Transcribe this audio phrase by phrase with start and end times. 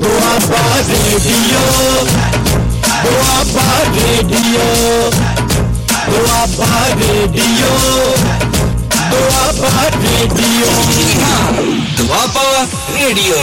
[0.00, 1.64] Doaba radio
[3.04, 3.66] Doaba
[3.96, 5.10] radio
[6.10, 7.70] Doaba radio
[9.10, 10.70] Doaba radio
[11.98, 13.36] Doaba radio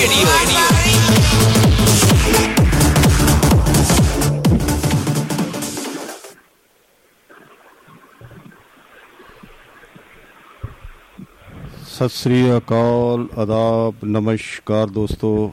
[11.92, 15.52] ਸਤਿ ਸ੍ਰੀ ਅਕਾਲ ਆਦਾਬ ਨਮਸਕਾਰ ਦੋਸਤੋ।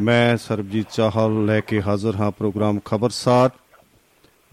[0.00, 3.50] ਮੈਂ ਸਰਬਜੀਤ ਚਾਹਲ ਲੈ ਕੇ ਹਾਜ਼ਰ ਹਾਂ ਪ੍ਰੋਗਰਾਮ ਖਬਰਸਾਰ।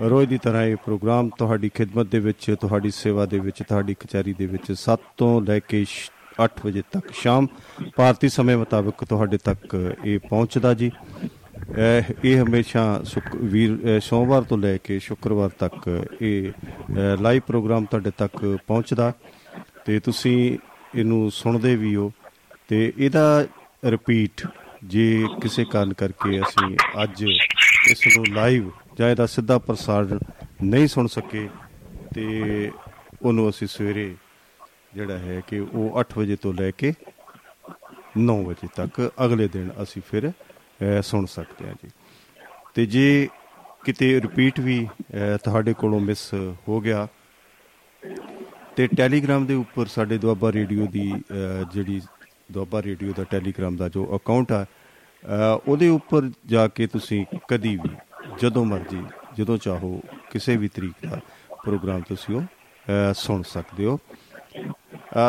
[0.01, 4.33] ਰੋਜ਼ ਦੀ ਤਰ੍ਹਾਂ ਇਹ ਪ੍ਰੋਗਰਾਮ ਤੁਹਾਡੀ ਖਿਦਮਤ ਦੇ ਵਿੱਚ, ਤੁਹਾਡੀ ਸੇਵਾ ਦੇ ਵਿੱਚ, ਤੁਹਾਡੀ ਕਚਹਿਰੀ
[4.33, 5.85] ਦੇ ਵਿੱਚ 7 ਤੋਂ ਲੈ ਕੇ
[6.43, 7.47] 8 ਵਜੇ ਤੱਕ ਸ਼ਾਮ,
[7.95, 10.91] ਭਾਰਤੀ ਸਮੇਂ ਮੁਤਾਬਕ ਤੁਹਾਡੇ ਤੱਕ ਇਹ ਪਹੁੰਚਦਾ ਜੀ।
[11.77, 16.52] ਇਹ ਇਹ ਹਮੇਸ਼ਾ ਸ਼ੁੱਕ, ਵੀਰ ਅਹ ਸੋਮਵਾਰ ਤੋਂ ਲੈ ਕੇ ਸ਼ੁੱਕਰਵਾਰ ਤੱਕ ਇਹ
[17.19, 19.13] ਲਾਈਵ ਪ੍ਰੋਗਰਾਮ ਤੁਹਾਡੇ ਤੱਕ ਪਹੁੰਚਦਾ।
[19.85, 20.57] ਤੇ ਤੁਸੀਂ
[20.95, 22.11] ਇਹਨੂੰ ਸੁਣਦੇ ਵੀ ਹੋ।
[22.67, 23.45] ਤੇ ਇਹਦਾ
[23.85, 24.47] ਰਿਪੀਟ
[24.87, 27.23] ਜੇ ਕਿਸੇ ਕਾਰਨ ਕਰਕੇ ਅਸੀਂ ਅੱਜ
[27.91, 30.19] ਇਸ ਨੂੰ ਲਾਈਵ ਜਾਂ ਇਹਦਾ ਸਿੱਧਾ ਪ੍ਰਸਾਰਣ
[30.63, 31.47] ਨਹੀਂ ਸੁਣ ਸਕੇ
[32.13, 32.71] ਤੇ
[33.21, 34.13] ਉਹਨੂੰ ਅਸੀਂ ਸਵੇਰੇ
[34.94, 36.94] ਜਿਹੜਾ ਹੈ ਕਿ ਉਹ 8 ਵਜੇ ਤੋਂ ਲੈ ਕੇ
[38.21, 41.89] 9 ਵਜੇ ਤੱਕ ਅਗਲੇ ਦਿਨ ਅਸੀਂ ਫਿਰ ਅਹ, ਸੁਣ ਸਕਦੇ ਹਾਂ ਜੀ।
[42.75, 43.27] ਤੇ ਜੇ
[43.85, 46.33] ਕਿਤੇ ਰਿਪੀਟ ਵੀ ਅਹ, ਤੁਹਾਡੇ ਕੋਲੋਂ ਮਿਸ
[46.67, 47.07] ਹੋ ਗਿਆ
[48.75, 52.01] ਤੇ ਟੈਲੀਗ੍ਰਾਮ ਦੇ ਉੱਪਰ ਸਾਡੇ ਦੁਆਬਾ ਰੇਡੀਓ ਦੀ ਅਹ, ਜਿਹੜੀ
[52.51, 54.66] ਦੁਆਬਾ ਰੇਡੀਓ ਦਾ ਟੈਲੀਗ੍ਰਾਮ ਦਾ ਜੋ ਅਕਾਊਂਟ ਆ ਅਹ,
[55.67, 57.89] ਉਹਦੇ ਉੱਪਰ ਜਾ ਕੇ ਤੁਸੀਂ ਕਦੀ ਵੀ
[58.42, 59.03] ਜਦੋਂ ਮਰਜ਼ੀ
[59.38, 61.19] ਜਦੋਂ ਚਾਹੋ ਕਿਸੇ ਵੀ ਤਰੀਕ ਦਾ
[61.66, 64.00] ਪ੍ਰੋਗਰਾਮ ਤੁਸੀਂ ਉਹ ਅਹ, ਸੁਣ ਸਕਦੇ ਹੋ।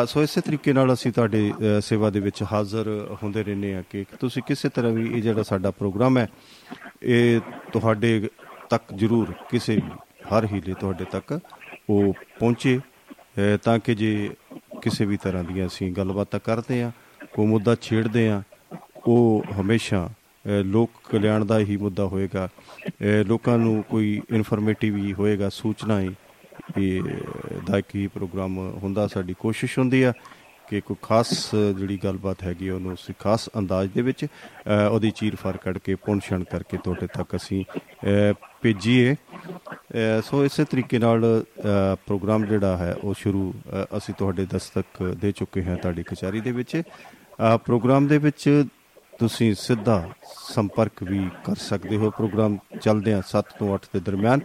[0.03, 3.83] ਅ, ਸੋ ਇਸੇ ਤਰੀਕੇ ਨਾਲ ਅਸੀਂ ਤੁਹਾਡੇ ਅ, ਸੇਵਾ ਦੇ ਵਿੱਚ ਹਾਜ਼ਰ ਹੁੰਦੇ ਰਹਿੰਦੇ ਆ
[3.89, 6.27] ਕਿ ਤੁਸੀਂ ਕਿਸੇ ਤਰ੍ਹਾਂ ਵੀ ਇਹ ਜਿਹੜਾ ਸਾਡਾ ਪ੍ਰੋਗਰਾਮ ਹੈ
[7.03, 7.41] ਇਹ
[7.73, 8.29] ਤੁਹਾਡੇ
[8.69, 9.81] ਤੱਕ ਜ਼ਰੂਰ ਕਿਸੇ ਵੀ
[10.33, 11.39] ਹਰ ਹੀਲੇ ਤੁਹਾਡੇ ਤੱਕ
[11.89, 14.29] ਉਹ ਪਹੁੰਚੇ। ਅ, ਤਾਂ ਕਿ ਜੇ
[14.81, 16.91] ਕਿਸੇ ਵੀ ਤਰ੍ਹਾਂ ਦੀਆਂ ਅਸੀਂ ਗੱਲਬਾਤਾਂ ਕਰਦੇ ਆ
[17.33, 18.43] ਕੋਈ ਮੁੱਦਾ ਛੇੜਦੇ ਆ
[19.07, 20.09] ਉਹ ਹਮੇਸ਼ਾ
[20.45, 22.49] ਅ, ਲੋਕ ਕਲਿਆਣ ਦਾ ਹੀ ਮੁੱਦਾ ਹੋਏਗਾ।
[22.87, 26.15] ਅ, ਲੋਕਾਂ ਨੂੰ ਕੋਈ ਇਨਫੋਰਮੇਟਿਵ ਹੀ ਹੋਏਗਾ ਸੂਚਨਾ ਹੀ
[26.77, 27.01] ਇਹ
[27.65, 30.13] ਦਾ ਕੀ ਪ੍ਰੋਗਰਾਮ ਹੁੰਦਾ ਸਾਡੀ ਕੋਸ਼ਿਸ਼ ਹੁੰਦੀ ਆ
[30.69, 35.11] ਕਿ ਕੋਈ ਖਾਸ ਜਿਹੜੀ ਗੱਲਬਾਤ ਹੈਗੀ ਆ, ਉਹਨੂੰ ਅਸੀਂ ਖਾਸ ਅੰਦਾਜ਼ ਦੇ ਵਿੱਚ ਅ, ਉਹਦੀ
[35.11, 40.99] ਚੀਰ ਫਾਰ ਕੱਢ ਕੇ ਪੁੰਛਣ ਕਰਕੇ ਤੁਹਾਡੇ ਤੱਕ ਅਸੀਂ ਅ, ਭੇਜੀਏ। ਅ, ਸੋ ਇਸੇ ਤਰੀਕੇ
[40.99, 46.03] ਨਾਲ ਅ, ਪ੍ਰੋਗਰਾਮ ਜਿਹੜਾ ਹੈ ਉਹ ਸ਼ੁਰੂ ਅ, ਅਸੀਂ ਤੁਹਾਡੇ ਦਸਤਕ ਦੇ ਚੁੱਕੇ ਹਾਂ ਤੁਹਾਡੀ
[46.03, 48.65] ਕਚਹਿਰੀ ਦੇ ਵਿੱਚ। ਅ, ਪ੍ਰੋਗਰਾਮ ਦੇ ਵਿੱਚ
[49.19, 54.39] ਤੁਸੀਂ ਸਿੱਧਾ ਸੰਪਰਕ ਵੀ ਕਰ ਸਕਦੇ ਹੋ ਪ੍ਰੋਗਰਾਮ ਚੱਲਦੇ ਆ 7 ਤੋਂ 8 ਦੇ ਦਰਮਿਆਨ।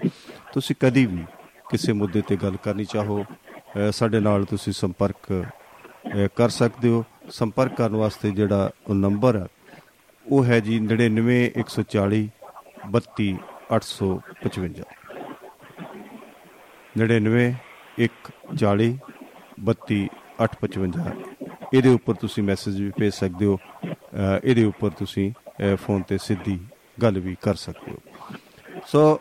[0.52, 1.24] ਤੁਸੀਂ ਕਦੀ ਵੀ
[1.70, 7.04] ਕਿਸੇ ਮੁੱਦੇ ਤੇ ਗੱਲ ਕਰਨੀ ਚਾਹੋ ਅ, ਸਾਡੇ ਨਾਲ ਤੁਸੀਂ ਸੰਪਰਕ ਅ, ਕਰ ਸਕਦੇ ਹੋ।
[7.30, 9.46] ਸੰਪਰਕ ਕਰਨ ਵਾਸਤੇ ਜਿਹੜਾ ਉਹ ਨੰਬਰ ਹੈ
[10.26, 12.20] ਉਹ ਹੈ ਜੀ 99 140
[12.90, 13.30] 32
[13.72, 14.84] 855
[16.96, 17.46] 99
[17.98, 18.90] 140
[19.70, 20.02] 32
[20.42, 21.12] 855
[21.74, 26.18] ਇਹਦੇ ਉੱਪਰ ਤੁਸੀਂ ਮੈਸੇਜ ਵੀ ਭੇਜ ਸਕਦੇ ਹੋ ਅ, ਇਹਦੇ ਉੱਪਰ ਤੁਸੀਂ ਅ, ਫੋਨ ਤੇ
[26.18, 26.60] ਸਿੱਧੀ
[27.02, 27.96] ਗੱਲ ਵੀ ਕਰ ਸਕਦੇ ਹੋ।
[28.86, 29.20] ਸੋ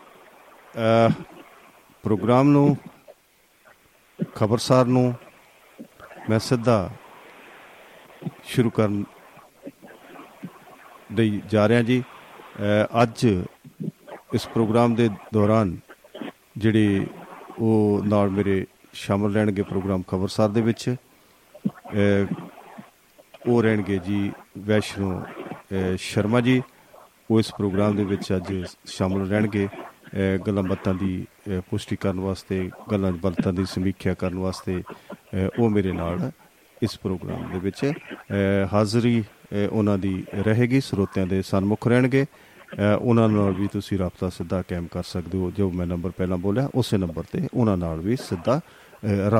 [0.74, 1.08] ਅ,
[2.02, 2.76] ਪ੍ਰੋਗਰਾਮ ਨੂੰ
[4.34, 5.14] ਖਬਰਸਾਰ ਨੂੰ
[6.30, 6.90] ਮੈਂ ਸਿੱਧਾ
[8.44, 9.04] ਸ਼ੁਰੂ ਕਰਨ
[11.12, 13.26] ਲਈ ਜਾ ਰਿਹਾ ਜੀ। ਅ, ਅੱਜ
[14.34, 15.76] ਇਸ ਪ੍ਰੋਗਰਾਮ ਦੇ ਦੌਰਾਨ
[16.58, 17.06] ਜਿਹੜੇ
[17.58, 20.94] ਉਹ ਨਾਲ ਮੇਰੇ ਸ਼ਾਮਲ ਰਹਿਣਗੇ ਪ੍ਰੋਗਰਾਮ ਖਬਰਸਾਰ ਦੇ ਵਿੱਚ। ਅ,
[23.46, 26.62] ਉਹ ਰਹਿਣਗੇ ਜੀ ਵੈਸ਼ਨੂ ਅ, ਸ਼ਰਮਾ ਜੀ।
[27.30, 31.26] ਉਹ ਇਸ ਪ੍ਰੋਗਰਾਮ ਦੇ ਵਿੱਚ ਅੱਜ ਸ਼ਾਮਲ ਰਹਿਣਗੇ। ਅ, ਗੱਲਾਂ ਬਾਤਾਂ ਦੀ
[31.58, 36.30] ਅ, ਪੁਸ਼ਟੀ ਕਰਨ ਵਾਸਤੇ ਗੱਲਾਂ ਬਾਤਾਂ ਦੀ ਸਮੀਖਿਆ ਕਰਨ ਵਾਸਤੇ ਅ, ਉਹ ਮੇਰੇ ਨਾਲ
[36.82, 38.32] ਇਸ ਪ੍ਰੋਗਰਾਮ ਦੇ ਵਿੱਚ ਅ,
[38.72, 44.28] ਹਾਜ਼ਰੀ ਅ, ਉਹਨਾਂ ਦੀ ਰਹੇਗੀ। ਸਰੋਤਿਆਂ ਦੇ ਸਨਮੁਖ ਰਹਿਣਗੇ। ਅ, ਉਹਨਾਂ ਨਾਲ ਵੀ ਤੁਸੀਂ ਰਾਬਤਾ
[44.28, 47.98] ਸਿੱਧਾ ਕਾਇਮ ਕਰ ਸਕਦੇ ਹੋ। ਜੋ ਮੈਂ ਨੰਬਰ ਪਹਿਲਾਂ ਬੋਲਿਆ ਉਸੇ ਨੰਬਰ ਤੇ ਉਹਨਾਂ ਨਾਲ
[48.00, 49.30] ਵੀ ਸਿੱਧਾ ਅ,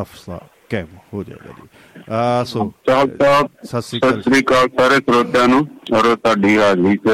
[0.70, 4.42] ਕਾਇਮ ਹੋ ਜਾਏਗਾ ਜੀ। ਆ ਸੋ ਸਤਿ ਸ੍ਰੀ ਅਕਾਲ ਸ੍ਰੀ
[4.78, 7.08] ਸਾਰੇ ਸਰੋਤਿਆਂ ਨੂੰ ਔਰ ਤੁਹਾਡੀ ਹਾਜ਼ਰੀ 'ਚ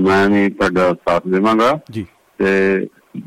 [0.00, 2.06] ਮੈਂ ਵੀ ਤੁਹਾਡਾ ਸਾਥ ਦੇਵਾਂਗਾ। ਜੀ।
[2.38, 2.86] ਤੇ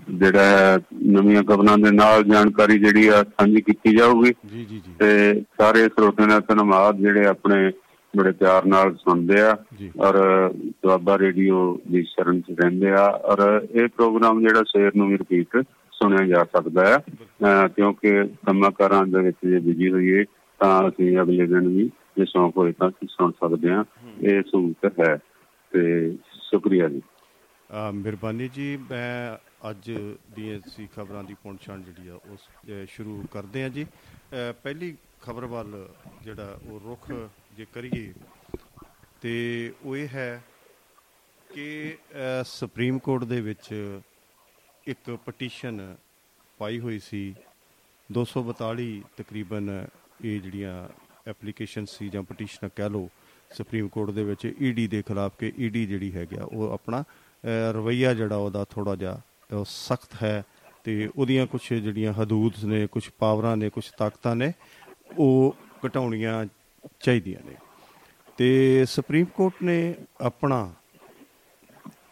[0.10, 0.80] ਜਿਹੜਾ
[1.12, 5.88] ਨਵੀਆਂ ਖਬਰਾਂ ਦੇ ਨਾਲ ਜਾਣਕਾਰੀ ਜਿਹੜੀ ਆ ਸਾਂਝੀ ਕੀਤੀ ਜਾਊਗੀ। ਜੀ ਜੀ ਜੀ। ਤੇ ਸਾਰੇ
[5.88, 7.72] ਸਰੋਤਿਆਂ ਦਾ ਧੰਨਵਾਦ ਜਿਹੜੇ ਆਪਣੇ
[8.14, 9.58] ਬੜੇ ਪਿਆਰ ਨਾਲ ਸੁਣਦੇ ਆ।
[10.00, 10.18] ਔਰ
[10.54, 11.60] ਦੁਆਬਾ ਰੇਡੀਓ
[11.92, 13.40] ਦੀ ਸ਼ਰਨ 'ਚ ਰਹਿੰਦੇ ਆ। ਔਰ
[13.72, 15.64] ਇਹ ਪ੍ਰੋਗਰਾਮ ਜਿਹੜਾ ਸਵੇਰ ਨੂੰ ਵੀ ਰਿਪੀਟ
[16.04, 18.12] ਸੁਣਿਆ ਜਾ ਸਕਦਾ ਹੈ। ਅਹ, ਕਿਉਂਕਿ
[18.46, 18.72] ਕੰਮਾਂ
[19.06, 20.24] ਦੇ ਵਿੱਚ ਜੇ ਬਿਜ਼ੀ ਹੋਈਏ
[20.60, 23.84] ਤਾਂ ਅਸੀਂ ਅਗਲੇ ਦਿਨ ਵੀ ਜੇ ਸ਼ੌਂਕ ਹੋਏ ਤਾਂ ਅਸੀਂ ਸੁਣ ਸਕਦੇ ਹਾਂ।
[24.22, 25.18] ਇਹ ਸਹੂਲਤ ਹੈ
[25.72, 26.12] ਤੇ
[26.50, 27.02] ਸ਼ੁਕਰੀਆ ਜੀ।
[27.90, 29.38] ਅ, ਮਿਹਰਬਾਨੀ ਜੀ ਮੈਂ
[29.70, 29.92] ਅੱਜ
[30.36, 34.98] ਦੀਆਂ ਸੀ ਖਬਰਾਂ ਦੀ ਪਹੁੰਚਾਣ ਜਿਹੜੀ ਆ ਉਸ ਅ, ਸ਼ੁਰੂ ਕਰਦੇ ਆ ਜੀ। ਅ, ਪਹਿਲੀ
[35.22, 35.90] ਖਬਰ ਵੱਲ
[36.24, 37.12] ਜਿਹੜਾ ਉਹ ਰੁਖ
[37.58, 38.14] ਜੇ ਕਰੀਏ
[39.22, 40.44] ਤੇ ਉਹ ਇਹ ਹੈ
[41.54, 44.00] ਕਿ ਅ, ਸੁਪਰੀਮ ਕੋਰਟ ਦੇ ਵਿੱਚ
[44.92, 45.96] ਇੱਕ ਪਟੀਸ਼ਨ
[46.58, 47.36] ਪਾਈ ਹੋਈ ਸੀ।
[48.10, 48.86] 242
[49.18, 49.86] ਤਕਰੀਬਨ
[50.24, 50.88] ਇਹ ਜਿਹੜੀਆਂ
[51.30, 53.10] ਐਪਲੀਕੇਸ਼ਨ ਸੀ ਜਾਂ ਪਟੀਸ਼ਨਾਂ ਕਹਿ ਲਓ
[53.54, 57.72] ਸੁਪਰੀਮ ਕੋਰਟ ਦੇ ਵਿੱਚ ਈਡੀ ਦੇ ਖਿਲਾਫ ਕਿ ਈਡੀ ਜਿਹੜੀ ਹੈਗੀ ਆ ਉਹ ਆਪਣਾ ਅਹ,
[57.74, 59.22] ਰਵੱਈਆ ਜਿਹੜਾ ਉਹਦਾ ਥੋੜਾ ਜਿਹਾ
[59.68, 60.44] ਸਖਤ ਹੈ
[60.84, 64.54] ਤੇ ਉਹਦੀਆਂ ਕੁਝ ਜਿਹੜੀਆਂ ਹਦੂਦ ਨੇ ਕੁਝ ਪਾਵਰਾਂ ਨੇ ਕੁਝ ਤਾਕਤਾਂ ਨੇ
[65.18, 65.56] ਉਹ
[65.86, 66.46] ਘਟਾਉਣੀਆਂ
[67.00, 67.56] ਚਾਹੀਦੀਆਂ ਨੇ।
[68.38, 70.74] ਤੇ ਸੁਪਰੀਮ ਕੋਰਟ ਨੇ ਆਪਣਾ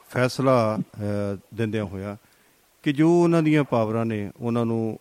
[0.09, 2.17] ਫੈਸਲਾ ਅਹ, ਦਿੰਦਿਆਂ ਹੋਇਆ
[2.83, 4.99] ਕਿ ਜੋ ਉਹਨਾਂ ਦੀਆਂ ਪਾਵਰਾਂ ਨੇ ਉਹਨਾਂ ਨੂੰ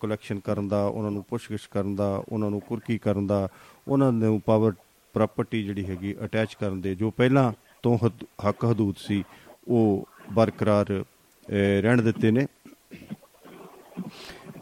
[0.00, 3.48] ਕਲੈਕਸ਼ਨ ਕਰਨ ਦਾ ਉਹਨਾਂ ਨੂੰ ਪੁੱਛਗਿੱਛ ਕਰਨ ਦਾ ਉਹਨਾਂ ਨੂੰ ਕੁਰਕੀ ਕਰਨ ਦਾ
[3.88, 4.72] ਉਹਨਾਂ ਨੂੰ ਪਾਵਰ
[5.14, 7.52] ਪ੍ਰਾਪਰਟੀ ਜਿਹੜੀ ਹੈਗੀ ਅਟੈਚ ਕਰਨ ਦੇ ਜੋ ਪਹਿਲਾਂ
[7.82, 9.24] ਤੋਂ ਹਦ- ਹੱਕ ਹਦੂਦ ਸੀ
[9.68, 12.46] ਉਹ ਬਰਕਰਾਰ ਅਹ, ਰਹਿਣ ਦਿੱਤੇ ਨੇ।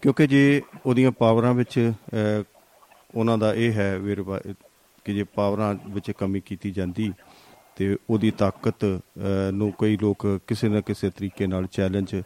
[0.02, 2.42] ਕਿਉਂਕਿ ਜੇ ਉਹਦੀਆਂ ਪਾਵਰਾਂ ਵਿੱਚ ਅਹ,
[3.14, 4.40] ਉਹਨਾਂ ਦਾ ਇਹ ਹੈ ਵੇਰਵਾ
[5.04, 7.12] ਕਿ ਜੇ ਪਾਵਰਾਂ ਵਿੱਚ ਕਮੀ ਕੀਤੀ ਜਾਂਦੀ
[7.76, 12.22] ਤੇ ਉਹਦੀ ਤਾਕਤ ਅਹ, ਨੂੰ ਕਈ ਲੋਕ ਕਿਸੇ ਨਾ ਕਿਸੇ ਤਰੀਕੇ ਨਾਲ ਚੈਲੰਜ ਅਹ,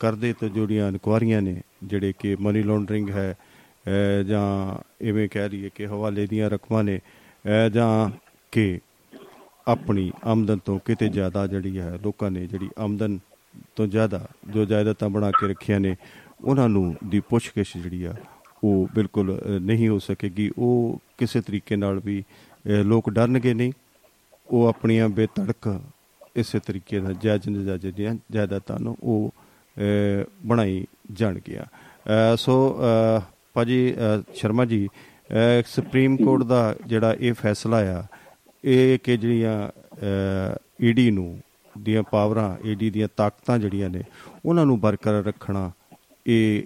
[0.00, 3.34] ਕਰਦੇ ਤੇ ਜਿਹੜੀਆਂ ਇਨਕੁਆਰੀਆਂ ਨੇ ਜਿਹੜੇ ਕਿ ਮਨੀ ਲਾਂਡਰਿੰਗ ਹੈ
[3.88, 8.10] ਅਹ, ਜਾਂ ਐਵੇਂ ਕਹਿ ਲਈਏ ਕਿ ਹਵਾਲੇ ਦੀਆਂ ਰਕਮਾਂ ਨੇ ਅਹ, ਜਾਂ
[8.52, 8.80] ਕਿ
[9.68, 13.18] ਆਪਣੀ ਆਮਦਨ ਤੋਂ ਕਿਤੇ ਜ਼ਿਆਦਾ ਜਿਹੜੀ ਹੈ ਲੋਕਾਂ ਨੇ ਜਿਹੜੀ ਆਮਦਨ
[13.76, 15.96] ਤੋਂ ਜ਼ਿਆਦਾ ਜੋ ਜਾਇਦਾਦਾਂ ਬਣਾ ਕੇ ਰੱਖੀਆਂ ਨੇ
[16.44, 18.14] ਉਹਨਾਂ ਨੂੰ ਦੀ ਪੁੱਛਗਿੱਛ ਜਿਹੜੀ ਆ
[18.64, 23.72] ਉਹ ਬਿਲਕੁਲ ਅ, ਨਹੀਂ ਹੋ ਸਕੇਗੀ। ਉਹ ਕਿਸੇ ਤਰੀਕੇ ਨਾਲ ਵੀ ਅ, ਲੋਕ ਡਰਨਗੇ ਨਹੀਂ।
[24.50, 25.80] ਉਹ ਆਪਣੀਆਂ ਬੇਤੜਕ
[26.36, 29.45] ਇਸੇ ਤਰੀਕੇ ਨਾਲ ਜਾਇਜ਼ ਨਜਾਇਜ਼ ਦੀਆਂ ਜਾਇਦਾਦਾਂ ਨੂੰ ਉਹ ਅ,
[30.46, 33.20] ਬਣਾਈ ਜਾਣਗੀਆਂ ਅ, ਸੋ ਅ,
[33.54, 38.04] ਭਾਜੀ ਅ, ਸ਼ਰਮਾ ਜੀ ਅ, ਸੁਪਰੀਮ ਕੋਰਟ ਦਾ ਜਿਹੜਾ ਇਹ ਫੈਸਲਾ ਆ
[38.64, 39.58] ਇਹ ਕਿ ਜਿਹੜੀਆਂ
[40.82, 41.38] ਈਡੀ ਨੂੰ
[41.78, 44.02] ਦੀਆਂ ਪਾਵਰਾਂ ਈਡੀ ਦੀਆਂ ਤਾਕਤਾਂ ਜਿਹੜੀਆਂ ਨੇ
[44.46, 45.70] ਉਹਨਾਂ ਨੂੰ ਬਰਕਰਾਰ ਰੱਖਣਾ
[46.26, 46.62] ਇਹ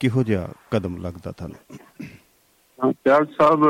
[0.00, 1.56] ਕਿਹੋ ਜਿਹਾ ਕਦਮ ਲੱਗਦਾ ਤੁਹਾਨੂੰ?
[2.78, 3.64] ਹਾਂ, ਪਿਆਲ ਸਾਹਿਬ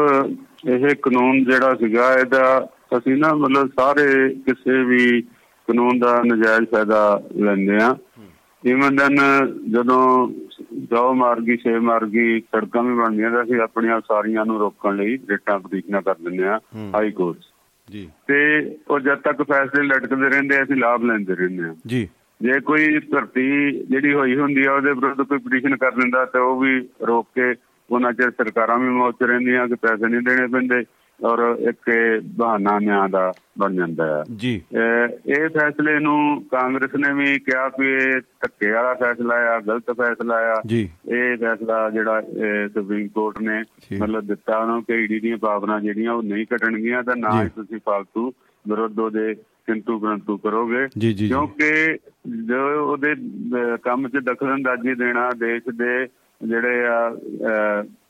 [0.69, 2.69] ਇਹ ਕਾਨੂੰਨ ਜਿਹੜਾ ਸੀਗਾ ਇਹਦਾ
[2.99, 5.20] ਅਸੀਂ ਨਾ ਮਤਲਬ ਸਾਰੇ ਕਿਸੇ ਵੀ
[5.69, 7.94] ਕਾਨੂੰਨ ਦਾ ਨਜਾਇਜ਼ ਫਾਇਦਾ ਲੈਂਦੇ ਆ
[8.67, 9.17] ਇਵਨ ਦਨ
[9.71, 10.29] ਜਦੋਂ
[10.73, 15.59] ਦੋ ਮਾਰਗੀ ਛੇ ਮਾਰਗੀ ਸੜਕਾਂ ਵੀ ਬਣਦੀਆਂ ਤਾਂ ਅਸੀਂ ਆਪਣੀਆਂ ਸਾਰੀਆਂ ਨੂੰ ਰੋਕਣ ਲਈ ਰਿਟਾਂ
[15.59, 16.61] ਪਟੀਸ਼ਨਾਂ ਕਰ ਦਿੰਦੇ ਆ।
[16.95, 17.39] High court.
[17.91, 22.09] ਜੀ। ਤੇ ਉਹ ਜਦ ਤੱਕ ਫੈਸਲੇ ਲਟਕਦੇ ਰਹਿੰਦੇ ਅਸੀਂ ਲਾਭ ਲੈਂਦੇ ਰਹਿੰਦੇ ਆ ਜੀ।
[22.43, 26.61] ਜੇ ਕੋਈ ਧਰਤੀ ਜਿਹੜੀ ਹੋਈ ਹੁੰਦੀ ਆ ਉਹਦੇ ਵਿਰੁੱਧ ਕੋਈ ਪਟੀਸ਼ਨ ਕਰ ਦਿੰਦਾ ਤੇ ਉਹ
[26.61, 27.55] ਵੀ ਰੋਕ ਕੇ
[27.91, 30.85] ਉਹਨਾਂ ਚਿਰ ਸਰਕਾਰਾਂ ਵੀ ਮੌਤ 'ਚ ਰਹਿੰਦੀਆਂ ਕਿ ਪੈਸੇ ਨਹੀਂ ਦੇਣੇ ਪੈਂਦੇ।
[31.25, 31.91] ਔਰ ਇੱਕ
[32.25, 37.93] ਬਹਾਨਾ ਨਿਆਂ ਦਾ ਬਣ ਜਾਂਦਾ ਹੈ ਜੀ ਇਹ ਫੈਸਲੇ ਨੂੰ ਕਾਂਗਰਸ ਨੇ ਵੀ ਕਿਹਾ ਕਿ
[37.93, 42.21] ਇਹ ਧੱਕੇ ਵਾਲਾ ਫੈਸਲਾ ਆ ਗਲਤ ਫੈਸਲਾ ਆ ਜੀ ਇਹ ਫੈਸਲਾ ਜਿਹੜਾ
[42.75, 43.63] ਸੁਪਰੀਮ ਕੋਰਟ ਨੇ।
[44.01, 47.77] ਮਤਲਬ ਦਿੱਤਾ ਉਹਨੂੰ ਕਿ ਈਡੀ ਦੀਆਂ ਪਾਵਰਾਂ ਜਿਹੜੀਆਂ ਉਹ ਨਹੀਂ ਕੱਟਣਗੀਆਂ ਤਾਂ ਨਾ। ਹੀ ਤੁਸੀਂ
[47.77, 48.31] ਫालतू
[48.69, 49.35] ਵਿਰੋਧ ਉਹਦੇ
[49.67, 51.99] ਕਿੰਤੂ ਪਰੰਤੂ ਕਰੋਗੇ। ਕਿਉਂਕਿ
[52.47, 53.15] ਜੋ ਉਹਦੇ
[53.83, 56.07] ਕੰਮ 'ਚ ਦਖਲਅੰਦਾਜ਼ੀ ਦੇਣਾ ਦੇਸ਼ ਦੇ
[56.49, 57.12] ਜਿਹੜੇ ਆ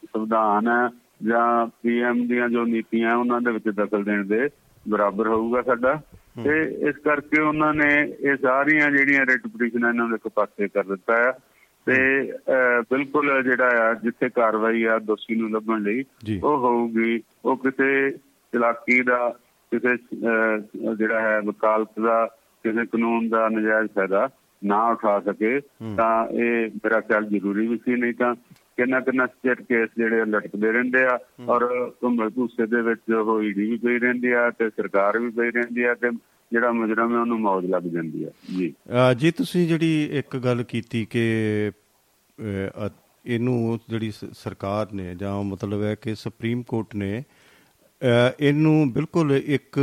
[0.05, 0.89] ਸੰਵਿਧਾਨ ਹੈ
[1.23, 4.49] ਜਾਂ ਪੀਐਮ ਦੀਆਂ ਜੋ ਨੀਤੀਆਂ ਉਹਨਾਂ ਦੇ ਵਿੱਚ ਦਖਲ ਦੇਣ ਦੇ
[4.89, 6.01] ਬਰਾਬਰ ਹੋਊਗਾ ਸਾਡਾ।
[6.45, 10.85] ਤੇ ਇਸ ਕਰਕੇ ਉਹਨਾਂ ਨੇ ਇਹ ਸਾਰੀਆਂ ਜਿਹੜੀਆਂ ਰਿਟ ਪਟੀਸ਼ਨਾਂ ਇਹਨਾਂ ਨੂੰ ਇੱਕ ਪਾਸੇ ਕਰ
[10.85, 11.33] ਦਿੱਤਾ ਹੈ।
[11.87, 12.23] ਤੇ
[12.81, 16.05] ਬਿਲਕੁਲ ਜਿਹੜਾ ਆ ਜਿੱਥੇ ਕਾਰਵਾਈ ਆ ਦੋਸ਼ੀ ਨੂੰ ਲੱਭਣ ਲਈ।
[16.43, 18.11] ਉਹ ਹੋਊਗੀ। ਉਹ ਕਿਸੇ
[18.53, 19.35] ਚਲਾਕੀ ਦਾ
[19.75, 19.97] ਕਿਸੇ
[20.97, 22.27] ਜਿਹੜਾ ਹੈ ਵਕਾਲਤ ਦਾ
[22.65, 24.29] ਕਿਸੇ ਕਾਨੂੰਨ ਦਾ ਨਜਾਇਜ਼ ਫਾਇਦਾ
[24.65, 25.61] ਨਾ ਉਠਾ ਸਕੇ
[25.97, 28.35] ਤਾਂ ਇਹ ਮੇਰਾ ਖਿਆਲ ਜ਼ਰੂਰੀ ਵੀ ਸੀ ਨਹੀਂ ਤਾਂ
[28.77, 31.19] ਕਿੰਨਾ ਕਿੰਨਾ ਸਟੇਟ ਕੇਸ ਜਿਹੜੇ ਲਟਕਦੇ ਰਹਿੰਦੇ ਆ
[31.49, 31.91] ਔਰ
[32.35, 35.95] ਭੂਸੇ ਦੇ ਵਿੱਚ ਉਹ ਈਡੀ ਵੀ ਪਈ ਰਹਿੰਦੀ ਆ ਤੇ ਸਰਕਾਰ ਵੀ ਪਈ ਰਹਿੰਦੀ ਆ
[35.95, 36.11] ਤੇ
[36.53, 38.75] ਜਿਹੜਾ ਮੁਜਰਮ ਹੈ ਉਹਨੂੰ ਮੌਜ ਲੱਗ ਜਾਂਦੀ ਆ। ਜੀ।
[39.19, 41.25] ਜੀ ਤੁਸੀਂ ਜਿਹੜੀ ਇੱਕ ਗੱਲ ਕੀਤੀ ਕਿ
[43.27, 47.23] ਇਹਨੂੰ ਜਿਹੜੀ ਸਰਕਾਰ ਨੇ ਜਾਂ ਮਤਲਬ ਹੈ ਕਿ ਸੁਪਰੀਮ ਕੋਰਟ ਨੇ
[48.41, 49.79] ਇਹਨੂੰ ਬਿਲਕੁਲ ਇੱਕ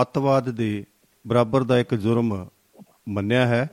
[0.00, 0.84] ਅੱਤਵਾਦ ਦੇ
[1.26, 2.46] ਬਰਾਬਰ ਦਾ ਇੱਕ ਜੁਰਮ
[3.08, 3.70] ਮੰਨਿਆ ਹੈ।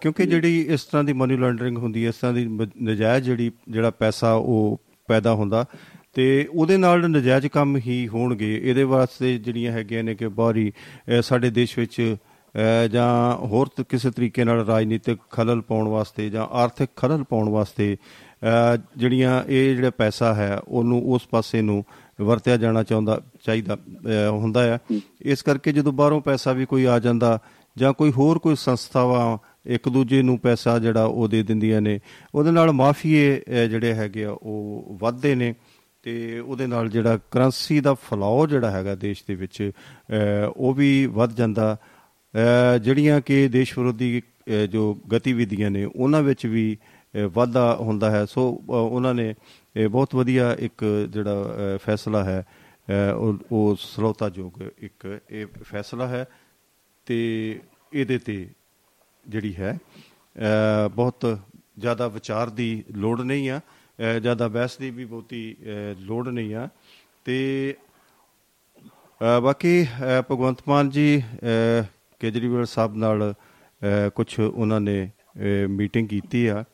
[0.00, 2.46] ਕਿਉਂਕਿ ਜਿਹੜੀ ਇਸ ਤਰ੍ਹਾਂ ਦੀ ਮਨੀ ਲਾਂਡਰਿੰਗ ਹੁੰਦੀ ਹੈ ਇਸ ਤਰ੍ਹਾਂ ਦੀ
[2.82, 5.64] ਨਜਾਇਜ਼ ਜਿਹੜੀ ਜਿਹੜਾ ਪੈਸਾ ਉਹ ਪੈਦਾ ਹੁੰਦਾ
[6.14, 10.72] ਤੇ ਉਹਦੇ ਨਾਲ ਨਜਾਇਜ਼ ਕੰਮ ਹੀ ਹੋਣਗੇ। ਇਹਦੇ ਵਾਸਤੇ ਜਿਹੜੀਆਂ ਹੈਗੀਆਂ ਨੇ ਕਿ ਬਾਹਰੀ
[11.22, 12.16] ਸਾਡੇ ਦੇਸ਼ ਵਿੱਚ
[12.90, 17.96] ਜਾਂ ਹੋਰ ਕਿਸੇ ਤਰੀਕੇ ਨਾਲ ਰਾਜਨੀਤਿਕ ਖਲਲ ਪਾਉਣ ਵਾਸਤੇ ਜਾਂ ਆਰਥਿਕ ਖਲਲ ਪਾਉਣ ਵਾਸਤੇ
[18.96, 21.84] ਜਿਹੜੀਆਂ ਇਹ ਜਿਹੜਾ ਪੈਸਾ ਹੈ ਉਹਨੂੰ ਉਸ ਪਾਸੇ ਨੂੰ
[22.20, 23.78] ਵਰਤਿਆ ਜਾਣਾ ਚਾਹੁੰਦਾ ਚਾਹੀਦਾ
[24.30, 24.78] ਹੁੰਦਾ ਹੈ।
[25.20, 27.38] ਇਸ ਕਰਕੇ ਜਦੋਂ ਬਾਹਰੋਂ ਪੈਸਾ ਵੀ ਕੋਈ ਆ ਜਾਂਦਾ
[27.76, 32.00] ਜਾਂ ਕੋਈ ਹੋਰ ਕੋਈ ਸੰਸਥਾਵਾਂ ਇੱਕ ਦੂਜੇ ਨੂੰ ਪੈਸਾ ਜਿਹੜਾ ਉਹ ਦੇ ਦਿੰਦੀਆਂ ਨੇ।
[32.34, 35.54] ਉਹਦੇ ਨਾਲ ਮਾਫੀਏ ਅ, ਜਿਹੜੇ ਹੈਗੇ ਆ ਉਹ ਵੱਧਦੇ ਨੇ
[36.02, 39.70] ਤੇ ਉਹਦੇ ਨਾਲ ਜਿਹੜਾ ਕਰੰਸੀ ਦਾ ਫਲਾਅ ਜਿਹੜਾ ਹੈਗਾ ਦੇਸ਼ ਦੇ ਵਿੱਚ
[40.10, 40.14] ਅ,
[40.56, 41.76] ਉਹ ਵੀ ਵੱਧ ਜਾਂਦਾ।
[42.74, 46.76] ਅ, ਜਿਹੜੀਆਂ ਕਿ ਦੇਸ਼ ਵਿਰੋਧੀ ਅ, ਜੋ ਗਤੀਵਿਧੀਆਂ ਨੇ ਉਹਨਾਂ ਵਿੱਚ ਵੀ
[47.14, 49.34] ਅ, ਵਾਧਾ ਹੁੰਦਾ ਹੈ। ਸੋ ਅ, ਉਹਨਾਂ ਨੇ
[49.76, 51.42] ਇਹ ਬਹੁਤ ਵਧੀਆ ਇੱਕ ਜਿਹੜਾ
[51.74, 52.44] ਅ, ਫੈਸਲਾ ਹੈ।
[52.88, 56.26] ਅ, ਉਹ ਉਹ ਸਲੋਤਾਯੋਗ ਇੱਕ ਇਹ ਫੈਸਲਾ ਹੈ
[57.06, 57.60] ਤੇ
[57.92, 58.46] ਇਹਦੇ ਤੇ
[59.28, 59.78] ਜਿਹੜੀ ਹੈ
[60.36, 61.38] ਅ, ਬਹੁਤ
[61.78, 66.54] ਜ਼ਿਆਦਾ ਵਿਚਾਰ ਦੀ ਲੋੜ ਨਹੀਂ ਆ ਅ, ਜ਼ਿਆਦਾ ਬਹਿਸ ਦੀ ਵੀ ਬਹੁਤੀ ਅ, ਲੋੜ ਨਹੀਂ
[66.54, 66.68] ਆ।
[67.24, 67.74] ਤੇ
[69.20, 71.84] ਅ, ਬਾਕੀ ਅ, ਭਗਵੰਤ ਮਾਨ ਜੀ ਅ,
[72.20, 73.34] ਕੇਜਰੀਵਾਲ ਸਾਹਿਬ ਨਾਲ
[74.14, 75.10] ਕੁਝ ਉਹਨਾਂ ਨੇ
[75.68, 76.64] ਮੀਟਿੰਗ ਕੀਤੀ ਆ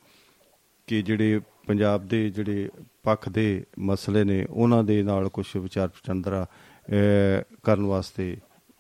[0.87, 2.69] ਕਿ ਜਿਹੜੇ ਪੰਜਾਬ ਦੇ ਜਿਹੜੇ
[3.03, 8.37] ਪੱਖ ਦੇ ਮਸਲੇ ਨੇ ਉਹਨਾਂ ਦੇ ਨਾਲ ਕੁਝ ਵਿਚਾਰ ਵਟਾਂਦਰਾ ਅਹ, ਕਰਨ ਵਾਸਤੇ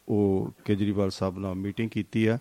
[0.09, 2.39] ਉਹ ਕੇਜਰੀਵਾਲ ਸਾਹਿਬ ਨਾਲ ਮੀਟਿੰਗ ਕੀਤੀ ਆ।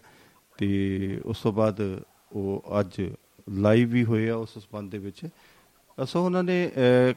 [0.60, 3.12] ਤੇ ਉਸ ਤੋਂ ਬਾਅਦ ਉਹ ਅੱਜ
[3.50, 5.28] ਲਾਈਵ ਵੀ ਹੋਏ ਆ ਉਸ ਸੰਬੰਧ ਦੇ ਵਿੱਚ।
[6.04, 7.14] ਅਸੋ ਉਹਨਾਂ ਨੇ ਅਹ,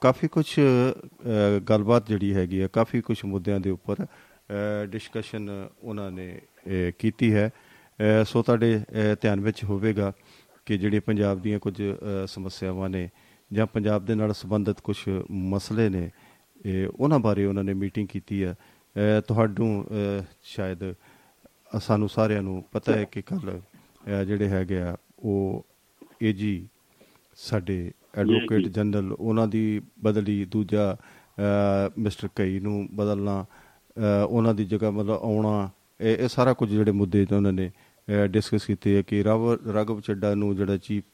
[0.00, 0.60] ਕਾਫੀ ਕੁਝ
[1.68, 4.06] ਗੱਲਬਾਤ ਜਿਹੜੀ ਹੈਗੀ ਆ ਕਾਫੀ ਕੁਝ ਮੁੱਦਿਆਂ ਦੇ ਉੱਪਰ
[4.86, 10.12] ਡਿਸਕਸ਼ਨ ਉਹਨਾਂ ਨੇ ਅਹ, ਕੀਤੀ ਹੈ। ਅਹ, ਸੋ ਤੁਹਾਡੇ ਅਹ, ਧਿਆਨ ਵਿੱਚ ਹੋਵੇਗਾ
[10.66, 13.10] ਕਿ ਜਿਹੜੇ ਪੰਜਾਬ ਦੀਆਂ ਕੁਝ ਅਹ, ਸਮੱਸਿਆਵਾਂ ਨੇ
[13.52, 14.96] ਜਾਂ ਪੰਜਾਬ ਦੇ ਨਾਲ ਸੰਬੰਧਿਤ ਕੁਝ
[15.30, 16.10] ਮਸਲੇ ਨੇ
[16.66, 18.54] ਇਹ ਉਹਨਾਂ ਬਾਰੇ ਉਹਨਾਂ ਨੇ ਮੀਟਿੰਗ ਕੀਤੀ ਹੈ।
[18.96, 20.94] ਅਹ, ਤੁਹਾਨੂੰ ਅਹ, ਸ਼ਾਇਦ ਅ-
[21.80, 23.60] ਸਾਨੂੰ ਸਾਰਿਆਂ ਨੂੰ ਪਤਾ ਹੈ ਕਿ ਕੱਲ
[24.26, 25.64] ਜਿਹੜੇ ਹੈਗੇ ਆ ਉਹ
[26.22, 26.66] ਏਜੀ
[27.38, 30.96] ਸਾਡੇ ਐਡਵੋਕੇਟ ਜਨਰਲ ਉਹਨਾਂ ਦੀ ਬਦਲੀ ਦੂਜਾ
[31.98, 33.44] ਮਿਸਟਰ ਕਈ ਨੂੰ ਬਦਲਣਾ
[34.28, 37.70] ਉਹਨਾਂ ਦੀ ਜਗ੍ਹਾ ਮਤਲਬ ਆਉਣਾ ਇਹ ਸਾਰਾ ਕੁਝ ਜਿਹੜੇ ਮੁੱਦੇ ਤੇ ਉਹਨਾਂ ਨੇ
[38.28, 41.04] ਡਿਸਕਸ ਕੀਤੇ ਹੈ ਕਿ ਰਵ ਰਗਵ ਚੱਡਾ ਨੂੰ ਜਿਹੜਾ ਚੀਫ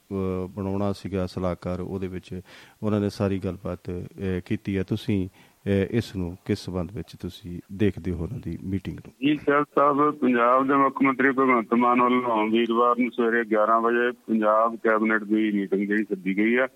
[0.49, 2.41] ਬਣਾਉਣਾ ਸੀਗਾ ਸਲਾਹਕਾਰ ਉਹਦੇ ਵਿੱਚ
[2.83, 3.89] ਉਹਨਾਂ ਨੇ ਸਾਰੀ ਗੱਲਬਾਤ
[4.45, 5.27] ਕੀਤੀ ਹੈ ਤੁਸੀਂ
[5.67, 9.13] ਇਸ ਨੂੰ ਕਿਸ ਸਬੰਧ ਵਿੱਚ ਤੁਸੀਂ ਦੇਖਦੇ ਹੋ ਉਹਨਾਂ ਦੀ ਮੀਟਿੰਗ ਨੂੰ?
[9.21, 14.11] ਜੀ ਸਰ ਸਾਹਿਬ ਪੰਜਾਬ ਦੇ ਮੁੱਖ ਮੰਤਰੀ ਭਗਵੰਤ ਮਾਨ ਵੱਲੋਂ ਵੀਰਵਾਰ ਨੂੰ ਸਵੇਰੇ 11 ਵਜੇ
[14.11, 16.67] ਪੰਜਾਬ ਕੈਬਨਿਟ ਦੀ ਮੀਟਿੰਗ ਜਿਹੜੀ ਸੱਦੀ ਗਈ ਹੈ।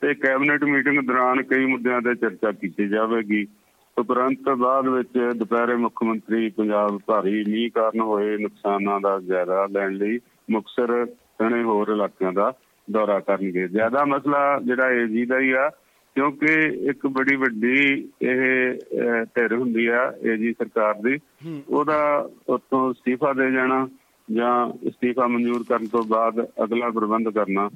[0.00, 3.46] ਤੇ ਕੈਬਨਿਟ ਮੀਟਿੰਗ ਦੌਰਾਨ ਕਈ ਮੁੱਦਿਆਂ ਤੇ ਚਰਚਾ ਕੀਤੀ ਜਾਵੇਗੀ।
[3.98, 9.92] ਉਪਰੰਤ ਬਾਅਦ ਵਿੱਚ ਦੁਪਹਿਰੇ ਮੁੱਖ ਮੰਤਰੀ ਪੰਜਾਬ ਭਾਰੀ ਮੀਂਹ ਕਾਰਨ ਹੋਏ ਨੁਕਸਾਨਾਂ ਦਾ ਜਾਇਜ਼ਾ ਲੈਣ
[9.92, 10.20] ਲਈ
[10.50, 12.52] ਮੁਕਸਰ ਸਣੇ ਹੋਰ ਇਲਾਕਿਆਂ ਦਾ
[12.90, 15.70] ਦੌਰਾ ਕਰਨਗੇ। ਜ਼ਿਆਦਾ ਮਸਲਾ ਜਿਹੜਾ ਏਜੀ ਦਾ ਹੀ ਆ
[16.14, 16.52] ਕਿਉਂਕਿ
[16.90, 18.74] ਇੱਕ ਬੜੀ ਵੱਡੀ ਇਹ
[19.24, 21.18] ਧਿਰ ਹੁੰਦੀ ਆ ਏਜੀ ਸਰਕਾਰ ਦੀ।
[21.68, 23.88] ਉਹਦਾ ਉੱਥੋਂ ਅਸਤੀਫਾ ਦੇ ਜਾਣਾ
[24.32, 27.68] ਜਾਂ ਅਸਤੀਫਾ ਮਨਜ਼ੂਰ ਕਰਨ ਤੋਂ ਬਾਅਦ ਅਗਲਾ ਪ੍ਰਬੰਧ ਕਰਨਾ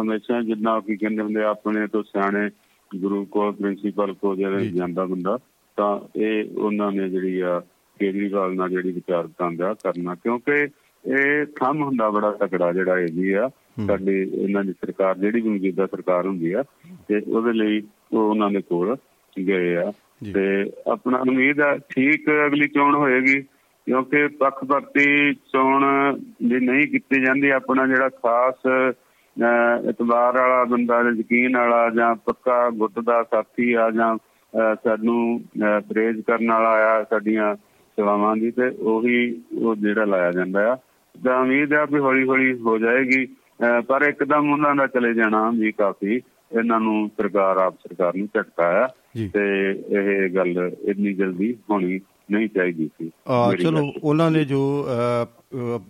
[0.00, 2.50] ਹਮੇਸ਼ਾ ਜਿੰਨਾ ਕੀ ਕਹਿੰਦੇ ਹੁੰਦੇ ਆਪਣੇ ਤੋਂ ਸਿਆਣੇ
[2.96, 5.38] ਗੁਰੂ ਕੋ ਪ੍ਰਿੰਸੀਪਲ ਕੋ ਜਿਹੜਾ ਜਾਂਦਾ ਬੰਦਾ
[5.76, 7.62] ਤਾਂ ਇਹ ਉਹਨਾਂ ਨੇ ਜਿਹੜੀ ਆ
[7.98, 10.68] ਕੇਜਰੀਵਾਲ ਨਾਲ ਜਿਹੜੀ ਵਿਚਾਰ ਵਟਾਂਦਰਾ ਕਰਨਾ। ਕਿਉਂਕਿ
[11.04, 13.50] ਇਹ ਕੰਮ ਹੁੰਦਾ ਬੜਾ ਤਕੜਾ ਜਿਹੜਾ ਇਹ ਜੀ ਆ।
[13.86, 16.62] ਸਾਡੀ ਇਹਨਾਂ ਦੀ ਸਰਕਾਰ ਜਿਹੜੀ ਵੀ ਮੌਜੂਦਾ ਸਰਕਾਰ ਹੁੰਦੀ ਆ
[17.10, 17.80] ਤੇ ਉਹਦੇ ਲਈ
[18.12, 18.96] ਉਹ ਉਹਨਾਂ ਦੇ ਕੋਲ
[19.36, 19.90] ਗਏ ਆ।
[20.34, 20.42] ਤੇ
[20.90, 25.84] ਆਪਣਾ ਉਮੀਦ ਆ ਠੀਕ ਅਗਲੀ ਚੋਣ ਹੋਏਗੀ ਕਿਉਂਕਿ ਪੱਖਪਾਤੀ ਚੋਣ
[26.42, 28.66] ਜੇ ਨਹੀਂ ਕੀਤੀ ਜਾਂਦੀ ਆਪਣਾ ਜਿਹੜਾ ਖਾਸ
[29.90, 34.16] ਇਤਬਾਰ ਵਾਲਾ ਬੰਦਾ ਯਕੀਨ ਵਾਲਾ ਜਾਂ ਪੱਕਾ ਗੁੱਟ ਦਾ ਸਾਥੀ ਆ ਜਾਂ
[34.76, 35.40] ਸਾਨੂੰ
[35.88, 37.54] ਪ੍ਰੇਜ ਕਰਨ ਵਾਲਾ ਆ ਸਾਡੀਆਂ
[37.98, 39.18] ਸੇਵਾਵਾਂ ਦੀ ਤੇ ਉਹੀ
[39.58, 40.76] ਉਹ ਜਿਹੜਾ ਲਾਇਆ ਜਾਂਦਾ ਆ
[41.14, 43.26] ਤਾਂ ਉਮੀਦ ਆ ਵੀ ਹੌਲੀ ਹੌਲੀ ਹੋ ਜਾਏਗੀ
[43.88, 46.20] ਪਰ ਇੱਕਦਮ ਉਹਨਾਂ ਦਾ ਚਲੇ ਜਾਣਾ ਵੀ ਕਾਫੀ
[46.58, 52.00] ਇਹਨਾਂ ਨੂੰ ਸਰਕਾਰ ਆਪ ਸਰਕਾਰ ਨੂੰ ਝਟਕਾ ਆ ਜੀ। ਤੇ ਇਹ ਗੱਲ ਇੰਨੀ ਜਲਦੀ ਹੋਣੀ
[52.30, 53.10] ਨਹੀਂ ਚਾਹੀਦੀ ਸੀ
[53.62, 54.86] ਚਲੋ। ਉਹਨਾਂ ਨੇ ਜੋ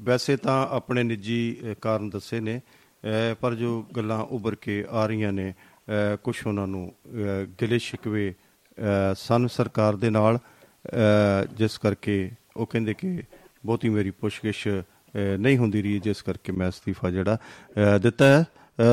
[0.03, 2.61] ਵੈਸੇ ਤਾਂ ਆਪਣੇ ਨਿੱਜੀ ਕਾਰਨ ਦੱਸੇ ਨੇ
[3.41, 5.53] ਪਰ ਜੋ ਗੱਲਾਂ ਉੱਭਰ ਕੇ ਆ ਰਹੀਆਂ ਨੇ
[6.25, 6.93] ਕੁਝ ਉਹਨਾਂ ਨੂੰ
[7.63, 8.35] ਗਿਲੇ ਸ਼ਿਕਵੇ
[9.15, 10.39] ਸਨ ਸਰਕਾਰ ਦੇ ਨਾਲ
[11.57, 13.23] ਜਿਸ ਕਰਕੇ ਉਹ ਕਹਿੰਦੇ ਕਿ
[13.67, 14.69] ਬਹੁਤੀ ਮੇਰੀ ਪੁੱਛਗਿੱਛ
[15.39, 17.39] ਨਹੀਂ ਹੁੰਦੀ ਰਹੀ ਜਿਸ ਕਰਕੇ ਮੈਂ ਅਸਤੀਫਾ ਜਿਹੜਾ
[18.03, 18.45] ਦਿੱਤਾ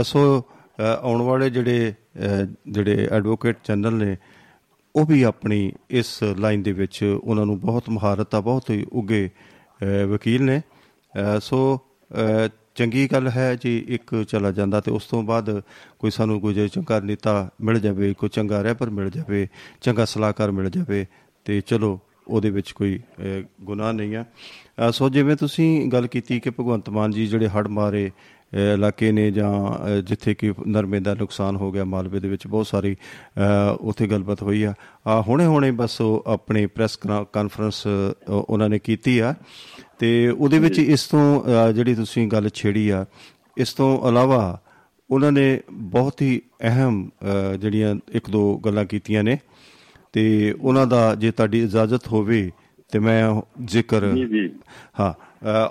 [0.04, 4.18] ਸੋ ਆਉਣ ਵਾਲੇ ਜਿਹੜੇ ਅ, ਜਿਹੜੇ ਐਡਵੋਕੇਟ ਜਨਰਲ ਨੇ
[4.96, 9.30] ਉਹ ਵੀ ਆਪਣੀ ਇਸ ਲਾਈਨ ਦੇ ਵਿੱਚ ਉਹਨਾਂ ਨੂੰ ਬਹੁਤ ਮਹਾਰਤ ਆ ਬਹੁਤ ਹੀ ਉੱਗੇ
[9.84, 10.62] ਅ, ਵਕੀਲ ਨੇ।
[11.14, 11.80] ਅ, ਸੋ
[12.12, 15.62] ਅ, ਚੰਗੀ ਗੱਲ ਹੈ ਜੀ ਇੱਕ ਚਲਾ ਜਾਂਦਾ ਤੇ ਉਸ ਤੋਂ ਬਾਅਦ
[16.00, 19.48] ਕੋਈ ਸਾਨੂੰ ਕੋਈ ਜੇ ਚੰਗਾ ਨੇਤਾ ਮਿਲ ਜਾਵੇ ਕੋਈ ਚੰਗਾ ਰਹਿਬਰ ਮਿਲ ਜਾਵੇ
[19.82, 21.06] ਚੰਗਾ ਸਲਾਹਕਾਰ ਮਿਲ ਜਾਵੇ
[21.46, 24.26] ਤੇ ਚਲੋ ਉਹਦੇ ਵਿੱਚ ਕੋਈ ਅ, ਗੁਨਾਹ ਨਹੀਂ ਆ।
[24.88, 28.12] ਅ, ਸੋ ਜਿਵੇਂ ਤੁਸੀਂ ਗੱਲ ਕੀਤੀ ਕਿ ਭਗਵੰਤ ਮਾਨ ਜੀ ਜਿਹੜੇ ਹੜ ਮਾਰੇ ਅ,
[28.54, 32.96] ਇਲਾਕੇ ਨੇ ਜਾਂ ਜਿੱਥੇ ਕਿ ਨਰਮੇ ਦਾ ਨੁਕਸਾਨ ਹੋ ਗਿਆ ਮਾਲਵੇ ਦੇ ਵਿੱਚ ਬਹੁਤ ਸਾਰੀ
[33.82, 34.74] ਉੱਥੇ ਗੱਲਬਾਤ ਹੋਈ ਆ।
[35.08, 36.96] ਆ ਹੁਣੇ ਹੁਣੇ ਬਸ ਉਹ ਆਪਣੇ ਪ੍ਰੈਸ
[37.34, 37.86] ਕਾਨਫਰੰਸ
[38.30, 39.34] ਉਹਨਾਂ ਨੇ ਕੀਤੀ ਆ।
[40.00, 41.24] ਤੇ ਉਹਦੇ ਵਿੱਚ ਇਸ ਤੋਂ
[41.74, 43.06] ਜਿਹੜੀ ਤੁਸੀਂ ਗੱਲ ਛੇੜੀ ਆ
[43.58, 44.60] ਇਸ ਤੋਂ ਇਲਾਵਾ
[45.10, 47.10] ਉਹਨਾਂ ਨੇ ਬਹੁਤ ਹੀ ਅਹਿਮ
[47.60, 49.38] ਜਿਹੜੀਆਂ ਇੱਕ ਦੋ ਗੱਲਾਂ ਕੀਤੀਆਂ ਨੇ।
[50.13, 52.50] ਤੇ ਉਹਨਾਂ ਦਾ ਜੇ ਤੁਹਾਡੀ ਇਜਾਜ਼ਤ ਹੋਵੇ
[52.92, 54.50] ਤੇ ਮੈਂ ਜ਼ਿਕਰ ਜੀ ਜੀ।
[55.00, 55.13] ਹਾਂ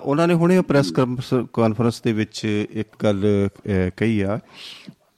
[0.03, 0.93] ਉਹਨਾਂ ਨੇ ਹੁਣੇ ਪ੍ਰੈਸ
[1.53, 4.39] ਕਾਨਫਰੰਸ ਦੇ ਵਿੱਚ ਇੱਕ ਗੱਲ ਅ, ਕਹੀ ਆ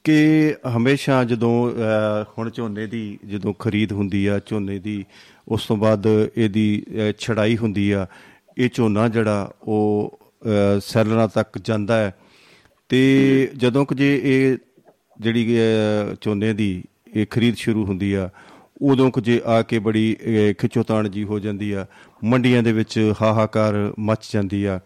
[0.04, 5.04] ਕਿ ਹਮੇਸ਼ਾ ਜਦੋਂ ਅ, ਹੁਣ ਝੋਨੇ ਦੀ ਜਦੋਂ ਖਰੀਦ ਹੁੰਦੀ ਆ ਝੋਨੇ ਦੀ
[5.48, 8.06] ਉਸ ਤੋਂ ਬਾਅਦ ਇਹਦੀ ਅ, ਛੜਾਈ ਹੁੰਦੀ ਆ
[8.58, 12.14] ਇਹ ਝੋਨਾ ਜਿਹੜਾ ਉਹ ਅ, ਸੈਲਰਾਂ ਤੱਕ ਜਾਂਦਾ ਹੈ।
[12.88, 14.56] ਤੇ ਜਦੋਂ ਕਿ ਜੇ ਇਹ
[15.20, 16.84] ਜਿਹੜੀ ਅ, ਝੋਨੇ ਦੀ
[17.16, 18.30] ਇਹ ਖਰੀਦ ਸ਼ੁਰੂ ਹੁੰਦੀ ਆ
[18.80, 21.86] ਉਦੋਂ ਕਿ ਜੇ ਆ ਕੇ ਬੜੀ ਅ, ਖਿੱਚੋਤਾਣ ਜੀ ਹੋ ਜਾਂਦੀ ਆ
[22.24, 24.80] ਮੰਡੀਆਂ ਦੇ ਵਿੱਚ ਹਾਹਾਕਾਰ ਮਚ ਜਾਂਦੀ ਆ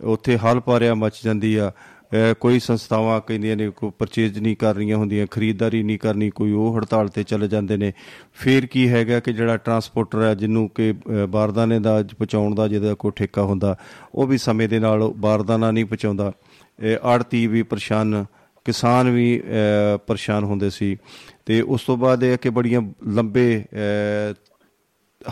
[0.00, 4.74] ਉੱਥੇ ਹਾਲ ਪਾਰਿਆ ਮਚ ਜਾਂਦੀ ਆ ਅ, ਕੋਈ ਸੰਸਥਾਵਾਂ ਕਹਿੰਦੀਆਂ ਨੇ ਕੋਈ ਪਰਚੇਜ ਨਹੀਂ ਕਰ
[4.74, 7.92] ਰਹੀਆਂ ਹੁੰਦੀਆਂ ਖਰੀਦਦਾਰੀ ਨਹੀਂ ਕਰਨੀ ਕੋਈ ਉਹ ਹੜਤਾਲ ਤੇ ਚਲੇ ਜਾਂਦੇ ਨੇ
[8.32, 12.94] ਫਿਰ ਕੀ ਹੈਗਾ ਕਿ ਜਿਹੜਾ ਟਰਾਂਸਪੋਰਟਰ ਹੈ ਜਿਹਨੂੰ ਕਿ ਅ, ਬਾਰਦਾਨੇ ਦਾ ਪਹੁੰਚਾਉਣ ਦਾ ਜਿਹਦਾ
[12.94, 13.76] ਕੋਈ ਠੇਕਾ ਹੁੰਦਾ
[14.14, 16.32] ਉਹ ਵੀ ਸਮੇਂ ਦੇ ਨਾਲ ਬਾਰਦਾਨਾ ਨਹੀਂ ਪਹੁੰਚਾਉਂਦਾ
[17.02, 18.24] ਆੜਤੀ ਵੀ ਪਰੇਸ਼ਾਨ
[18.64, 20.96] ਕਿਸਾਨ ਵੀ ਅ, ਪਰੇਸ਼ਾਨ ਹੁੰਦੇ ਸੀ
[21.46, 24.34] ਤੇ ਉਸ ਤੋਂ ਬਾਅਦ ਇਹ ਹੈ ਕਿ ਬੜੀਆਂ ਲੰਬੇ ਅ,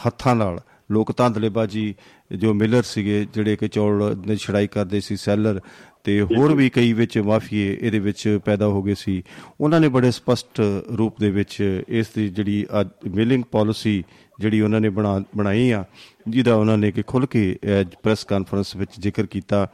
[0.07, 0.61] ਹੱਥਾਂ ਨਾਲ
[0.91, 1.95] ਲੋਕ ਧਾਂਦਲੇਬਾਜੀ
[2.33, 5.61] ਜੋ ਮਿਲਰ ਸੀਗੇ ਜਿਹੜੇ ਕਿ ਚੌਲ ਦੀ ਛੜਾਈ ਕਰਦੇ ਸੀ ਸੈਲਰ
[6.05, 9.23] ਤੇ ਹੋਰ ਵੀ ਕਈ ਵਿੱਚ ਮਾਫੀਏ ਇਹਦੇ ਵਿੱਚ ਪੈਦਾ ਹੋ ਗਏ ਸੀ।
[9.61, 10.61] ਉਹਨਾਂ ਨੇ ਬੜੇ ਸਪਸ਼ਟ
[10.99, 12.67] ਰੂਪ ਦੇ ਵਿੱਚ ਇਸ ਦੀ ਜਿਹੜੀ
[13.11, 14.03] ਮਿਲਿੰਗ ਪਾਲਿਸੀ
[14.41, 15.85] ਜਿਹੜੀ ਉਹਨਾਂ ਨੇ ਬਣਾ ਬਣਾਈ ਆ
[16.29, 17.57] ਜਿਹਦਾ ਉਹਨਾਂ ਨੇ ਕਿ ਖੁੱਲ ਕੇ
[18.03, 19.67] ਪ੍ਰੈਸ ਕਾਨਫਰੰਸ ਵਿੱਚ ਜ਼ਿਕਰ ਕੀਤਾ।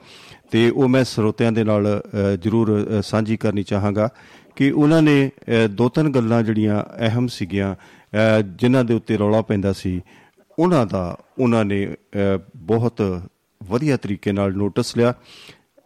[0.50, 4.08] ਤੇ ਉਹ ਮੈਂ ਸਰੋਤਿਆਂ ਦੇ ਨਾਲ ਅ, ਜ਼ਰੂਰ ਅ, ਸਾਂਝੀ ਕਰਨੀ ਚਾਹਾਂਗਾ
[4.56, 9.42] ਕਿ ਉਹਨਾਂ ਨੇ ਅ, ਦੋ ਤਿੰਨ ਗੱਲਾਂ ਜਿਹੜੀਆਂ ਅਹਿਮ ਸੀਗੀਆਂ ਅ, ਜਿਨ੍ਹਾਂ ਦੇ ਉੱਤੇ ਰੌਲਾ
[9.42, 10.00] ਪੈਂਦਾ ਸੀ
[10.58, 13.22] ਉਹਨਾਂ ਦਾ ਉਹਨਾਂ ਨੇ ਅ, ਬਹੁਤ
[13.62, 15.14] ਵਧੀਆ ਤਰੀਕੇ ਨਾਲ ਨੋਟਿਸ ਲਿਆ।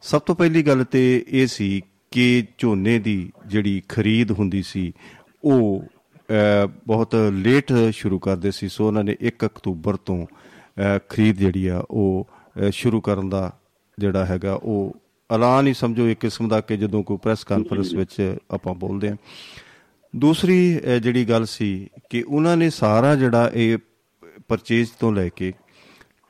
[0.03, 4.93] ਸਭ ਤੋਂ ਪਹਿਲੀ ਗੱਲ ਤੇ ਇਹ ਸੀ ਕਿ ਝੋਨੇ ਦੀ ਜਿਹੜੀ ਖਰੀਦ ਹੁੰਦੀ ਸੀ
[5.45, 5.85] ਉਹ
[6.29, 11.67] ਅ, ਬਹੁਤ ਲੇਟ ਸ਼ੁਰੂ ਕਰਦੇ ਸੀ। ਸੋ ਉਹਨਾਂ ਨੇ 1 ਅਕਤੂਬਰ ਤੋਂ ਅ, ਖਰੀਦ ਜਿਹੜੀ
[11.67, 12.27] ਆ ਉਹ
[12.61, 13.53] ਅ, ਸ਼ੁਰੂ ਕਰਨ ਦਾ
[13.99, 14.97] ਜਿਹੜਾ ਹੈਗਾ ਉਹ
[15.31, 19.17] ਐਲਾਨ ਹੀ ਸਮਝੋ ਇੱਕ ਕਿਸਮ ਦਾ ਕਿ ਜਦੋਂ ਕੋਈ ਪ੍ਰੈਸ ਕਾਨਫਰੰਸ ਵਿੱਚ ਆਪਾਂ ਬੋਲਦੇ ਹਾਂ।
[20.17, 23.79] ਦੂਸਰੀ ਅ, ਜਿਹੜੀ ਗੱਲ ਸੀ ਕਿ ਉਹਨਾਂ ਨੇ ਸਾਰਾ ਜਿਹੜਾ ਇਹ
[24.49, 25.53] ਪਰਚੇਜ਼ ਤੋਂ ਲੈ ਕੇ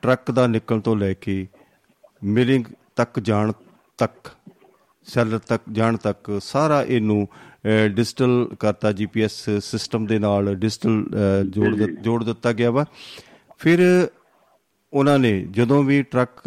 [0.01, 1.47] ਟਰੱਕ ਦਾ ਨਿਕਲਣ ਤੋਂ ਲੈ ਕੇ
[2.23, 2.65] ਮਿਲਿੰਗ
[3.01, 3.51] ਤੱਕ ਜਾਣ
[3.97, 4.29] ਤੱਕ
[5.07, 7.27] ਸੈਲਰ ਤੱਕ ਜਾਣ ਤੱਕ ਸਾਰਾ ਇਹਨੂੰ
[7.95, 11.03] ਡਿਜੀਟਲ ਕਰਤਾ ਜੀਪੀਐਸ ਸਿਸਟਮ ਦੇ ਨਾਲ ਡਿਜੀਟਲ
[11.49, 12.85] ਜੋੜ ਜੋੜ ਦਿੱਤਾ ਗਿਆ ਵਾ।
[13.57, 13.79] ਫਿਰ
[14.93, 16.41] ਉਹਨਾਂ ਨੇ ਜਦੋਂ ਵੀ ਟਰੱਕ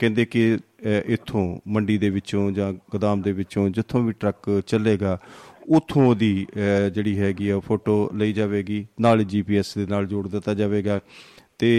[0.00, 0.58] ਕਹਿੰਦੇ ਕਿ
[1.06, 5.18] ਇੱਥੋਂ ਮੰਡੀ ਦੇ ਵਿੱਚੋਂ ਜਾਂ ਗੋਦਾਮ ਦੇ ਵਿੱਚੋਂ ਜਿੱਥੋਂ ਵੀ ਟਰੱਕ ਚੱਲੇਗਾ
[5.68, 11.00] ਉੱਥੋਂ ਅ, ਜਿਹੜੀ ਹੈਗੀ ਆ ਫੋਟੋ ਲਈ ਜਾਵੇਗੀ ਨਾਲ ਜੀਪੀਐਸ ਦੇ ਨਾਲ ਜੋੜ ਦਿੱਤਾ ਜਾਵੇਗਾ।
[11.58, 11.70] ਤੇ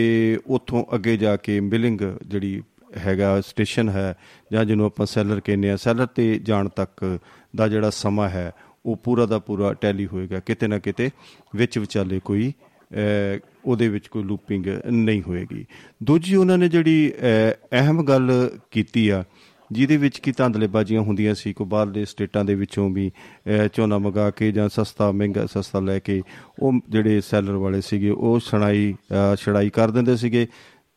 [0.47, 2.61] ਉੱਥੋਂ ਅੱਗੇ ਜਾ ਕੇ ਮਿਲਿੰਗ ਜਿਹੜੀ
[2.98, 4.15] ਹੈਗਾ ਸਟੇਸ਼ਨ ਹੈ
[4.53, 7.19] ਜਾਂ ਜਿਹਨੂੰ ਆਪਾਂ ਸੈਲਰ ਕਹਿੰਦੇ ਆ ਸੈਲਰ ਤੇ ਜਾਣ ਤੱਕ
[7.55, 8.51] ਦਾ ਜਿਹੜਾ ਸਮਾਂ ਹੈ
[8.86, 11.10] ਉਹ ਪੂਰਾ ਦਾ ਪੂਰਾ ਟੈਲੀ ਹੋਏਗਾ। ਕਿਤੇ ਨਾ ਕਿਤੇ
[11.55, 12.53] ਵਿੱਚ ਵਿਚਾਲੇ ਕੋਈ
[12.93, 15.65] ਅਹ, ਉਹਦੇ ਵਿੱਚ ਕੋਈ ਲੂਪਿੰਗ ਨਹੀਂ ਹੋਏਗੀ।
[16.03, 19.24] ਦੂਜੀ ਉਹਨਾਂ ਨੇ ਜਿਹੜੀ ਅਹ, ਅਹਿਮ ਗੱਲ ਕੀਤੀ ਆ
[19.71, 24.29] ਜਿਹਦੇ ਵਿੱਚ ਕੀ ਧਾਂਦਲੇਬਾਜ਼ੀਆਂ ਹੁੰਦੀਆਂ ਸੀ ਕੋ ਬਾਹਰਲੇ ਸਟੇਟਾਂ ਦੇ ਵਿੱਚੋਂ ਵੀ ਅਹ, ਝੋਨਾ ਮੰਗਾ
[24.29, 26.21] ਕੇ ਜਾਂ ਸਸਤਾ ਮਹਿੰਗਾ ਸਸਤਾ ਲੈ ਕੇ
[26.60, 30.48] ਉਹ ਜਿਹੜੇ ਸੈਲਰ ਵਾਲੇ ਸੀਗੇ ਉਹ ਛਣਾਈ ਅਹ, ਛੜਾਈ ਕਰ ਦਿੰਦੇ ਸੀਗੇ।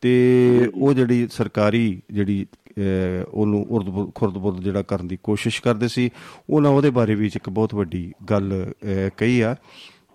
[0.04, 2.46] ਤੇ ਉਹ ਜਿਹੜੀ ਸਰਕਾਰੀ ਜਿਹੜੀ
[2.78, 6.10] ਅਹ, ਉਹਨੂੰ ਉਰਦ ਖੁਰਦਬੁਰਦ ਜਿਹੜਾ ਕਰਨ ਦੀ ਕੋਸ਼ਿਸ਼ ਕਰਦੇ ਸੀ
[6.50, 9.54] ਉਹਨਾਂ ਉਹਦੇ ਬਾਰੇ ਵੀ ਇੱਕ ਬਹੁਤ ਵੱਡੀ ਗੱਲ ਅਹ, ਕਹੀ ਆ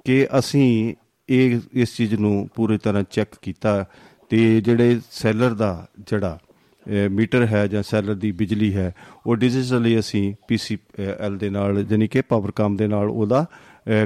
[0.06, 0.94] ਕਿ ਅਸੀਂ
[1.30, 3.86] ਇਹ ਇਸ ਚੀਜ਼ ਨੂੰ ਪੂਰੀ ਤਰ੍ਹਾਂ ਚੈੱਕ ਕੀਤਾ
[4.32, 6.38] ਤੇ ਜਿਹੜੇ ਸੈਲਰ ਦਾ ਜਿਹੜਾ
[6.86, 8.92] ਅਹ, ਮੀਟਰ ਹੈ ਜਾਂ ਸੈਲਰ ਦੀ ਬਿਜਲੀ ਹੈ
[9.28, 13.46] ਉਹ ਡਿਜੀਟਲੀ ਅਸੀਂ ਪੀਸੀਐਲ ਦੇ ਨਾਲ ਯਾਨੀ ਕਿ ਪਾਵਰਕਾਮ ਦੇ ਨਾਲ ਉਹਦਾ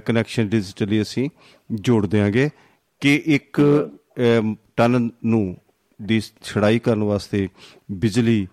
[0.05, 1.29] ਕਨੈਕਸ਼ਨ ਡਿਜੀਟਲੀ ਅਸੀਂ
[1.71, 2.49] ਜੋੜ ਦਿਆਂਗੇ
[3.01, 5.55] ਕਿ ਇੱਕ ਅਹ, ਟਨ ਨੂੰ
[6.01, 7.47] ਦੀ ਛੜਾਈ ਕਰਨ ਵਾਸਤੇ
[7.91, 8.47] ਬਿਜਲੀ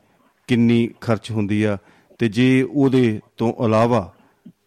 [0.48, 1.76] ਕਿੰਨੀ ਖਰਚ ਹੁੰਦੀ ਆ
[2.18, 4.12] ਤੇ ਜੇ ਉਹਦੇ ਤੋਂ ਇਲਾਵਾ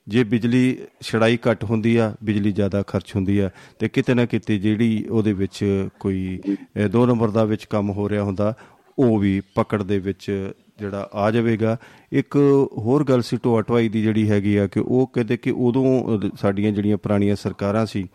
[0.08, 4.58] ਜੇ ਬਿਜਲੀ ਛੜਾਈ ਘੱਟ ਹੁੰਦੀ ਆ ਬਿਜਲੀ ਜ਼ਿਆਦਾ ਖਰਚ ਹੁੰਦੀ ਆ ਤੇ ਕਿਤੇ ਨਾ ਕਿਤੇ
[4.60, 5.64] ਜਿਹੜੀ ਉਹਦੇ ਵਿੱਚ
[6.00, 6.40] ਕੋਈ
[6.78, 8.54] ਅਹ, ਦੋ ਨੰਬਰ ਦਾ ਵਿੱਚ ਕੰਮ ਹੋ ਰਿਹਾ ਹੁੰਦਾ
[8.98, 10.52] ਉਹ ਵੀ ਪਕੜ ਦੇ ਵਿੱਚ
[10.84, 11.78] ਜਿਹੜਾ ਆ ਜਾਵੇਗਾ।
[12.12, 12.36] ਇੱਕ
[12.78, 16.30] ਹੋਰ ਗੱਲ ਸੀ ਢੋਆ ਢੁਆਈ ਦੀ ਜਿਹੜੀ ਹੈਗੀ ਆ ਕਿ ਉਹ ਕਹਿੰਦੇ ਕਿ ਉਦੋਂ ਅਹ,
[16.42, 18.08] ਸਾਡੀਆਂ ਜਿਹੜੀਆਂ ਪੁਰਾਣੀਆਂ ਸਰਕਾਰਾਂ ਸੀ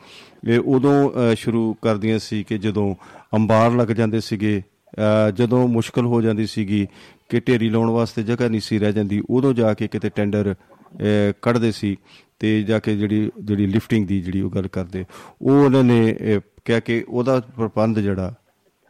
[0.48, 2.94] ਇਹ ਉਦੋਂ ਅਹ, ਸ਼ੁਰੂ ਕਰਦੀਆਂ ਸੀ ਕਿ ਜਦੋਂ
[3.35, 6.87] ਅੰਬਾਰ ਲੱਗ ਜਾਂਦੇ ਸੀਗੇ ਅਹ, ਜਦੋਂ ਮੁਸ਼ਕਲ ਹੋ ਜਾਂਦੀ ਸੀਗੀ
[7.28, 11.33] ਕਿ ਢੇਰੀ ਲਾਉਣ ਵਾਸਤੇ ਜਗ੍ਹਾ ਨਹੀਂ ਸੀ ਰਹਿ ਜਾਂਦੀ ਉਦੋਂ ਜਾ ਕੇ ਕਿਤੇ ਟੈਂਡਰ ਅਹ,
[11.42, 11.96] ਕੱਢਦੇ ਸੀ
[12.38, 15.04] ਤੇ ਜਾ ਕੇ ਜਿਹੜੀ ਜਿਹੜੀ ਲਿਫਟਿੰਗ ਦੀ ਜਿਹੜੀ ਉਹ ਗੱਲ ਕਰਦੇ।
[15.42, 18.35] ਉਹ ਉਹਨਾਂ ਨੇ ਅਹ, ਕਿਹਾ ਕਿ ਉਹਦਾ ਪ੍ਰਬੰਧ ਜਿਹੜਾ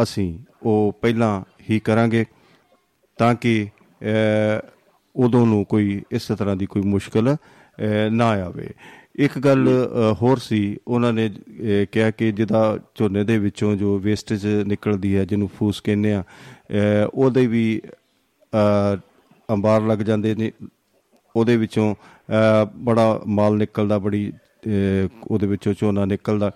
[0.03, 2.25] ਅਸੀਂ ਉਹ ਪਹਿਲਾਂ ਹੀ ਕਰਾਂਗੇ।
[3.19, 3.69] ਤਾਂ ਕਿ
[4.03, 4.69] ਅਹ,
[5.17, 8.71] ਉਦੋਂ ਨੂੰ ਕੋਈ ਇਸ ਤਰ੍ਹਾਂ ਦੀ ਕੋਈ ਮੁਸ਼ਕਲ ਅਹ, ਨਾ ਆਵੇ।
[9.17, 13.99] ਇੱਕ ਗੱਲ ਅਹ, ਹੋਰ ਸੀ ਉਹਨਾਂ ਨੇ ਅਹ, ਕਿਹਾ ਕਿ ਜਿਹਦਾ ਝੋਨੇ ਦੇ ਵਿੱਚੋਂ ਜੋ
[13.99, 17.81] ਵੇਸਟੇਜ ਨਿਕਲਦੀ ਹੈ ਜਿਹਨੂੰ ਫੂਸ ਕਹਿੰਦੇ ਆ ਅਹ, ਉਹਦੇ ਵੀ
[18.55, 18.97] ਅਹ,
[19.53, 20.53] ਅੰਬਾਰ ਲੱਗ ਜਾਂਦੇ ਨੇ।
[21.37, 24.33] ਉਹਦੇ ਵਿੱਚੋਂ ਅਹ, ਬੜਾ ਮਾਲ ਨਿਕਲਦਾ ਬੜੀ
[24.67, 26.51] ਅਹ, ਉਹਦੇ ਵਿੱਚੋਂ ਝੋਨਾ ਨਿਕਲਦਾ।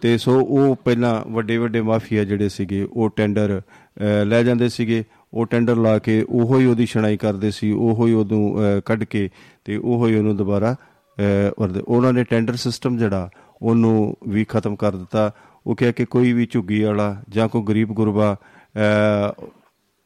[0.00, 5.04] ਤੇ ਸੋ ਉਹ ਪਹਿਲਾਂ ਵੱਡੇ ਵੱਡੇ ਮਾਫੀਆ ਜਿਹੜੇ ਸੀਗੇ ਉਹ ਟੈਂਡਰ ਅਹ, ਲੈ ਜਾਂਦੇ ਸੀਗੇ।
[5.34, 9.04] ਉਹ ਟੈਂਡਰ ਲਾ ਕੇ ਉਹੋ ਹੀ ਉਹਦੀ ਛਣਾਈ ਕਰਦੇ ਸੀ ਉਹੋ ਹੀ ਉਹਨੂੰ ਅਹ, ਕੱਢ
[9.04, 9.30] ਕੇ
[9.64, 13.30] ਤੇ ਉਹੋ ਹੀ ਉਹਨੂੰ ਦੁਬਾਰਾ ਅਹ, ਵਰਦੇ। ਉਹਨਾਂ ਨੇ ਟੈਂਡਰ ਸਿਸਟਮ ਜਿਹੜਾ
[13.62, 15.32] ਉਹਨੂੰ ਵੀ ਖਤਮ ਕਰ ਦਿੱਤਾ।
[15.66, 18.36] ਉਹ ਕਿਹਾ ਕਿ ਕੋਈ ਵੀ ਝੁੱਗੀ ਵਾਲਾ ਜਾਂ ਕੋਈ ਗਰੀਬ ਗੁਰਬਾ
[18.76, 19.44] ਅਹ,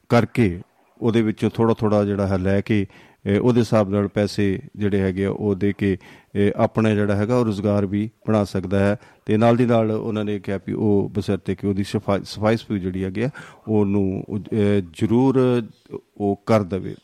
[0.09, 0.61] ਕਰਕੇ
[1.01, 5.25] ਉਹਦੇ ਵਿੱਚੋਂ ਥੋੜਾ ਥੋੜਾ ਜਿਹੜਾ ਹੈ ਲੈ ਕੇ ਅਹ, ਉਹਦੇ ਹਿਸਾਬ ਨਾਲ ਪੈਸੇ ਜਿਹੜੇ ਹੈਗੇ
[5.25, 5.97] ਆ ਉਹ ਦੇ ਕੇ
[6.37, 10.25] ਅਹ, ਆਪਣਾ ਜਿਹੜਾ ਹੈਗਾ ਉਹ ਰੋਜ਼ਗਾਰ ਵੀ ਬਣਾ ਸਕਦਾ ਹੈ। ਤੇ ਨਾਲ ਦੀ ਨਾਲ ਉਹਨਾਂ
[10.25, 13.31] ਨੇ ਕਿਹਾ ਵੀ ਉਹ ਬਸਰਤੇ ਕਿ ਉਹਦੀ ਸਫ਼ਾਈ ਸਫ਼ਾਈ ਸਫੂਈ ਜਿਹੜੀ ਹੈਗੀ ਆ
[13.69, 14.38] ਉਹਨੂੰ ਅਹ,
[14.93, 15.62] ਜ਼ਰੂਰ
[16.17, 16.95] ਉਹ ਕਰ ਦੇਵੇ।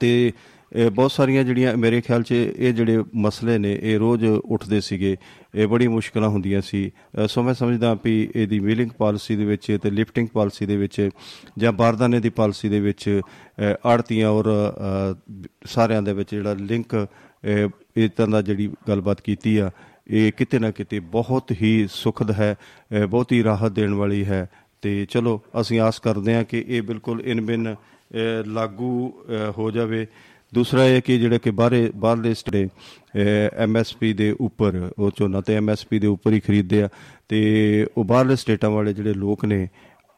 [0.00, 0.32] ਤੇ
[0.76, 5.16] ਇਹ ਬਹੁਤ ਸਾਰੀਆਂ ਜਿਹੜੀਆਂ ਮੇਰੇ ਖਿਆਲ 'ਚ ਇਹ ਜਿਹੜੇ ਮਸਲੇ ਨੇ ਇਹ ਰੋਜ਼ ਉੱਠਦੇ ਸੀਗੇ।
[5.54, 6.90] ਇਹ ਬੜੀ ਮੁਸ਼ਕਲਾਂ ਹੁੰਦੀਆਂ ਸੀ।
[7.24, 11.10] ਅ, ਸੋ ਮੈਂ ਸਮਝਦਾ ਵੀ ਇਹਦੀ ਮੀਲਿੰਗ ਪਾਲਿਸੀ ਦੇ ਵਿੱਚ ਤੇ ਲਿਫਟਿੰਗ ਪਾਲਿਸੀ ਦੇ ਵਿੱਚ
[11.58, 13.20] ਜਾਂ ਬਾਰਦਾਨੇ ਦੀ ਪਾਲਿਸੀ ਦੇ ਵਿੱਚ
[13.86, 15.14] ਆੜਤੀਆਂ ਔਰ ਅ,
[15.66, 17.06] ਸਾਰਿਆਂ ਦੇ ਵਿੱਚ ਜਿਹੜਾ ਲਿੰਕ
[17.96, 19.70] ਇਹ ਤਰ੍ਹਾਂ ਦਾ ਜਿਹੜੀ ਗੱਲਬਾਤ ਕੀਤੀ ਆ
[20.10, 22.54] ਇਹ ਕਿਤੇ ਨਾ ਕਿਤੇ ਬਹੁਤ ਹੀ ਸੁਖਦ ਹੈ
[23.02, 24.48] ਅ, ਬਹੁਤ ਹੀ ਰਾਹਤ ਦੇਣ ਵਾਲੀ ਹੈ।
[24.82, 27.76] ਤੇ ਚਲੋ ਅਸੀਂ ਆਸ ਕਰਦੇ ਹਾਂ ਕਿ ਇਹ ਬਿਲਕੁਲ ਇਨ ਬਿਨ ਅ,
[28.46, 30.06] ਲਾਗੂ ਅ, ਹੋ ਜਾਵੇ।
[30.52, 32.66] ਦੂਸਰਾ ਇਹ ਕਿ ਜਿਹੜੇ ਕਿ ਬਾਹਰੇ ਬਾਹਰਲੇ ਸਟੇ
[33.56, 36.88] ਐਮਐਸਪੀ ਦੇ ਉੱਪਰ ਉਹ ਝੋਨਾ ਤੇ ਐਮਐਸਪੀ ਦੇ ਉੱਪਰ ਹੀ ਖਰੀਦਦੇ ਆ
[37.28, 39.66] ਤੇ ਉਹ ਬਾਹਰਲੇ ਸਟੇਟਾਂ ਵਾਲੇ ਜਿਹੜੇ ਲੋਕ ਨੇ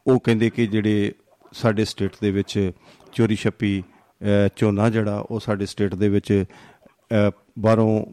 [0.05, 1.11] ਉਹ ਕਹਿੰਦੇ ਕਿ ਜਿਹੜੇ
[1.53, 2.71] ਸਾਡੇ ਸਟੇਟ ਦੇ ਵਿੱਚ
[3.13, 6.31] ਚੋਰੀ ਛੱਪੀ ਅ, ਝੋਨਾ ਜਿਹੜਾ ਉਹ ਸਾਡੇ ਸਟੇਟ ਦੇ ਵਿੱਚ
[7.13, 8.05] ਅ, ਬਾਹਰੋਂ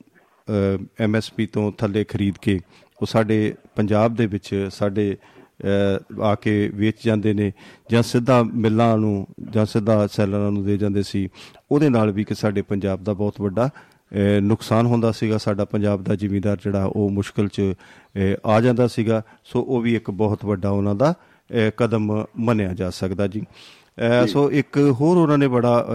[1.00, 2.59] ਐਮਐਸਪੀ ਤੋਂ ਥੱਲੇ ਖਰੀਦ ਕੇ
[2.98, 5.38] ਉਹ ਸਾਡੇ ਪੰਜਾਬ ਦੇ ਵਿੱਚ ਸਾਡੇ ਅ,
[6.22, 7.52] ਆ ਕੇ ਵੇਚ ਜਾਂਦੇ ਨੇ
[7.90, 11.28] ਜਾਂ ਸਿੱਧਾ ਮਿੱਲਾਂ ਨੂੰ ਜਾਂ ਸਿੱਧਾ ਸੈਲਰਾਂ ਨੂੰ ਦੇ ਜਾਂਦੇ ਸੀ
[11.72, 13.68] ਉਹਦੇ ਨਾਲ ਵੀ ਕਿ ਸਾਡੇ ਪੰਜਾਬ ਦਾ ਬਹੁਤ ਵੱਡਾ
[14.42, 17.62] ਨੁਕਸਾਨ ਹੁੰਦਾ ਸੀਗਾ। ਸਾਡਾ ਪੰਜਾਬ ਦਾ ਜ਼ਿਮੀਂਦਾਰ ਜਿਹੜਾ ਉਹ ਮੁਸ਼ਕਲ 'ਚ
[18.46, 21.14] ਆ ਜਾਂਦਾ ਸੀਗਾ। ਸੋ ਉਹ ਵੀ ਇੱਕ ਬਹੁਤ ਵੱਡਾ ਉਹਨਾਂ ਦਾ
[21.76, 23.42] ਕਦਮ ਮੰਨਿਆ ਜਾ ਸਕਦਾ ਜੀ।
[24.28, 25.86] ਸੋ ਇੱਕ ਹੋਰ ਉਹਨਾਂ ਨੇ ਬੜਾ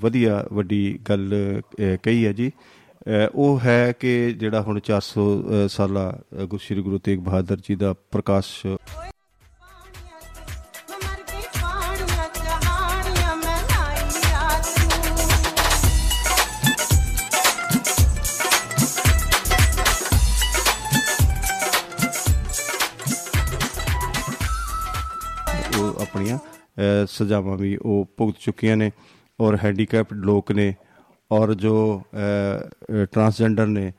[0.00, 1.34] ਵਧੀਆ ਵੱਡੀ ਗੱਲ
[2.02, 2.50] ਕਹੀ ਹੈ ਜੀ।
[3.34, 5.22] ਉਹ ਹੈ ਕਿ ਜਿਹੜਾ ਹੁਣ 400
[5.64, 8.66] ਅ, ਸਾਲਾ ਗੁਰੂ ਸ੍ਰੀ ਗੁਰੂ ਤੇਗ ਬਹਾਦਰ ਜੀ ਦਾ ਪ੍ਰਕਾਸ਼
[26.12, 28.90] ਆਪਣੀਆਂ ਅ, ਸਜ਼ਾਵਾਂ ਵੀ ਉਹ ਭੁਗਤ ਚੁੱਕੀਆਂ ਨੇ
[29.38, 30.72] ਔਰ ਹੈਂਡੀਕੈਪਡ ਲੋਕ ਨੇ
[31.30, 31.74] ਔਰ ਜੋ
[33.12, 33.92] ਟਰਾਂਸਜੈਂਡਰ ਨੇ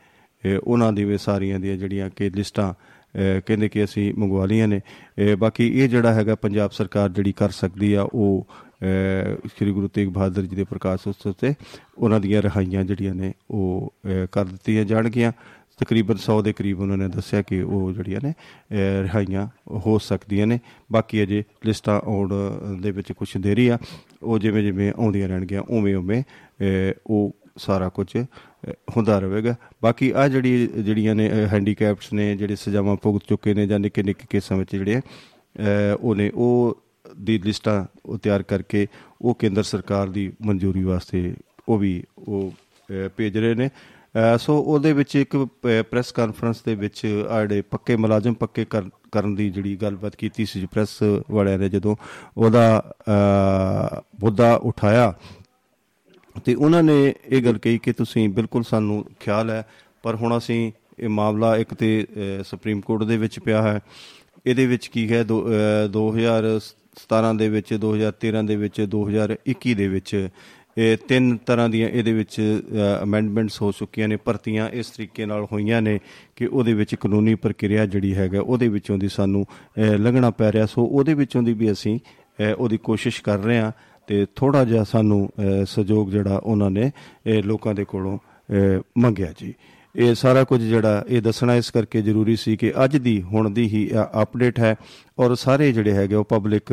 [0.43, 4.67] ਇਹ ਉਹਨਾਂ ਦੀ ਵੀ ਸਾਰੀਆਂ ਦੀਆਂ ਜਿਹੜੀਆਂ ਕਿ ਲਿਸਟਾਂ ਅ, ਕਹਿੰਦੇ ਕਿ ਅਸੀਂ ਮੰਗਵਾ ਲਈਆਂ
[4.67, 4.79] ਨੇ।
[5.17, 8.45] ਇਹ ਬਾਕੀ ਇਹ ਜਿਹੜਾ ਹੈਗਾ ਪੰਜਾਬ ਸਰਕਾਰ ਜਿਹੜੀ ਕਰ ਸਕਦੀ ਆ ਉਹ
[8.83, 11.53] ਅ, ਸ੍ਰੀ ਗੁਰੂ ਤੇਗ ਬਹਾਦਰ ਜੀ ਦੇ ਪ੍ਰਕਾਸ਼ ਉਤਸਵ ਤੇ
[11.97, 15.31] ਉਹਨਾਂ ਦੀਆਂ ਰਿਹਾਈਆਂ ਜਿਹੜੀਆਂ ਨੇ ਉਹ ਅ, ਕਰ ਦਿੱਤੀਆਂ ਜਾਣਗੀਆਂ।
[15.77, 20.47] ਤਕਰੀਬਨ 100 ਦੇ ਕਰੀਬ ਉਹਨਾਂ ਨੇ ਦੱਸਿਆ ਕਿ ਉਹ ਜਿਹੜੀਆਂ ਨੇ ਅਹ, ਰਿਹਾਈਆਂ ਹੋ ਸਕਦੀਆਂ
[20.47, 20.59] ਨੇ।
[20.91, 22.33] ਬਾਕੀ ਅਜੇ ਲਿਸਟਾਂ ਆਉਣ
[22.81, 23.77] ਦੇ ਵਿੱਚ ਕੁਝ ਦੇਰੀ ਆ।
[24.23, 30.11] ਉਹ ਜਿਵੇਂ ਜਿਵੇਂ ਆਉਂਦੀਆਂ ਰਹਿਣਗੀਆਂ ਉਵੇਂ ਉਵੇਂ ਅਹ, ਉਹ ਸਾਰਾ ਕੁਝ ਅਹ, ਹੁੰਦਾ ਰਹੇਗਾ। ਬਾਕੀ
[30.15, 34.57] ਆ ਜਿਹੜੀ ਜਿਹੜੀਆਂ ਨੇ ਹੈਂਡੀਕੈਪਸ ਨੇ ਜਿਹੜੇ ਸਜ਼ਾਵਾਂ ਭੁਗਤ ਚੁੱਕੇ ਨੇ ਜਾਂ ਨਿੱਕੇ ਨਿੱਕੇ ਕੇਸਾਂ
[34.57, 36.83] ਵਿੱਚ ਜਿਹੜੇ ਅਹ, ਉਹਨੇ ਉਹ
[37.19, 38.87] ਦੀ ਲਿਸਟਾਂ ਉਹ ਤਿਆਰ ਕਰਕੇ
[39.21, 41.33] ਉਹ ਕੇਂਦਰ ਸਰਕਾਰ ਦੀ ਮਨਜ਼ੂਰੀ ਵਾਸਤੇ
[41.69, 42.51] ਉਹ ਵੀ ਉਹ
[42.89, 43.92] ਅਹ, ਭੇਜ ਰਹੇ ਨੇ। ਅਹ
[44.37, 45.47] ਸੋ ਉਹਦੇ ਵਿੱਚ ਇੱਕ
[45.91, 50.45] ਪ੍ਰੈਸ ਕਾਨਫਰੰਸ ਦੇ ਵਿੱਚ ਆਹ ਜਿਹੜੇ ਪੱਕੇ ਮੁਲਾਜ਼ਮ ਪੱਕੇ ਕਰ- ਕਰਨ ਦੀ ਜਿਹੜੀ ਗੱਲਬਾਤ ਕੀਤੀ
[50.45, 50.89] ਸੀ ਪ੍ਰੈਸ
[51.31, 51.95] ਵਾਲਿਆਂ ਨੇ ਜਦੋਂ
[52.37, 55.13] ਉਹਦਾ ਅਹ, ਮੁੱਦਾ ਉਠਾਇਆ।
[56.45, 59.65] ਤੇ ਉਹਨਾਂ ਨੇ ਇਹ ਗੱਲ ਕਹੀ ਕਿ ਤੁਸੀਂ ਬਿਲਕੁਲ ਸਾਨੂੰ ਖਿਆਲ ਹੈ
[60.03, 63.79] ਪਰ ਹੁਣ ਅਸੀਂ ਇਹ ਮਾਮਲਾ ਇੱਕ ਤੇ ਅਹ, ਸੁਪਰੀਮ ਕੋਰਟ ਦੇ ਵਿੱਚ ਪਿਆ ਹੈ।
[64.45, 65.23] ਇਹਦੇ ਵਿੱਚ ਕੀ ਹੈ?
[65.23, 70.29] ਦੋ- ਅਹ, 2017 ਦੇ ਵਿੱਚ 2013 ਦੇ ਵਿੱਚ 2021 ਦੇ ਵਿੱਚ
[70.77, 72.39] ਇਹ ਤਿੰਨ ਤਰ੍ਹਾਂ ਦੀਆਂ ਇਹਦੇ ਵਿੱਚ
[73.03, 75.99] ਅਮੈਂਡਮੈਂਟਸ ਹੋ ਚੁੱਕੀਆਂ ਨੇ ਭਰਤੀਆਂ ਇਸ ਤਰੀਕੇ ਨਾਲ ਹੋਈਆਂ ਨੇ
[76.35, 80.65] ਕਿ ਉਹਦੇ ਵਿੱਚ ਕਾਨੂੰਨੀ ਪ੍ਰਕਿਰਿਆ ਜਿਹੜੀ ਹੈਗਾ ਉਹਦੇ ਵਿੱਚੋਂ ਦੀ ਸਾਨੂੰ ਅਹ, ਲੰਘਣਾ ਪੈ ਰਿਹਾ।
[80.65, 81.99] ਸੋ ਉਹਦੇ ਵਿੱਚੋਂ ਦੀ ਵੀ ਅਸੀਂ
[82.39, 83.71] ਅਹ, ਉਹਦੀ ਕੋਸ਼ਿਸ਼ ਕਰ ਰਹੇ ਹਾਂ
[84.07, 86.91] ਤੇ ਥੋੜਾ ਜਿਹਾ ਸਾਨੂੰ ਅਹ, ਸਹਿਯੋਗ ਜਿਹੜਾ ਉਹਨਾਂ ਨੇ
[87.25, 89.53] ਇਹ ਲੋਕਾਂ ਦੇ ਕੋਲੋਂ ਅਹ, ਮੰਗਿਆ ਜੀ।
[89.95, 93.65] ਇਹ ਸਾਰਾ ਕੁਝ ਜਿਹੜਾ ਇਹ ਦੱਸਣਾ ਇਸ ਕਰਕੇ ਜ਼ਰੂਰੀ ਸੀ ਕਿ ਅੱਜ ਦੀ ਹੁਣ ਦੀ
[93.67, 93.89] ਹੀ
[94.21, 94.75] ਅਪਡੇਟ ਹੈ
[95.19, 96.71] ਔਰ ਸਾਰੇ ਜਿਹੜੇ ਹੈਗੇ ਉਹ ਪਬਲਿਕ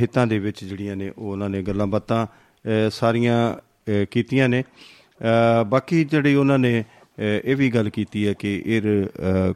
[0.00, 2.47] ਹਿੱਤਾਂ ਦੇ ਵਿੱਚ ਜਿਹੜੀਆਂ ਨੇ ਉਹ ਉਹਨਾਂ ਨੇ ਗੱਲਾਂ ਬਾਤਾਂ ਅਹ,
[2.90, 6.84] ਸਾਰੀਆਂ ਅਹ, ਕੀਤੀਆਂ ਨੇ। ਅਹ, ਬਾਕੀ ਜਿਹੜੀ ਉਹਨਾਂ ਨੇ
[7.18, 9.08] ਅਹ, ਇਹ ਵੀ ਗੱਲ ਕੀਤੀ ਹੈ ਕਿ 에ਅਰ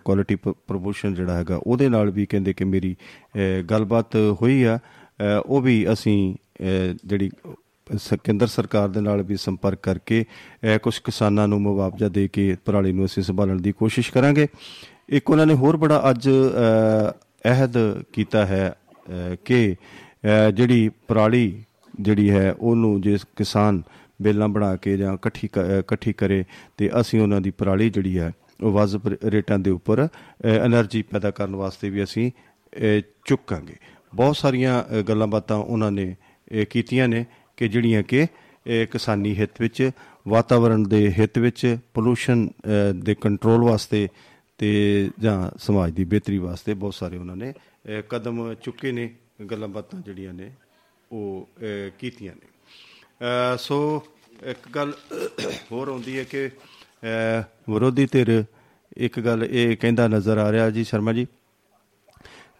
[0.04, 2.96] ਕੁਆਲਿਟੀ ਪ੍ਰੋਮੋਸ਼ਨ ਜਿਹੜਾ ਹੈਗਾ ਉਹਦੇ ਨਾਲ ਵੀ ਕਹਿੰਦੇ ਕਿ ਮੇਰੀ
[3.36, 7.30] ਅਹ, ਗੱਲਬਾਤ ਹੋਈ ਆ। ਅਹ, ਉਹ ਵੀ ਅਸੀਂ ਅਹ, ਜਿਹੜੀ
[7.98, 10.24] ਸ- ਕੇਂਦਰ ਸਰਕਾਰ ਦੇ ਨਾਲ ਵੀ ਸੰਪਰਕ ਕਰਕੇ
[10.82, 14.46] ਕੁਝ ਕਿਸਾਨਾਂ ਨੂੰ ਮੁਆਵਜ਼ਾ ਦੇ ਕੇ ਪਰਾਲੀ ਨੂੰ ਅਸੀਂ ਸੰਭਾਲਣ ਦੀ ਕੋਸ਼ਿਸ਼ ਕਰਾਂਗੇ।
[15.08, 17.12] ਇੱਕ ਉਹਨਾਂ ਨੇ ਹੋਰ ਬੜਾ ਅੱਜ ਅਹ,
[17.44, 18.74] ਅਹਿਦ ਕੀਤਾ ਹੈ
[19.08, 21.62] ਅਹ, ਕਿ ਅਹ, ਜਿਹੜੀ ਪਰਾਲੀ
[22.00, 23.82] ਜਿਹੜੀ ਹੈ, ਉਹਨੂੰ ਜੇ ਕਿਸਾਨ
[24.22, 26.44] ਬੇਲਾਂ ਬਣਾ ਕੇ ਜਾਂ ਇਕੱਠੀ ਇਕੱਠੀ ਕਰੇ,
[26.76, 28.30] ਤੇ ਅਸੀਂ ਉਹਨਾਂ ਦੀ ਪਰਾਲੀ ਜਿਹੜੀ ਹੈ,
[28.62, 30.06] ਉਹ ਵਾਜਬ ਰੇਟਾਂ ਦੇ ਉੱਪਰ
[30.64, 32.30] એનર્ਜੀ ਪੈਦਾ ਕਰਨ ਵਾਸਤੇ ਵੀ ਅਸੀਂ
[33.26, 33.76] ਚੁੱਕਾਂਗੇ।
[34.14, 36.14] ਬਹੁਤ ਸਾਰੀਆਂ ਗੱਲਾਂ ਬਾਤਾਂ ਉਹਨਾਂ ਨੇ
[36.70, 37.24] ਕੀਤੀਆਂ ਨੇ
[37.56, 38.26] ਕਿ ਜਿਹੜੀਆਂ ਕਿ
[38.90, 39.90] ਕਿਸਾਨੀ ਹਿੱਤ ਵਿੱਚ
[40.28, 42.48] ਵਾਤਾਵਰਣ ਦੇ ਹਿੱਤ ਵਿੱਚ ਪੋਲੂਸ਼ਨ
[42.96, 44.08] ਦੇ ਕੰਟਰੋਲ ਵਾਸਤੇ
[44.58, 47.52] ਤੇ ਜਾਂ ਸਮਾਜ ਦੀ ਬਿਹਤਰੀ ਵਾਸਤੇ ਬਹੁਤ ਸਾਰੇ ਉਹਨਾਂ ਨੇ
[48.08, 49.10] ਕਦਮ ਚੁੱਕੇ ਨੇ,
[49.50, 50.50] ਗੱਲਾਂ ਬਾਤਾਂ ਜਿਹੜੀਆਂ ਨੇ।
[51.12, 51.48] ਉਹ
[51.98, 52.48] ਕੀਤੀਆਂ ਨੇ।
[53.58, 54.02] ਸੋ
[54.44, 54.92] ਇੱਕ ਗੱਲ
[55.72, 56.48] ਹੋਰ ਆਉਂਦੀ ਹੈ ਕਿ
[57.70, 58.44] ਵਿਰੋਧੀ ਧਿਰ
[58.96, 61.26] ਇੱਕ ਗੱਲ ਇਹ ਕਹਿੰਦਾ ਨਜ਼ਰ ਆ ਰਿਹਾ ਜੀ ਸ਼ਰਮਾ ਜੀ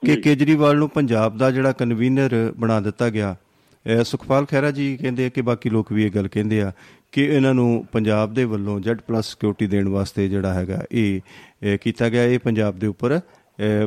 [0.07, 3.35] ਕਿ ਕੇਜਰੀਵਾਲ ਨੂੰ ਪੰਜਾਬ ਦਾ ਜਿਹੜਾ ਕਨਵੀਨਰ ਬਣਾ ਦਿੱਤਾ ਗਿਆ
[4.05, 6.73] ਸੁਖਪਾਲ ਖਹਿਰਾ ਜੀ ਕਹਿੰਦੇ ਕਿ ਬਾਕੀ ਲੋਕ ਵੀ ਇਹ ਗੱਲ ਕਹਿੰਦੇ ਆ
[7.13, 12.25] ਕਿ ਇਹਨਾਂ ਨੂੰ ਪੰਜਾਬ ਦੇ ਵੱਲੋਂ Z+ ਸਿਕਿਉਰਿਟੀ ਦੇਣ ਵਾਸਤੇ ਜਿਹੜਾ ਹੈਗਾ ਇਹ ਕੀਤਾ ਗਿਆ।
[12.25, 13.21] ਇਹ ਪੰਜਾਬ ਦੇ ਉੱਪਰ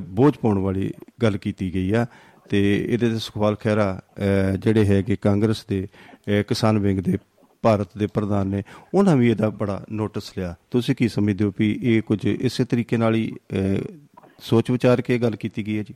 [0.10, 2.06] ਬੋਝ ਪਾਉਣ ਵਾਲੀ ਗੱਲ ਕੀਤੀ ਗਈ ਆ।
[2.50, 4.02] ਤੇ ਇਹਦੇ ਤੇ ਸੁਖਪਾਲ ਖਹਿਰਾ
[4.60, 5.88] ਜਿਹੜੇ ਹੈਗੇ ਕਾਂਗਰਸ ਦੇ
[6.48, 7.18] ਕਿਸਾਨ ਵਿੰਗ ਦੇ
[7.62, 8.62] ਭਾਰਤ ਦੇ ਪ੍ਰਧਾਨ ਨੇ
[8.94, 12.98] ਉਹਨਾਂ ਵੀ ਇਹਦਾ ਬੜਾ ਨੋਟਿਸ ਲਿਆ। ਤੁਸੀਂ ਕੀ ਸਮਝਦੇ ਹੋ ਵੀ ਇਹ ਕੁਝ ਇਸੇ ਤਰੀਕੇ
[12.98, 13.32] ਨਾਲ ਹੀ
[14.40, 15.94] ਸੋਚ ਵਿਚਾਰ ਕੇ ਗੱਲ ਕੀਤੀ ਗਈ ਹੈ ਜੀ?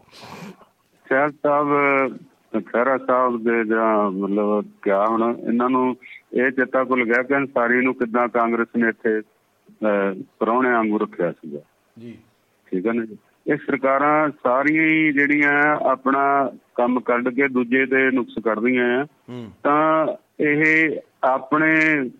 [1.06, 2.18] ਸ਼ਾਇਦ ਸਾਹਿਬ
[2.66, 5.96] ਖਹਿਰਾ ਸਾਹਿਬ ਦੇ ਜਾਂ ਮਤਲਬ ਕਿਆ ਹੁਣ ਇਹਨਾਂ ਨੂੰ
[6.34, 9.22] ਇਹ ਚੇਤਾ ਭੁੱਲ ਗਿਆ ਕਿ ਅੰਸਾਰੀ ਨੂੰ ਕਿੱਦਾਂ ਕਾਂਗਰਸ ਨੇ ਇੱਥੇ
[10.40, 11.60] ਪਰੌਣੇ ਵਾਂਗੂ ਰੱਖਿਆ ਸੀਗਾ।
[11.98, 12.18] ਜੀ।
[12.68, 13.18] ਠੀਕ ਹੈ ਨਾ ਜੀ?
[13.48, 19.06] ਇਹ ਸਰਕਾਰਾਂ ਸਾਰੀਆਂ ਹੀ ਜਿਹੜੀਆਂ ਆਪਣਾ ਕੰਮ ਕੱਢ ਕੇ ਦੂਜੇ ਦੇ ਨੁਕਸ ਕੱਢਦੀਆਂ ਆ।
[19.64, 20.08] ਤਾਂ
[20.44, 21.76] ਇਹ ਆਪਣੇ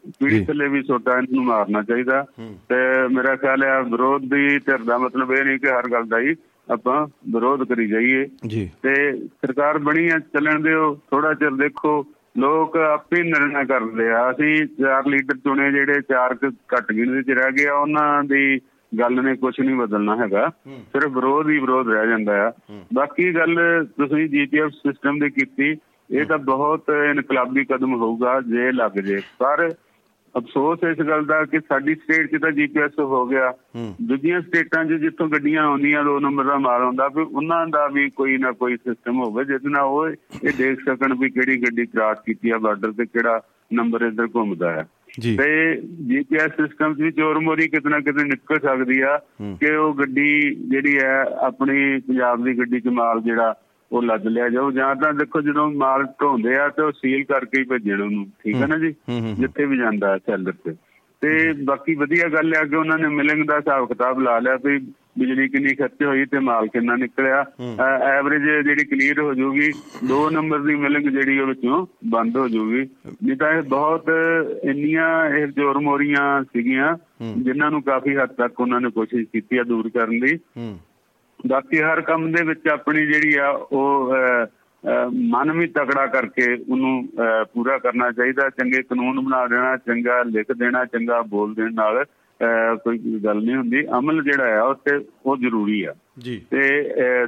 [0.08, 4.98] ਪੀੜੀ ਜੀ। ਥੱਲੇ ਵੀ ਛੋਟਾ ਇਹਨਾਂ ਮਾਰਨਾ ਚਾਹੀਦਾ। ਤੇ ਮੇਰਾ ਖਿਆਲ ਹੈ ਵਿਰੋਧੀ ਧਿਰ ਦਾ
[4.98, 6.36] ਮਤਲਬ ਇਹ ਨਹੀਂ ਕਿ ਹਰ ਗੱਲ ਦਾ ਹੀ
[6.72, 12.06] ਆਪਾਂ ਵਿਰੋਧ ਕਰੀ ਜਾਈਏ। ਜੀ। ਤੇ ਸਰਕਾਰ ਬਣੀ ਆ ਚੱਲਣ ਦਿਓ ਥੋੜਾ ਚਿਰ ਦੇਖੋ।
[12.38, 17.52] ਲੋਕ ਆਪੇ ਨਿਰਣਾ ਕਰਦੇ ਆ। ਅਸੀਂ ਚਾਰ ਲੀਡਰ ਚੁਣੇ ਜਿਹੜੇ ਚਾਰ ਘੱਟ ਗਿਣਤੀ ਚ ਰਹਿ
[17.52, 18.60] ਗਏ ਉਹਨਾਂ ਦੀ
[18.92, 22.52] ਗੱਲ ਨੇ ਕੁਝ ਨਹੀਂ ਬਦਲਣਾ ਹੈਗਾ। ਸਿਰਫ ਵਿਰੋਧ ਹੀ ਵਿਰੋਧ ਰਹਿ ਜਾਂਦਾ ਆ।
[22.94, 25.76] ਬਾਕੀ ਗੱਲ ਤੁਸੀਂ ਜੀਪੀਐਸ ਸਿਸਟਮ ਦੀ ਕੀਤੀ
[26.10, 29.70] ਇਹ ਤਾਂ ਬਹੁਤ ਇਨਕਲਾਬੀ ਕਦਮ ਹੋਊਗਾ ਜੇ ਲੱਗ ਜੇ। ਪਰ
[30.36, 33.54] ਅਫਸੋਸ ਇਸ ਗੱਲ ਦਾ ਕਿ ਸਾਡੀ ਸਟੇਟ 'ਚ ਤਾਂ ਜੀਪੀਐਸ ਹੋ ਗਿਆ।
[34.02, 38.10] ਦੂਜੀਆਂ ਸਟੇਟਾਂ 'ਚ ਜਿੱਥੋਂ ਗੱਡੀਆਂ ਆਉਂਦੀਆਂ ਦੋ ਨੰਬਰ ਦਾ ਮਾਲ ਆਉਂਦਾ ਵੀ ਉਹਨਾਂ ਦਾ ਵੀ
[38.10, 42.18] ਕੋਈ ਨਾ ਕੋਈ ਸਿਸਟਮ ਹੋਵੇ ਜਿਸ ਨਾਲ ਉਹ ਇਹ ਦੇਖ ਸਕਣ ਵੀ ਕਿਹੜੀ ਗੱਡੀ ਕ੍ਰਾਸ
[42.26, 43.42] ਕੀਤੀ ਆ ਬਾਰਡਰ ਤੇ ਕਿਹੜਾ
[43.74, 44.88] ਨੰਬਰ ਇੱਧਰ ਘੁੰਮਦਾ ਹੈ
[45.38, 49.18] ਤੇ ਜੀਪੀਐਸ ਸਿਸਟਮ ਵੀ ਚੋਰ ਮੋਰੀ ਕਿਤੇ ਨਾ ਕਿਤੇ ਨਿਕਲ ਸਕਦੀ ਆ
[49.60, 53.56] ਕਿ ਉਹ ਗੱਡੀ ਜਿਹੜੀ ਹੈ ਆਪਣੀ ਪੰਜਾਬ ਦੀ ਗੱਡੀ 'ਚ ਮਾਲ ਜਿਹੜਾ
[53.92, 57.60] ਉਹ ਲੱਦ ਲਿਆ ਜਾਊ। ਜਾਂ ਤਾਂ ਦੇਖੋ ਜਦੋਂ ਮਾਲ ਢੋਂਦੇ ਆ ਤੇ ਉਹ ਸੀਲ ਕਰਕੇ
[57.60, 58.96] ਹੀ ਭੇਜਣ ਉਹਨੂੰ। ਠੀਕ ਹੈ ਨਾ ਜੀ?
[59.34, 60.72] ਜਿੱਥੇ ਵੀ ਜਾਂਦਾ ਸੈਲਰ ਤੇ।
[61.22, 64.78] ਤੇ ਬਾਕੀ ਵਧੀਆ ਗੱਲ ਆ ਕਿ ਉਹਨਾਂ ਨੇ ਮਿਲਿੰਗ ਦਾ ਹਿਸਾਬ ਕਿਤਾਬ ਲਾ ਲਿਆ ਵੀ
[65.20, 67.46] ਬਿਜਲੀ ਕਿੰਨੀ ਖਰਚ ਹੋਈ ਤੇ ਮਾਲ ਕਿੰਨਾ ਨਿਕਲਿਆ।
[68.18, 69.72] ਐਵਰੇਜ ਜਿਹੜੀ ਕਲੀਅਰ ਹੋ ਜਾਊਗੀ
[70.10, 72.90] ਦੋ ਨੰਬਰ ਦੀ ਮਿਲਿੰਗ ਜਿਹੜੀ ਉਹ ਵਿੱਚੋਂ ਬੰਦ ਹੋ ਜਾਊਗੀ
[73.24, 74.06] ਨਹੀਂ ਤਾਂ ਇਹ ਬਹੁਤ
[74.64, 76.98] ਇੰਨੀਆਂ ਇਹ ਜ਼ੋਰ ਮੋਰੀਆਂ ਸੀਗੀਆਂ
[77.38, 80.80] ਜਿਨ੍ਹਾਂ ਨੂੰ ਕਾਫੀ ਹੱਦ ਤੱਕ ਉਹਨਾਂ ਨੇ ਕੋਸ਼ਿਸ਼ ਕੀਤੀ ਆ ਦੂਰ ਕਰਨ ਦੀ। ਹੂੰ।
[81.48, 84.14] ਬਾਕੀ ਹਰ ਕੰਮ ਦੇ ਵਿੱਚ ਆਪਣੀ ਜਿਹੜੀ ਆ ਉਹ
[85.14, 87.10] ਮਨ ਵੀ ਤਕੜਾ ਕਰਕੇ ਉਹਨੂੰ
[87.54, 92.06] ਪੂਰਾ ਕਰਨਾ ਚਾਹੀਦਾ ਚੰਗੇ ਕਾਨੂੰਨ ਬਣਾ ਦੇਣਾ ਚੰਗਾ ਲਿਖ ਦੇਣਾ ਚੰਗਾ ਬੋਲ ਦੇਣ ਨਾਲ
[92.84, 96.62] ਕੋਈ ਗੱਲ ਨਹੀਂ ਹੁੰਦੀ। ਅਮਲ ਜਿਹੜਾ ਆ ਉਹ ਤੇ ਉਹ ਜ਼ਰੂਰੀ ਆ। ਜੀ। ਤੇ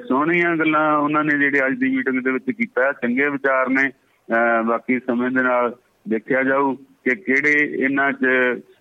[0.08, 3.90] ਸੋਹਣੀਆਂ ਗੱਲਾਂ ਉਹਨਾਂ ਨੇ ਜਿਹੜੇ ਅੱਜ ਦੀ ਮੀਟਿੰਗ ਦੇ ਵਿੱਚ ਕੀਤਾ। ਚੰਗੇ ਵਿਚਾਰ ਨੇ।
[4.68, 5.76] ਬਾਕੀ ਸਮੇਂ ਦੇ ਨਾਲ
[6.10, 8.26] ਦੇਖਿਆ ਜਾਊ ਕਿ ਕਿਹੜੇ ਇਹਨਾਂ 'ਚ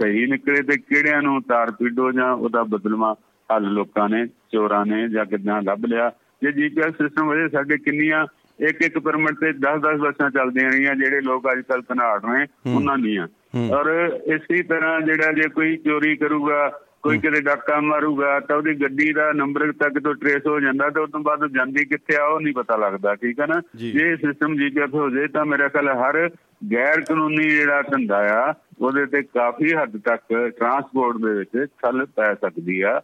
[0.02, 3.14] ਸਹੀ ਨਿਕਲੇ ਤੇ ਕਿਹੜਿਆਂ ਨੂੰ ਤਾਰ ਪੀਡੋ ਜਾਂ ਉਹਦਾ ਬਦਲਵਾ
[3.50, 6.10] ਹੱਲ ਲੋਕਾਂ ਨੇ ਚੋਰਾਂ ਨੇ ਜਾਂ ਕਿੱਦਾਂ ਲੱਭ ਲਿਆ।
[6.42, 8.26] ਜੇ ਜੀਪੀਐਸ ਸਿਸਟਮ ਵਜੇ ਸਾਡੇ ਕਿੰਨੀਆਂ
[8.68, 12.98] ਇੱਕ ਇੱਕ ਪਰਮਿਟ ਤੇ 10-10 ਬੱਸਾਂ ਚੱਲਦੀਆਂ ਰਹੀਆਂ ਜਿਹੜੇ ਲੋਕ ਅੱਜ ਕੱਲ ਘਨਾੜ ਨੇ ਉਹਨਾਂ
[12.98, 13.28] ਦੀਆਂ।
[13.70, 16.68] ਔਰ ਇਸੇ ਤਰ੍ਹਾਂ ਜਿਹੜਾ ਜੇ ਕੋਈ ਚੋਰੀ ਕਰੂਗਾ
[17.02, 21.00] ਕੋਈ ਕਿਤੇ ਡਾਕਾ ਮਾਰੂਗਾ ਤਾਂ ਉਹਦੀ ਗੱਡੀ ਦਾ ਨੰਬਰ ਤੱਕ ਤੋਂ ਟਰੇਸ ਹੋ ਜਾਂਦਾ ਤੇ
[21.00, 23.60] ਉਸ ਤੋਂ ਬਾਅਦ ਜਾਂਦੀ ਕਿੱਥੇ ਆ ਉਹ ਨਹੀਂ ਪਤਾ ਲੱਗਦਾ ਠੀਕ ਹੈ ਨਾ?
[23.76, 26.28] ਜੀ। ਸਿਸਟਮ ਜੀਪੀਐਸ ਹੋ ਜੇ ਤਾਂ ਮੇਰਾ ਖਿਆਲ ਹਰ
[26.72, 30.22] ਗੈਰ ਕਾਨੂੰਨੀ ਜਿਹੜਾ ਧੰਦਾ ਆ ਉਹਦੇ ਤੇ ਕਾਫੀ ਹੱਦ ਤੱਕ
[30.58, 33.00] ਟਰਾਂਸਪੋਰਟ ਦੇ ਵਿੱਚ ਛਲ ਪੈ ਸਕਦੀ ਆ।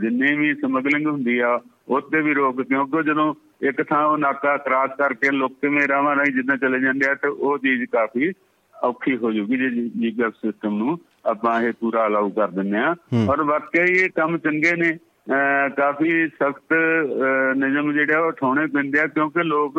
[0.00, 3.34] ਜਿੰਨੇ ਵੀ ਸਮਗਲਿੰਗ ਹੁੰਦੀ ਆ ਉੱਤੇ ਵੀ ਰੋਕ ਕਿਉਂਕਿ ਜਦੋਂ
[3.68, 7.28] ਇੱਕ ਥਾਂ ਉਹ ਨਾਕਾ ਕ੍ਰਾਸ ਕਰਕੇ ਲੋਕ ਕਿਵੇਂ ਰਾਵਾਂ ਰਾਹੀਂ ਜਿੱਦਾਂ ਚਲੇ ਜਾਂਦੇ ਆ ਤੇ
[7.28, 8.32] ਉਹ ਚੀਜ਼ ਕਾਫੀ
[8.74, 10.98] ਔਖੀ ਹੋ ਜੂਗੀ ਜੇ ਜੀਪੀਐਸ ਸਿਸਟਮ ਨੂੰ
[11.30, 12.94] ਆਪਾਂ ਇਹ ਪੂਰਾ ਅਲਾਉ ਕਰ ਦਿੰਨੇ ਆ।
[13.30, 14.92] ਔਰ ਵਾਕਈ ਇਹ ਕੰਮ ਚੰਗੇ ਨੇ।
[15.76, 16.72] ਕਾਫੀ ਸਖਤ
[17.56, 19.78] ਨਿਯਮ ਜਿਹੜੇ ਉਹ ਉਠਾਉਣੇ ਪੈਂਦੇ ਆ ਕਿਉਂਕਿ ਲੋਕ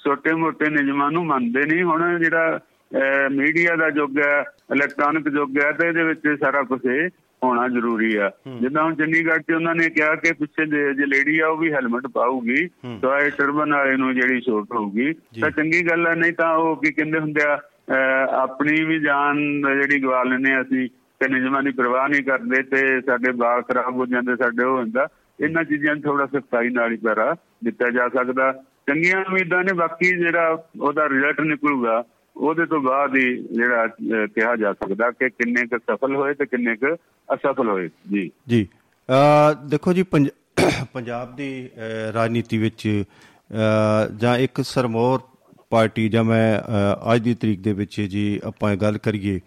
[0.00, 2.58] ਛੋਟੇ ਮੋਟੇ ਨਿਯਮਾਂ ਨੂੰ ਮੰਨਦੇ ਨਹੀਂ। ਹੁਣ ਜਿਹੜਾ
[3.32, 4.38] ਮੀਡੀਆ ਦਾ ਯੁੱਗ ਹੈ
[4.74, 6.80] ਇਲੈਕਟ੍ਰੋਨਿਕ ਯੁੱਗ ਹੈ ਤੇ ਇਹਦੇ ਵਿੱਚ ਸਾਰਾ ਕੁਝ
[7.44, 11.38] ਹੋਣਾ ਜ਼ਰੂਰੀ ਆ। ਜਿੱਦਾਂ ਹੁਣ ਚੰਡੀਗੜ੍ਹ 'ਚ ਉਹਨਾਂ ਨੇ ਕਿਹਾ ਕਿ ਪਿੱਛੇ ਜੇ ਜੇ ਲੇਡੀ
[11.38, 12.66] ਆ ਉਹ ਵੀ ਹੈਲਮਟ ਪਾਊਗੀ
[13.02, 16.76] ਤਾਂ ਇਹ ਟਰਬਨ ਵਾਲੇ ਨੂੰ ਜਿਹੜੀ ਛੋਟ ਹੋਊਗੀ। ਤਾਂ ਚੰਗੀ ਗੱਲ ਹੈ ਨਹੀਂ ਤਾਂ ਉਹ
[16.76, 17.58] ਕੀ ਕਹਿੰਦੇ ਹੁੰਦੇ ਆ
[18.42, 20.88] ਆਪਣੀ ਵੀ ਜਾਨ ਜਿਹੜੀ ਗਵਾ ਹਾਂ ਅਸੀਂ
[21.20, 25.06] ਤੇ ਨਿਯਮਾਂ ਦੀ ਪਰਵਾਹ ਨਹੀਂ ਕਰਦੇ ਤੇ ਸਾਡੇ ਬਾਲ ਖਰਾਬ ਹੋ ਜਾਂਦੇ ਸਾਡੇ ਉਹ ਹੁੰਦਾ।
[25.38, 28.52] ਇਹਨਾਂ ਚੀਜ਼ਾਂ ਥੋੜਾ ਸਖਤਾਈ ਨਾਲ ਹੀ ਪੈਰਾ ਦਿੱਤਾ ਜਾ ਸਕਦਾ।
[28.88, 32.02] ਚੰਗੀਆਂ ਉਮੀਦਾਂ ਨੇ ਬਾਕੀ ਜਿਹੜਾ ਉਹਦਾ ਰਿਜ਼ਲਟ ਨਿਕਲੂਗਾ
[32.36, 36.46] ਉਹਦੇ ਤੋਂ ਬਾਅਦ ਹੀ ਜਿਹੜਾ ਅਹ, ਕਿਹਾ ਜਾ ਸਕਦਾ ਕਿ ਕਿੰਨੇ ਕੁ ਸਫਲ ਹੋਏ ਤੇ
[36.46, 36.94] ਕਿੰਨੇ ਕੁ
[37.34, 38.66] ਅਸਫਲ ਹੋਏ। ਜੀ। ਜੀ।
[39.08, 45.20] ਅ, ਦੇਖੋ ਜੀ ਪੰਜ- ਪੰਜਾਬ ਦੀ ਅ, ਰਾਜਨੀਤੀ ਵਿੱਚ ਅ, ਜਾਂ ਇੱਕ ਸਰਮੋਰ
[45.70, 49.40] ਪਾਰਟੀ ਜਾਂ ਮੈਂ ਅ, ਅੱਜ ਦੀ ਤਰੀਕ ਦੇ ਵਿੱਚ ਜੀ ਆਪਾਂ ਇਹ ਗੱਲ ਕਰੀਏ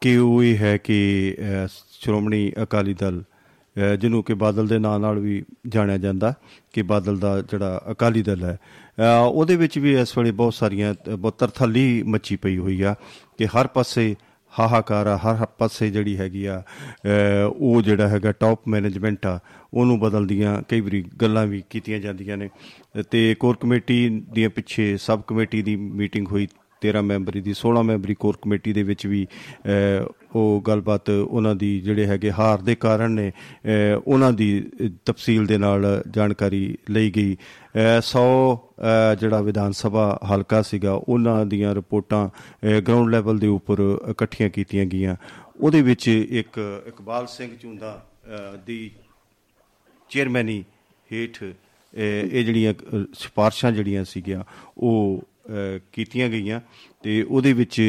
[0.00, 1.66] ਕਿ ਉਹ ਇਹ ਹੈ ਕਿ ਅ,
[2.00, 3.31] ਸ਼੍ਰੋਮਣੀ ਅਕਾਲੀ ਦਲ ਅ,
[3.76, 6.34] ਜਿਹਨੂੰ ਕਿ ਬਾਦਲ ਦੇ ਨਾਂ ਨਾਲ ਵੀ ਜਾਣਿਆ ਜਾਂਦਾ
[6.72, 8.58] ਕਿ ਬਾਦਲ ਦਾ ਜਿਹੜਾ ਅਕਾਲੀ ਦਲ ਹੈ।
[8.98, 12.94] ਅ, ਉਹਦੇ ਵਿੱਚ ਵੀ ਇਸ ਵੇਲੇ ਬਹੁਤ ਸਾਰੀਆਂ ਅ, ਬਹੁਤ ਤਰਥੱਲੀ ਮੱਚੀ ਪਈ ਹੋਈ ਆ
[13.38, 14.14] ਕਿ ਹਰ ਪਾਸੇ
[14.58, 16.62] ਹਾਹਾਕਾਰ ਆ ਹਰ ਪਾਸੇ ਜਿਹੜੀ ਹੈਗੀ ਆ
[17.06, 19.38] ਅਹ ਉਹ ਜਿਹੜਾ ਹੈਗਾ ਟਾਪ ਮੈਨੇਜਮੈਂਟ ਆ
[19.74, 22.48] ਉਹਨੂੰ ਬਦਲਦੀਆਂ ਕਈ ਵਾਰੀ ਗੱਲਾਂ ਵੀ ਕੀਤੀਆਂ ਜਾਂਦੀਆਂ ਨੇ।
[23.10, 26.48] ਤੇ ਕੋਰ ਕਮੇਟੀ ਦੀਆਂ ਪਿੱਛੇ ਸਬ ਕਮੇਟੀ ਦੀ ਮੀਟਿੰਗ ਹੋਈ
[26.82, 31.80] 13 ਮੈਂਬਰੀ ਦੀ 16 ਮੈਂਬਰੀ ਕੋਰ ਕਮੇਟੀ ਦੇ ਵਿੱਚ ਵੀ ਅਹ, ਉਹ ਗੱਲਬਾਤ ਉਹਨਾਂ ਦੀ
[31.80, 34.70] ਜਿਹੜੇ ਹੈਗੇ ਹਾਰ ਦੇ ਕਾਰਨ ਨੇ ਅਹ, ਉਹਨਾਂ ਦੀ
[35.04, 37.36] ਤਫਸੀਲ ਦੇ ਨਾਲ ਜਾਣਕਾਰੀ ਲਈ ਗਈ।
[38.00, 38.24] 100
[39.20, 42.28] ਜਿਹੜਾ ਵਿਧਾਨ ਸਭਾ ਹਲਕਾ ਸੀਗਾ ਉਹਨਾਂ ਦੀਆਂ ਰਿਪੋਰਟਾਂ
[42.80, 45.16] ਗਰਾਊਂਡ ਲੈਵਲ ਦੇ ਉੱਪਰ ਇਕੱਠੀਆਂ ਕੀਤੀਆਂ ਗਈਆਂ।
[45.60, 48.90] ਉਹਦੇ ਵਿੱਚ ਇੱਕ ਇਕਬਾਲ ਸਿੰਘ ਝੁੰਦਾ ਅਹ, ਦੀ
[50.10, 50.64] ਚੇਅਰਮੈਨੀ
[51.12, 51.52] ਹੇਠ ਅਹ,
[52.32, 54.42] ਇਹ ਜਿਹੜੀਆਂ ਅਹ, ਸਿਫਾਰਸ਼ਾਂ ਜਿਹੜੀਆਂ ਸੀਗੀਆਂ
[54.78, 55.31] ਉਹ ਅਹ,
[55.92, 56.60] ਕੀਤੀਆਂ ਗਈਆਂ
[57.02, 57.80] ਤੇ ਉਹਦੇ ਵਿੱਚ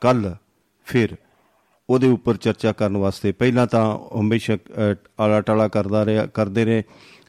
[0.00, 0.34] ਕੱਲ
[0.86, 1.16] ਫਿਰ
[1.88, 6.82] ਉਹਦੇ ਉੱਪਰ ਚਰਚਾ ਕਰਨ ਵਾਸਤੇ ਪਹਿਲਾਂ ਤਾਂ ਹਮੇਸ਼ਾ ਅਹ, ਆਲਾ ਟਾਲਾ ਕਰਦਾ ਰਿਹਾ ਕਰਦੇ ਰਹੇ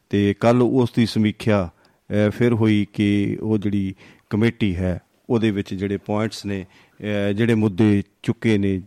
[0.09, 1.69] ਤੇ ਕੱਲ ਉਸ ਦੀ ਸਮੀਖਿਆ
[2.09, 3.93] ਅਹ, ਫਿਰ ਹੋਈ ਕਿ ਉਹ ਜਿਹੜੀ
[4.29, 6.65] ਕਮੇਟੀ ਹੈ ਉਹਦੇ ਵਿੱਚ ਜਿਹੜੇ ਪੁਆਇੰਟਸ ਨੇ
[6.99, 8.81] ਅਹ, ਜਿਹੜੇ ਮੁੱਦੇ ਚੁੱਕੇ ਨੇ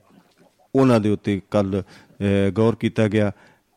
[0.75, 1.83] ਉਹਨਾਂ ਦੇ ਉੱਤੇ ਕੱਲ
[2.53, 3.33] ਗੌਰ ਕੀਤਾ ਗਿਆ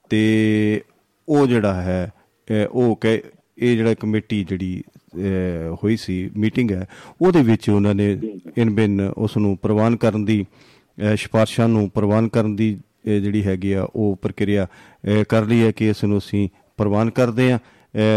[0.10, 0.82] ਤੇ
[1.28, 2.12] ਉਹ ਜਿਹੜਾ ਹੈ
[2.48, 3.20] ਅਹ, ਉਹ ਕਹਿ
[3.58, 4.95] ਇਹ ਜਿਹੜਾ ਕਮੇਟੀ ਜਿਹੜੀ ਅਹ,
[5.84, 6.88] ਹੋਈ ਸੀ ਮੀਟਿੰਗ ਹੈ
[7.22, 8.20] ਉਹਦੇ ਵਿੱਚ ਉਹਨਾਂ ਨੇ
[8.58, 10.46] ਇਨ ਬਿਨ ਉਸ ਨੂੰ ਪ੍ਰਵਾਨ ਕਰਨ ਦੀ
[11.16, 14.68] ਸਿਫਾਰਸ਼ਾਂ ਨੂੰ ਪ੍ਰਵਾਨ ਕਰਨ ਦੀ ਜਿਹੜੀ ਹੈਗੀ ਆ ਉਹ ਪ੍ਰਕਿਰਿਆ
[15.30, 17.60] ਕਰ ਲਈ ਹੈ ਕਿ ਇਸ ਨੂੰ ਅਸੀਂ ਪ੍ਰਵਾਨ ਕਰਦੇ ਆ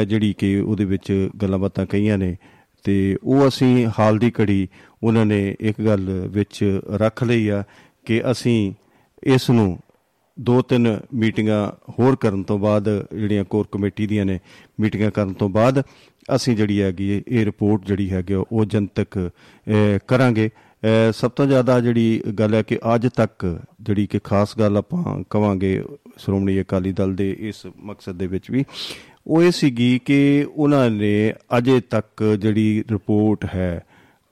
[0.09, 2.37] ਜਿਹੜੀ ਕਿ ਉਹਦੇ ਵਿੱਚ ਗੱਲਾਂ ਬਾਤਾਂ ਕਹੀਆਂ ਨੇ।
[2.85, 4.69] ਤੇ ਉਹ ਅਸੀਂ ਹਾਲ ਦੀ ਘੜੀ
[5.03, 7.65] ਉਹਨਾਂ ਨੇ ਇੱਕ ਗੱਲ ਵਿੱਚ ਰੱਖ ਲਈ ਆ
[8.07, 8.73] ਕਿ ਅਸੀਂ
[9.23, 9.79] ਇਸ ਨੂੰ
[10.41, 14.39] ਦੋ ਤਿੰਨ ਮੀਟਿੰਗਾਂ ਹੋਰ ਕਰਨ ਤੋਂ ਬਾਅਦ ਜਿਹੜੀਆਂ ਕੋਰ ਕਮੇਟੀ ਦੀਆਂ ਨੇ
[14.81, 15.83] ਮੀਟਿੰਗਾਂ ਕਰਨ ਤੋਂ ਬਾਅਦ
[16.37, 21.31] ਅਸੀਂ ਜਿਹੜੀ ਹੈਗੀ ਹੈ, ਇਹ ਰਿਪੋਰਟ ਜਿਹੜੀ ਹੈਗੀ ਆ, ਉਹ ਜਨਤਕ ਅਹ, ਕਰਾਂਗੇ। ਅਹ, ਸਭ
[21.31, 25.85] ਤੋਂ ਜ਼ਿਆਦਾ ਜਿਹੜੀ ਗੱਲ ਹੈ ਕਿ ਅੱਜ ਤੱਕ ਜਿਹੜੀ ਕਿ ਖਾਸ ਗੱਲ ਆਪਾਂ ਕਵਾਂਗੇ
[26.17, 28.65] ਸ਼੍ਰੋਮਣੀ ਅਕਾਲੀ ਦਲ ਦੇ ਇਸ ਮਕਸਦ ਦੇ ਵਿੱਚ ਵੀ
[29.27, 33.85] ਉਹ ਇਹ ਸੀਗੀ ਕਿ ਉਹਨਾਂ ਨੇ ਅਜੇ ਤੱਕ ਜਿਹੜੀ ਰਿਪੋਰਟ ਹੈ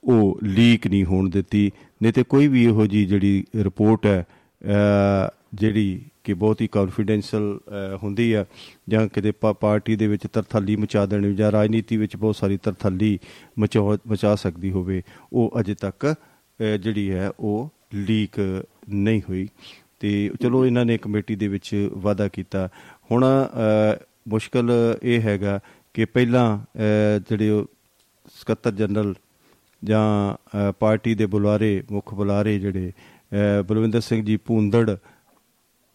[0.04, 1.70] ਉਹ ਲੀਕ ਨਹੀਂ ਹੋਣ ਦਿੱਤੀ।
[2.02, 4.26] ਨਹੀਂ ਤੇ ਕੋਈ ਵੀ ਇਹੋ ਜੀ ਜਿਹੜੀ ਰਿਪੋਰਟ ਹੈ
[4.64, 7.60] ਅਹ, ਜਿਹੜੀ ਕਿ ਬਹੁਤ ਹੀ ਕੌਨਫੀਡੈਂਸ਼ੀਅਲ
[8.02, 8.44] ਹੁੰਦੀ ਆ।
[8.88, 13.18] ਜਾਂ ਕਿਤੇ ਪਾ- ਪਾਰਟੀ ਦੇ ਵਿੱਚ ਤਰਥੱਲੀ ਮਚਾ ਦੇਣੀ ਜਾਂ ਰਾਜਨੀਤੀ ਵਿੱਚ ਬਹੁਤ ਸਾਰੀ ਤਰਥੱਲੀ
[13.58, 19.48] ਮਚਾ ਮਚਾ ਸਕਦੀ ਹੋਵੇ ਉਹ ਅਜੇ ਤੱਕ ਅਹ, ਜਿਹੜੀ ਹੈ ਉਹ ਲੀਕ ਨਹੀਂ ਹੋਈ।
[20.00, 22.68] ਤੇ ਚਲੋ ਇਹਨਾਂ ਨੇ ਕਮੇਟੀ ਦੇ ਵਿੱਚ ਵਾਅਦਾ ਕੀਤਾ।
[23.12, 24.70] ਹੁਣ ਅਹ, ਮੁਸ਼ਕਲ
[25.02, 25.60] ਇਹ ਹੈਗਾ
[25.94, 27.66] ਕਿ ਪਹਿਲਾਂ ਅਹ, ਜਿਹੜੇ ਉਹ
[28.40, 29.14] ਸਕੱਤਰ ਜਨਰਲ
[29.84, 34.96] ਜਾਂ ਅਹ, ਪਾਰਟੀ ਦੇ ਬੁਲਾਰੇ ਮੁੱਖ ਬੁਲਾਰੇ ਜਿਹੜੇ ਅਹ, ਬਲਵਿੰਦਰ ਸਿੰਘ ਜੀ ਪੂੰਦੜ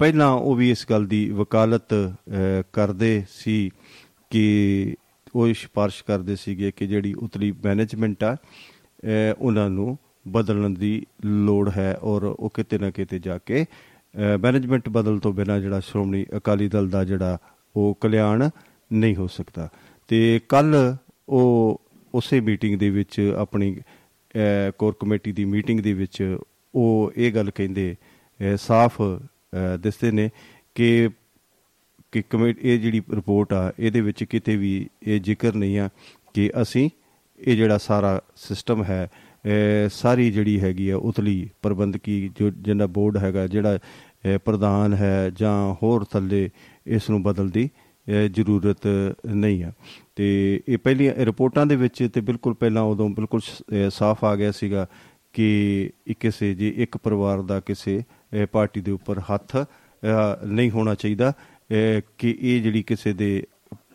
[0.02, 3.70] ਪਹਿਲਾਂ ਉਹ ਵੀ ਇਸ ਗੱਲ ਦੀ ਵਕਾਲਤ ਅਹ, ਕਰਦੇ ਸੀ
[4.30, 4.96] ਕਿ
[5.36, 11.06] ਉਹ ਇਹ ਸਿਫਾਰਿਸ਼ ਕਰਦੇ ਸੀਗੇ ਕਿ ਜਿਹੜੀ ਉਤਲੀ ਮੈਨੇਜਮੈਂਟ ਆ ਅਹ, ਉਹਨਾਂ ਨੂੰ ਬਦਲਣ ਦੀ
[11.26, 13.66] ਲੋੜ ਹੈ ਔਰ ਉਹ ਕਿਤੇ ਨਾ ਕਿਤੇ ਜਾ ਕੇ
[14.40, 17.38] ਮੈਨੇਜਮੈਂਟ ਬਦਲ ਤੋਂ ਬਿਨਾ ਜਿਹੜਾ ਸ਼੍ਰੋਮਣੀ ਅਕਾਲੀ ਦਲ ਦਾ ਜਿਹੜਾ
[17.76, 18.50] ਉਹ ਕਲਿਆਣ
[18.94, 19.70] ਨਹੀਂ ਹੋ ਸਕਦਾ।
[20.08, 20.96] ਤੇ ਕੱਲ
[21.30, 21.82] ਉਹ
[22.14, 26.38] ਉਸੇ ਮੀਟਿੰਗ ਦੇ ਵਿੱਚ ਆਪਣੀ ਅਹ, ਕੋਰ ਕਮੇਟੀ ਦੀ ਮੀਟਿੰਗ ਦੇ ਵਿੱਚ
[26.76, 29.26] ਉਹ ਇਹ ਗੱਲ ਕਹਿੰਦੇ ਅਹ, ਸਾਫ਼ ਅਹ,
[29.80, 30.30] ਦਿਸਦੇ ਨੇ
[30.76, 31.10] ਕਿ
[32.12, 35.90] ਕਿ ਕਮੇ ਇਹ ਜਿਹੜੀ ਰਿਪੋਰਟ ਆ, ਇਹਦੇ ਵਿੱਚ ਕਿਤੇ ਵੀ ਇਹ ਜ਼ਿਕਰ ਨਹੀਂ ਆ
[36.34, 36.90] ਕਿ ਅਸੀਂ
[37.40, 39.10] ਇਹ ਜਿਹੜਾ ਸਾਰਾ ਸਿਸਟਮ ਹੈ
[39.46, 43.80] ਇਹ ਸਾਰੀ ਜਿਹੜੀ ਹੈਗੀ ਆ, ਉਤਲੀ ਪ੍ਰਬੰਧਕੀ ਜੋ ਜਿਹਦਾ ਬੋਰਡ ਹੈਗਾ, ਜਿਹੜਾ
[44.26, 46.50] ਇਹ ਪ੍ਰਧਾਨ ਹੈ ਜਾਂ ਹੋਰ ਥੱਲੇ
[46.88, 47.70] ਇਸ ਨੂੰ ਬਦਲ ਦੀ
[48.08, 48.88] ਇਹ ਜ਼ਰੂਰਤ
[49.28, 49.72] ਨਹੀਂ ਆ।
[50.16, 54.24] ਤੇ ਇਹ ਪਹਿਲੀਆਂ ਇਹ ਰਿਪੋਰਟਾਂ ਦੇ ਵਿੱਚ ਤੇ ਬਿਲਕੁਲ ਪਹਿਲਾਂ ਉਦੋਂ ਬਿਲਕੁਲ ਸ- ਇਹ ਸਾਫ਼
[54.24, 54.88] ਆ ਗਿਆ ਸੀਗਾ
[55.34, 58.04] ਕਿ ਇਹ ਕਿਸੇ ਜੀ ਇੱਕ ਪਰਿਵਾਰ ਦਾ ਕਿਸੇ ਇਹ
[58.52, 63.44] ਪਾਰਟੀ ਦੇ ਉੱਪਰ ਹੱਥ ਅਹ, ਨਹੀਂ ਹੋਣਾ ਚਾਹੀਦਾ। ਅਹ, ਕਿ ਇਹ ਜਿਹੜੀ ਕਿਸੇ ਦੇ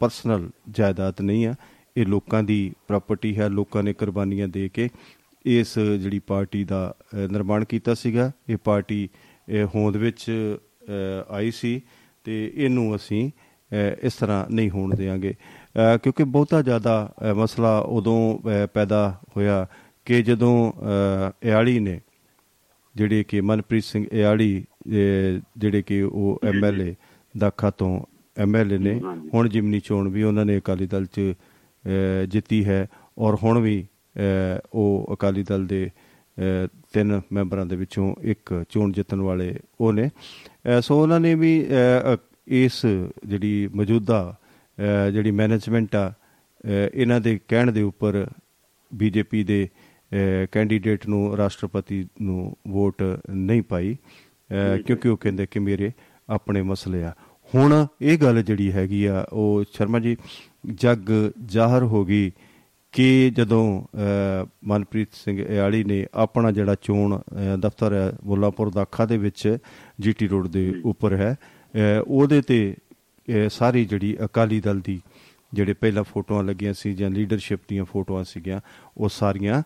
[0.01, 1.55] ਪਰਸਨਲ ਜਾਇਦਾਦ ਨਹੀਂ ਆ
[1.97, 4.89] ਇਹ ਲੋਕਾਂ ਦੀ ਪ੍ਰਾਪਰਟੀ ਹੈ ਲੋਕਾਂ ਨੇ ਕੁਰਬਾਨੀਆਂ ਦੇ ਕੇ
[5.47, 10.25] ਇਸ ਜਿਹੜੀ ਪਾਰਟੀ ਦਾ ਅਹ, ਨਿਰਮਾਣ ਕੀਤਾ ਸੀਗਾ। ਇਹ ਪਾਰਟੀ ਅਹ, ਹੋਂਦ ਵਿੱਚ
[11.29, 11.81] ਅਹ, ਆਈ ਸੀ
[12.25, 17.79] ਤੇ ਇਹਨੂੰ ਅਸੀਂ ਅਹ, ਇਸ ਤਰ੍ਹਾਂ ਨਹੀਂ ਹੋਣ ਦੇਵਾਂਗੇ। ਅਹ, ਕਿਉਂਕਿ ਬਹੁਤਾ ਜ਼ਿਆਦਾ ਅਹ, ਮਸਲਾ
[17.79, 19.67] ਉਦੋਂ ਅਹ, ਪੈਦਾ ਹੋਇਆ
[20.05, 22.01] ਕਿ ਜਦੋਂ ਅਹ, ਇਆਲੀ ਨੇ
[22.97, 26.95] ਜਿਹੜੇ ਕਿ ਮਨਪ੍ਰੀਤ ਸਿੰਘ ਅਹ, ਜਿਹੜੇ ਕਿ ਉਹ ਐਮਐਲਏ
[27.35, 28.01] ਦਾਖਾ ਤੋਂ
[28.37, 29.01] ਐਮਐਲਏ ਨੇ।
[29.35, 31.21] ਹੁਣ ਜਿਮਨੀ ਚੋਣ ਵੀ ਉਹਨਾਂ ਨੇ ਅਕਾਲੀ ਦਲ 'ਚ
[32.29, 32.87] ਜਿੱਤੀ ਹੈ
[33.19, 33.85] ਔਰ ਹੁਣ ਵੀ
[34.75, 35.91] ਉਹ ਅਕਾਲੀ ਦਲ ਦੇ
[36.93, 40.11] ਤਿੰਨ ਮੈਂਬਰਾਂ ਦੇ ਵਿੱਚੋਂ ਇੱਕ ਚੋਣ ਜਿੱਤਣ ਵਾਲੇ ਉਹ ਨੇ
[40.83, 41.67] ਸੋ ਉਹਨਾਂ ਨੇ ਵੀ
[42.49, 42.87] ਇਸ
[43.27, 44.37] ਜਿਹੜੀ ਮੌਜੂਦਾ
[45.13, 46.13] ਜਿਹੜੀ ਮੈਨੇਜਮੈਂਟ ਆ
[46.95, 48.27] ਇਹਨਾਂ ਦੇ ਕਹਿਣ ਦੇ ਉੱਪਰ
[48.95, 49.69] ਬੀਜੇਪੀ ਦੇ
[50.53, 53.97] ਕੈਂਡੀਡੇਟ ਨੂੰ ਰਾਸ਼ਟਰਪਤੀ ਨੂੰ ਵੋਟ ਨਹੀਂ ਪਾਈ
[54.87, 55.93] ਕਿਉਂਕਿ ਉਹ ਕਹਿੰਦੇ ਕਿ ਮੇਰੇ
[56.29, 57.13] ਆਪਣੇ ਮਸਲੇ ਆ।
[57.55, 60.17] ਹੁਣ ਇਹ ਗੱਲ ਜਿਹੜੀ ਹੈਗੀ ਆ ਉਹ ਸ਼ਰਮਾ ਜੀ
[60.75, 61.13] ਜੱਗ
[61.45, 62.33] ਜ਼ਾਹਰ ਹੋ ਗਈ
[62.93, 63.87] ਕਿ ਜਦੋਂ
[64.65, 67.19] ਮਨਪ੍ਰੀਤ ਸਿੰਘ ਇਆਲੀ ਨੇ ਆਪਣਾ ਜਿਹੜਾ ਚੋਣ
[67.59, 69.59] ਦਫ਼ਤਰ ਹੈ ਮੁੱਲਾਂਪੁਰ ਦਾਖਾ ਦੇ ਵਿੱਚ
[70.01, 71.37] ਜੀਟੀ ਰੋਡ ਦੇ ਉੱਪਰ ਹੈ
[72.09, 72.77] ਉਹਦੇ ਤੇ
[73.49, 75.01] ਸਾਰੀ ਜਿਹੜੀ ਅਕਾਲੀ ਦਲ ਦੀ
[75.53, 78.61] ਜਿਹੜੇ ਪਹਿਲਾਂ ਫੋਟੋਆਂ ਲੱਗੀਆਂ ਸੀ ਜਾਂ ਲੀਡਰਸ਼ਿਪ ਦੀਆਂ ਫੋਟੋਆਂ ਸੀਗੀਆਂ
[78.97, 79.63] ਉਹ ਸਾਰੀਆਂ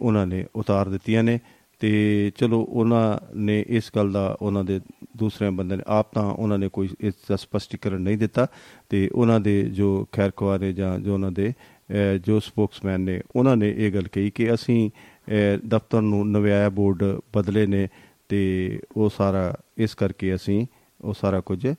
[0.00, 1.40] ਉਹਨਾਂ ਨੇ ਉਤਾਰ ਦਿੱਤੀਆਂ ਨੇ
[1.80, 4.80] ਤੇ ਚਲੋ ਉਹਨਾਂ ਨੇ ਇਸ ਗੱਲ ਦਾ ਉਹਨਾਂ ਦੇ
[5.16, 8.46] ਦੂਸਰੇ ਬੰਦੇ ਨੇ ਆਪ ਤਾਂ ਉਹਨਾਂ ਨੇ ਕੋਈ ਇਸ ਦਾ ਸਪਸ਼ਟੀਕਰਨ ਨਹੀਂ ਦਿੱਤਾ
[8.88, 13.56] ਤੇ ਉਹਨਾਂ ਦੇ ਜੋ ਖੈਰਖਵਾਹ ਨੇ ਜਾਂ ਜੋ ਉਹਨਾਂ ਦੇ ਅਹ, ਜੋ ਸਪੋਕਸਮੈਨ ਨੇ ਉਹਨਾਂ
[13.56, 17.88] ਨੇ ਇਹ ਗੱਲ ਕਹੀ ਕਿ ਅਸੀਂ ਅਹ, ਦਫ਼ਤਰ ਨੂੰ ਨਵਿਆਇਆ ਬੋਰਡ ਬਦਲੇ ਨੇ
[18.28, 20.66] ਤੇ ਉਹ ਸਾਰਾ ਇਸ ਕਰਕੇ ਅਸੀਂ
[21.00, 21.74] ਉਹ ਸਾਰਾ ਕੁਝ ਅਹ,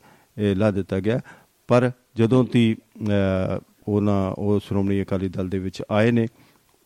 [0.55, 1.19] ਲਾ ਦਿੱਤਾ ਗਿਆ।
[1.67, 6.27] ਪਰ ਜਦੋਂ ਦੀ ਅਹ, ਉਹਨਾਂ ਉਹ ਸ਼੍ਰੋਮਣੀ ਅਕਾਲੀ ਦਲ ਦੇ ਵਿੱਚ ਆਏ ਨੇ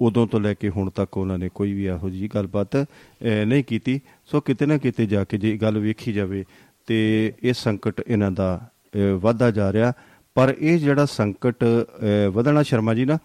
[0.02, 3.64] ਉਦੋਂ ਤੋਂ ਲੈ ਕੇ ਹੁਣ ਤੱਕ ਉਹਨਾਂ ਨੇ ਕੋਈ ਵੀ ਇਹੋ ਜਿਹੀ ਗੱਲਬਾਤ ਅਹ, ਨਹੀਂ
[3.64, 6.44] ਕੀਤੀ। ਸੋ ਕਿਤੇ ਨਾ ਕਿਤੇ ਜਾ ਕੇ ਜੇ ਗੱਲ ਵੇਖੀ ਜਾਵੇ
[6.88, 8.56] ਤੇ ਇਹ ਸੰਕਟ ਇਹਨਾਂ ਦਾ
[8.96, 9.94] ਅਹ, ਵੱਧਦਾ ਜਾ ਰਿਹਾ।
[10.36, 13.18] ਪਰ ਇਹ ਜਿਹੜਾ ਸੰਕਟ ਅਹ, ਵਧਣਾ ਸ਼ਰਮਾ ਜੀ ਨਾ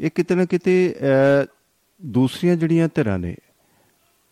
[0.00, 1.46] ਇਹ ਕਿਤੇ ਨਾ ਕਿਤੇ ਅਹ,
[2.02, 3.34] ਦੂਸਰੀਆਂ ਜਿਹੜੀਆਂ ਧਿਰਾਂ ਨੇ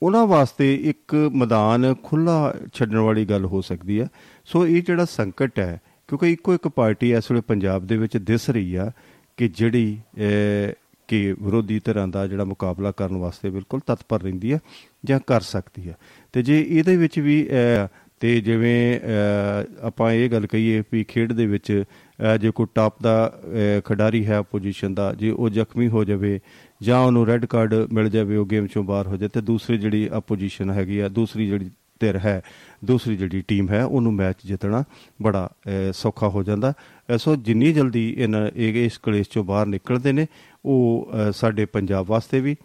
[0.02, 4.08] ਉਹਨਾਂ ਵਾਸਤੇ ਇੱਕ ਮੈਦਾਨ ਖੁੱਲਾ ਛੱਡਣ ਵਾਲੀ ਗੱਲ ਹੋ ਸਕਦੀ ਹੈ
[4.44, 8.48] ਸੋ ਇਹ ਜਿਹੜਾ ਸੰਕਟ ਹੈ ਕਿਉਂਕਿ ਇੱਕੋ ਇੱਕ ਪਾਰਟੀ ਇਸ ਵੇਲੇ ਪੰਜਾਬ ਦੇ ਵਿੱਚ ਦਿਸ
[8.50, 8.90] ਰਹੀ ਆ
[9.38, 10.72] ਕਿ ਜਿਹੜੀ ਅਹ,
[11.08, 14.58] ਕਿ ਵਿਰੋਧੀ ਧਿਰਾਂ ਦਾ ਜਿਹੜਾ ਮੁਕਾਬਲਾ ਕਰਨ ਵਾਸਤੇ ਬਿਲਕੁਲ ਤਤਪਰ ਰਹਿੰਦੀ ਹੈ
[15.04, 15.96] ਜਾਂ ਕਰ ਸਕਦੀ ਹੈ।
[16.32, 17.88] ਤੇ ਜੇ ਇਹਦੇ ਵਿੱਚ ਵੀ ਅਹ,
[18.20, 21.84] ਤੇ ਜਿਵੇਂ ਅਹ, ਆਪਾਂ ਇਹ ਗੱਲ ਕਹੀਏ ਵੀ ਖੇਡ ਦੇ ਵਿੱਚ
[22.22, 26.40] ਅਹ, ਜੇ ਕੋਈ ਟਾਪ ਦਾ ਅਹ, ਖਿਡਾਰੀ ਹੈ ਪੋਜੀਸ਼ਨ ਦਾ ਜੇ ਉਹ ਜ਼ਖਮੀ ਹੋ ਜਾਵੇ
[26.82, 30.08] ਜਾਂ ਉਹਨੂੰ ਰੈੱਡ ਕਾਰਡ ਮਿਲ ਜਾਵੇ ਉਹ ਗੇਮ ਚੋਂ ਬਾਹਰ ਹੋ ਜਾਏ ਤੇ ਦੂਸਰੀ ਜਿਹੜੀ
[30.12, 32.42] ਆਪੋਜੀਸ਼ਨ ਹੈਗੀ ਆ ਦੂਸਰੀ ਜਿਹੜੀ ਧਿਰ ਹੈ
[32.84, 34.84] ਦੂਸਰੀ ਜਿਹੜੀ ਟੀਮ ਹੈ ਉਹਨੂੰ ਮੈਚ ਜਿੱਤਣਾ
[35.22, 36.72] ਬੜਾ ਅ, ਸੌਖਾ ਹੋ ਜਾਂਦਾ।
[37.14, 40.26] ਅ, ਸੋ ਜਿੰਨੀ ਜਲਦੀ ਇਹਨਾਂ ਇਹ ਇਸ ਕਲੇਸ਼ ਚੋਂ ਬਾਹਰ ਨਿਕਲਦੇ ਨੇ
[40.64, 42.56] ਉਹ ਸਾਡੇ ਪੰਜਾਬ ਵਾਸਤੇ ਵੀ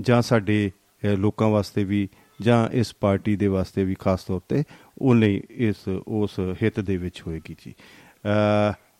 [0.00, 0.70] ਜਾਂ ਸਾਡੇ
[1.18, 2.08] ਲੋਕਾਂ ਵਾਸਤੇ ਵੀ
[2.42, 4.64] ਜਾਂ ਇਸ ਪਾਰਟੀ ਦੇ ਵਾਸਤੇ ਵੀ ਖਾਸ ਤੌਰ ਤੇ
[4.98, 6.30] ਉਨੇ ਹੀ ਇਸ ਉਸ
[6.62, 7.74] ਹਿੱਤ ਦੇ ਵਿੱਚ ਹੋਏਗੀ ਜੀ।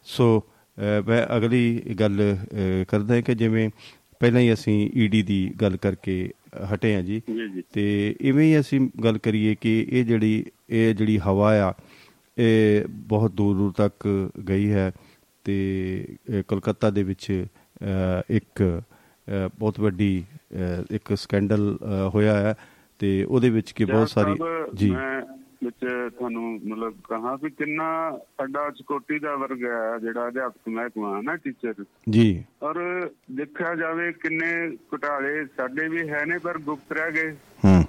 [0.05, 0.43] ਸੋ
[1.07, 2.37] ਮੈਂ ਅਗਲੀ ਗੱਲ
[2.89, 3.71] ਕਰਦਾ ਹਾਂ ਕਿ ਜਿਵੇਂ
[4.21, 6.31] ਪਹਿਲਾਂ ਹੀ ਅਸੀਂ ਈਡੀ ਦੀ ਗੱਲ ਕਰਕੇ
[6.75, 7.23] ਹਟੇ ਹਾਂ ਜੀ।
[7.73, 11.75] ਤੇ ਇਵੇਂ ਹੀ ਅਸੀਂ ਗੱਲ ਕਰੀਏ ਕਿ ਇਹ ਜਿਹੜੀ ਇਹ ਜਿਹੜੀ ਹਵਾ ਆ
[12.39, 14.93] ਇਹ ਬਹੁਤ ਦੂਰ ਦੂਰ ਤੱਕ ਗਈ ਹੈ
[15.45, 16.07] ਤੇ
[16.49, 17.47] ਕੋਲਕਾਤਾ ਦੇ ਵਿੱਚ
[18.31, 18.81] ਇੱਕ
[19.59, 20.25] ਬਹੁਤ ਵੱਡੀ
[20.91, 21.77] ਇੱਕ ਸਕੈਂਡਲ
[22.15, 22.55] ਹੋਇਆ ਹੈ
[23.01, 24.35] ਤੇ ਉਹਦੇ ਵਿੱਚ ਕਿ ਬਹੁਤ ਸਾਰੀ
[24.75, 24.91] ਜੀ।
[25.65, 25.85] ਵਿੱਚ
[26.19, 27.87] ਤੁਹਾਨੂੰ ਮਤਲਬ ਕਹਾ ਵੀ ਕਿੰਨਾ
[28.39, 32.79] ਸਾਡਾ ਚਕੋਟੀ ਦਾ ਵਰਗ ਹੈ ਜਿਹੜਾ ਅਧਿਆਪਕ ਮਹਿਕਮਾ ਨਾ ਟੀਚਰ ਜੀ। ਔਰ
[33.33, 34.53] ਦੇਖਿਆ ਜਾਵੇ ਕਿੰਨੇ
[34.93, 37.31] ਘੁਟਾਲੇ ਸਾਡੇ ਵੀ ਹੈ ਨੇ ਪਰ ਗੁਪਤ ਰਹਿ ਗਏ।
[37.65, 37.83] ਹੂੰ।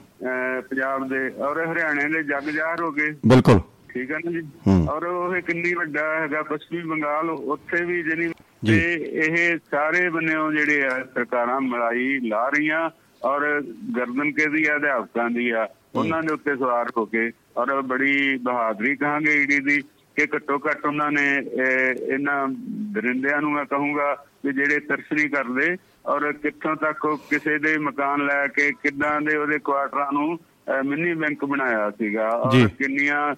[0.69, 3.59] ਪੰਜਾਬ ਦੇ ਔਰ ਹਰਿਆਣੇ ਦੇ ਜੱਗ ਜ਼ਾਹਰ ਹੋ ਗਏ। ਬਿਲਕੁਲ।
[3.89, 4.41] ਠੀਕ ਹੈ ਨਾ ਜੀ।
[4.89, 8.77] ਔਰ ਉਹ ਕਿੰਨੀ ਵੱਡਾ ਹੈਗਾ ਪੱਛਮੀ ਬੰਗਾਲ ਉੱਥੇ ਵੀ ਜਿਹੜੀ ਜੀ। ਤੇ
[9.15, 12.89] ਇਹ ਸਾਰੇ ਬੰਨਿਓ ਜਿਹੜੇ ਆ ਸਰਕਾਰਾਂ ਮਲਾਈ ਲਾ ਰਹੀਆਂ
[13.21, 13.61] ਔਰ
[13.95, 18.95] ਗਰਦਨ ਕਿਹਦੀ ਆ ਅਧਿਆਪਕਾਂ ਦੀ ਆ ਉਹਨਾਂ ਦੇ ਉੱਤੇ ਸਵਾਰ ਹੋ ਕੇ ਔਰ ਬੜੀ ਬਹਾਦਰੀ
[18.95, 19.81] ਕਹਾਂਗੇ ਈਡੀ ਦੀ
[20.17, 22.47] ਕਿ ਘੱਟੋ ਘੱਟ ਉਹਨਾਂ ਨੇ ਇਹ, ਇਹਨਾਂ
[22.93, 24.13] ਦਰਿੰਦਿਆਂ ਨੂੰ ਮੈਂ ਕਹੂੰਗਾ
[24.45, 29.19] ਵੀ ਜਿਹੜੇ ਤਰਸ ਨਹੀਂ ਕਰਦੇ ਔਰ ਕਿੱਥੋਂ ਤੱਕ ਉਹ ਕਿਸੇ ਦੇ ਮਕਾਨ ਲੈ ਕੇ ਕਿੱਦਾਂ
[29.21, 30.39] ਦੇ ਉਹਦੇ ਕੁਆਟਰਾਂ ਨੂੰ
[30.85, 33.35] ਮਿੰਨੀ ਬੈਂਕ ਬਣਾਇਆ ਸੀਗਾ। ਔਰ ਕਿੰਨੀਆਂ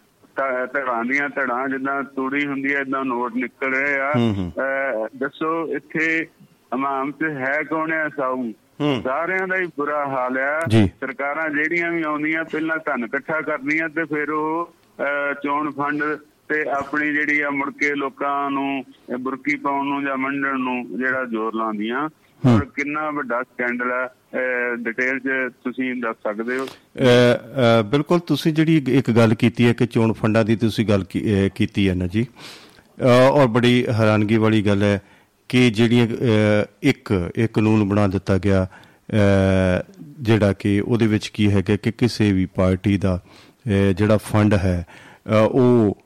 [0.74, 4.52] ਧੜਾਂ ਦੀਆਂ ਧੜਾਂ ਜਿੱਦਾਂ ਤੂੜੀ ਹੁੰਦੀ ਹੈ ਇਦਾਂ ਨੋਟ ਨਿਕਲ ਰਹੇ ਆ ਹੂੰ, ਹੂੰ।
[5.18, 6.28] ਦੱਸੋ ਇੱਥੇ
[6.74, 8.44] ਇਮਾਮ ਤੇ ਹੈ ਕੌਣ ਹੈ ਸਾਊ
[8.82, 10.38] ਹੂੰ। ਸਾਰਿਆਂ ਦਾ ਹੀ ਬੁਰਾ ਹਾਲ
[10.70, 14.74] ਜੀ। ਸਰਕਾਰਾਂ ਜਿਹੜੀਆਂ ਵੀ ਆਉਂਦੀਆਂ ਪਹਿਲਾਂ ਧਨ ਇਕੱਠਾ ਕਰਦੀਆਂ ਤੇ ਫਿਰ ਉਹ
[15.44, 16.04] ਚੋਣ ਫੰਡ
[16.50, 18.84] ਤੇ ਆਪਣੀ ਜਿਹੜੀ ਆ ਮੁੜ ਕੇ ਲੋਕਾਂ ਨੂੰ
[19.20, 22.08] ਬੁਰਕੀ ਪਾਉਣ ਨੂੰ ਜਾਂ ਮੰਡਣ ਨੂੰ ਜਿਹੜਾ ਜ਼ੋਰ ਲਾਉਂਦੀਆਂ
[22.42, 24.08] ਔਰ ਕਿੰਨਾ ਵੱਡਾ ਸਕੈਂਡਲ ਹੈ
[24.76, 26.66] ਡਿਟੇਲ ਚ ਤੁਸੀਂ ਦੱਸ ਸਕਦੇ ਹੋ?
[26.66, 26.70] ਅ,
[27.00, 31.04] ਅ, ਬਿਲਕੁਲ ਤੁਸੀਂ ਜਿਹੜੀ ਇੱਕ- ਇੱਕ ਗੱਲ ਕੀਤੀ ਹੈ ਕਿ ਚੋਣ ਫੰਡਾਂ ਦੀ ਤੁਸੀਂ ਗੱਲ
[31.04, 32.26] ਕੀ- ਅ, ਕੀਤੀ ਹੈ ਨਾ ਜੀ।
[33.02, 35.02] ਅ, ਔਰ ਬੜੀ ਹੈਰਾਨਗੀ ਵਾਲੀ ਗੱਲ ਹੈ
[35.50, 36.12] ਕਿ ਜਿਹੜੀਆਂ ਅ,
[36.84, 39.84] ਇੱਕ ਇੱਕ ਕਾਨੂੰਨ ਬਣਾ ਦਿੱਤਾ ਗਿਆ ਅ,
[40.20, 43.22] ਜਿਹੜਾ ਕਿ ਉਹਦੇ ਵਿੱਚ ਕੀ ਹੈਗਾ ਕਿ ਕਿਸੇ ਵੀ ਪਾਰਟੀ ਦਾ
[43.68, 44.86] ਅ, ਜਿਹੜਾ ਫੰਡ ਹੈ
[45.30, 45.98] ਅ, ਉਹ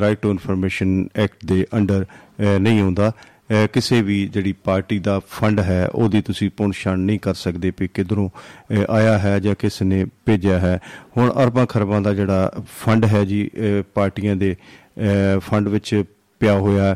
[0.00, 2.04] ਰਾਈਟ ਟੂ ਇਨਫੋਰਮੇਸ਼ਨ ਐਕਟ ਦੇ ਅੰਡਰ
[2.60, 3.31] ਨਹੀਂ ਆਉਂਦਾ। ਅਹ
[3.72, 8.28] ਕਿਸੇ ਵੀ ਜਿਹੜੀ ਪਾਰਟੀ ਦਾ ਫੰਡ ਹੈ ਉਹਦੀ ਤੁਸੀਂ ਪੁਣਛਾਣ ਨਹੀਂ ਕਰ ਸਕਦੇ ਵੀ ਕਿਧਰੋਂ
[8.28, 10.80] ਅਹ ਆਇਆ ਹੈ ਜਾਂ ਕਿਸ ਨੇ ਭੇਜਿਆ ਹੈ।
[11.16, 14.56] ਹੁਣ ਅਰਬਾਂ ਖਰਬਾਂ ਦਾ ਜਿਹੜਾ ਫੰਡ ਹੈ ਜੀ ਅਹ ਪਾਰਟੀਆਂ ਦੇ
[14.98, 16.04] ਅਹ ਫੰਡ ਵਿੱਚ
[16.40, 16.94] ਪਿਆ ਹੋਇਆ ਹੈ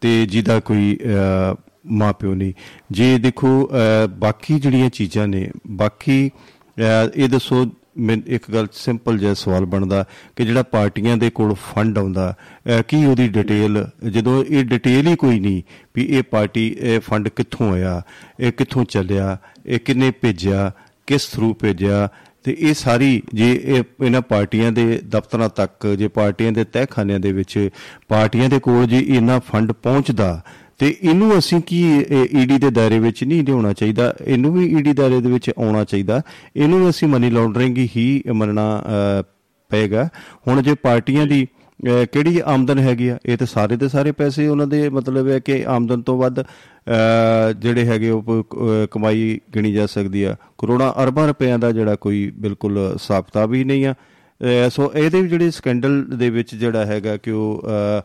[0.00, 1.54] ਤੇ ਜਿਹਦਾ ਕੋਈ ਅਹ,
[1.86, 2.52] ਮਾਂ ਪਿਓ ਨਹੀਂ।
[2.90, 6.30] ਜੇ ਦੇਖੋ ਅਹ, ਬਾਕੀ ਜਿਹੜੀਆਂ ਚੀਜ਼ਾਂ ਨੇ ਬਾਕੀ
[6.78, 7.66] ਅਹ, ਇਹ ਦੱਸੋ
[7.96, 10.04] ਮੈਂ ਇੱਕ ਗੱਲ ਸਿੰਪਲ ਜਿਹਾ ਸਵਾਲ ਬਣਦਾ
[10.36, 12.28] ਕਿ ਜਿਹੜਾ ਪਾਰਟੀਆਂ ਦੇ ਕੋਲ ਫੰਡ ਆਉਂਦਾ
[12.68, 15.62] ਅਹ, ਕੀ ਉਹਦੀ ਡਿਟੇਲ ਜਦੋਂ ਇਹ ਡਿਟੇਲ ਹੀ ਕੋਈ ਨਹੀਂ
[15.94, 18.00] ਵੀ ਇਹ ਪਾਰਟੀ ਇਹ ਫੰਡ ਕਿੱਥੋਂ ਆਇਆ
[18.40, 19.36] ਇਹ ਕਿੱਥੋਂ ਚੱਲਿਆ
[19.66, 20.70] ਇਹ ਕਿੰਨੇ ਭੇਜਿਆ
[21.08, 22.08] ਕਿਸ ਥਰੂ ਭੇਜਿਆ
[22.44, 27.32] ਤੇ ਇਹ ਸਾਰੀ ਜੇ ਇਹ ਇਹਨਾਂ ਪਾਰਟੀਆਂ ਦੇ ਦਫ਼ਤਰਾਂ ਤੱਕ ਜੇ ਪਾਰਟੀਆਂ ਦੇ ਤਹਿਖਾਨਿਆਂ ਦੇ
[27.32, 27.68] ਵਿੱਚ
[28.08, 30.40] ਪਾਰਟੀਆਂ ਦੇ ਕੋਲ ਜੇ ਇੰਨਾ ਫੰਡ ਪਹੁੰਚਦਾ
[30.82, 32.04] ਤੇ ਇਹਨੂੰ ਅਸੀਂ ਕੀ
[32.34, 36.22] ਈਡੀ ਦੇ ਦਾਇਰੇ ਵਿੱਚ ਨਹੀਂ ਲਿਆਉਣਾ ਚਾਹੀਦਾ ਇਹਨੂੰ ਵੀ ਈਡੀ ਦਾਇਰੇ ਦੇ ਵਿੱਚ ਆਉਣਾ ਚਾਹੀਦਾ।
[36.56, 39.22] ਇਹਨੂੰ ਵੀ ਅਸੀਂ ਮਨੀ ਲਾਂਡਰਿੰਗ ਹੀ ਮੰਨਣਾ ਅਹ,
[39.68, 40.08] ਪਏਗਾ।
[40.48, 44.46] ਹੁਣ ਜੇ ਪਾਰਟੀਆਂ ਦੀ ਅਹ, ਕਿਹੜੀ ਆਮਦਨ ਹੈਗੀ ਆ ਇਹ ਤਾਂ ਸਾਰੇ ਦੇ ਸਾਰੇ ਪੈਸੇ
[44.46, 49.40] ਉਹਨਾਂ ਦੇ ਮਤਲਬ ਹੈ ਕਿ ਆਮਦਨ ਤੋਂ ਵੱਧ ਅਹ, ਜਿਹੜੇ ਹੈਗੇ ਉਹ ਪ- ਅਹ, ਕਮਾਈ
[49.54, 53.86] ਗਿਣੀ ਜਾ ਸਕਦੀ ਆ। ਕਰੋੜਾਂ ਅਰਬਾਂ ਰੁਪਇਆਂ ਦਾ ਜਿਹੜਾ ਕੋਈ ਬਿਲਕੁਲ ਹਿਸਾਬ ਕਿਤਾਬ ਹੀ ਨਹੀਂ
[53.86, 58.02] ਆ। ਅਹ, ਸੋ ਇਹਦੇ ਵੀ ਜਿਹੜੇ ਸਕੈਂਡਲ ਦੇ ਵਿੱਚ ਜਿਹੜਾ ਹੈਗਾ ਕਿ ਉਹ ਅਹ, ਅਹ,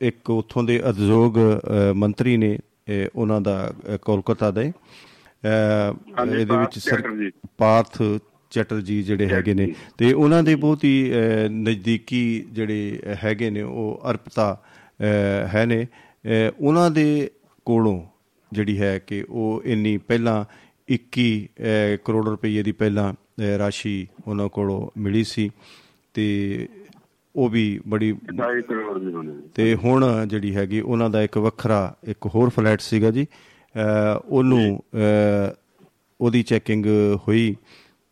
[0.00, 1.38] ਇੱਕ ਉਥੋਂ ਦੇ ਉਦਯੋਗ
[1.92, 2.58] ਮੰਤਰੀ ਨੇ
[3.14, 3.72] ਉਹਨਾਂ ਦਾ
[4.02, 4.72] ਕੋਲਕਾਤਾ ਦੇ।
[6.40, 6.78] ਇਹਦੇ ਵਿੱਚ
[7.58, 8.18] ਪਾਰਥ ਸਰ-
[8.50, 11.12] ਚੈਟਰਜੀ। ਜਿਹੜੇ ਹੈਗੇ ਨੇ। ਤੇ ਉਹਨਾਂ ਦੇ ਬਹੁਤ ਹੀ
[11.48, 14.62] ਨਜ਼ਦੀਕੀ ਜਿਹੜੇ ਹੈਗੇ ਨੇ ਉਹ ਅਰਪਤਾ
[15.54, 15.86] ਹੈ ਨੇ।
[16.60, 17.30] ਉਹਨਾਂ ਦੇ
[17.64, 18.06] ਕੋਲੋਂ
[18.52, 20.44] ਜਿਹੜੀ ਹੈ ਕਿ ਉਹ ਇੰਨੀ ਪਹਿਲਾਂ
[20.88, 23.14] 21 ਅਹ, ਕਰੋੜ ਰੁਪਏ ਦੀ ਪਹਿਲਾਂ
[23.58, 25.50] ਰਾਸ਼ੀ ਉਹਨਾਂ ਕੋਲੋਂ ਮਿਲੀ ਸੀ।
[26.14, 26.68] ਤੇ
[27.38, 31.96] ਉਹ ਵੀ ਬੜੀ 2.5 ਕਰੋੜ ਦੀ ਹੋਣੀ ਤੇ ਹੁਣ ਜਿਹੜੀ ਹੈਗੀ ਉਹਨਾਂ ਦਾ ਇੱਕ ਵੱਖਰਾ
[32.04, 33.26] ਇੱਕ ਹੋਰ ਫਲੈਟ ਸੀਗਾ ਜੀ
[34.28, 34.82] ਉਹਨੂੰ
[36.20, 36.86] ਉਹਦੀ ਚੈਕਿੰਗ
[37.28, 37.56] ਹੋਈ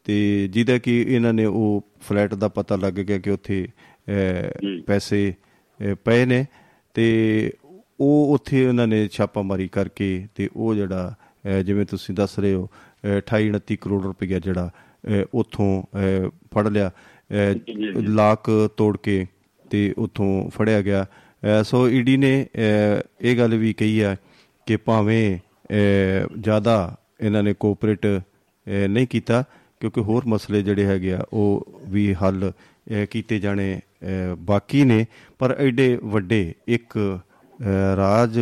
[0.04, 3.68] ਤੇ ਜਿਹਦਾ ਕਿ ਇਹਨਾਂ ਨੇ ਉਹ ਫਲੈਟ ਦਾ ਪਤਾ ਲੱਗ ਗਿਆ ਕਿ ਉੱਥੇ।
[4.86, 5.34] ਪੈਸੇ
[6.04, 6.46] ਪਏ ਨੇ
[6.94, 7.06] ਤੇ
[8.00, 11.14] ਉਹ ਉੱਥੇ ਉਹਨਾਂ ਨੇ ਛਾਪਾਮਾਰੀ ਕਰਕੇ ਤੇ ਉਹ ਜਿਹੜਾ
[11.64, 14.70] ਜਿਵੇਂ ਤੁਸੀਂ ਦੱਸ ਰਹੇ ਹੋ ਅਹ, 28 29 ਕਰੋੜ ਰੁਪਏ ਜਿਹੜਾ
[15.34, 15.82] ਉੱਥੋਂ
[16.54, 16.90] ਫੜ ਲਿਆ।
[18.08, 19.26] ਲਾਕ ਤੋੜ ਕੇ
[19.70, 24.16] ਤੇ ਉੱਥੋਂ ਫੜਿਆ ਗਿਆ। ਅਹ ਸੋ ਈਡੀ ਨੇ ਅਹ, ਇਹ ਗੱਲ ਵੀ ਕਹੀ ਹੈ
[24.66, 29.44] ਕਿ ਭਾਵੇਂ ਅਹ, ਜ਼ਿਆਦਾ ਇਹਨਾਂ ਨੇ ਕੋਆਪਰੇਟ ਅਹ, ਨਹੀਂ ਕੀਤਾ
[29.80, 32.52] ਕਿਉਂਕਿ ਹੋਰ ਮਸਲੇ ਜਿਹੜੇ ਹੈਗੇ ਆ ਉਹ ਵੀ ਹੱਲ
[32.92, 35.06] ਅਹ, ਕੀਤੇ ਜਾਣੇ ਅਹ, ਬਾਕੀ ਨੇ।
[35.38, 38.38] ਪਰ ਐਡੇ ਵੱਡੇ ਇੱਕ ਅਹ, ਰਾਜ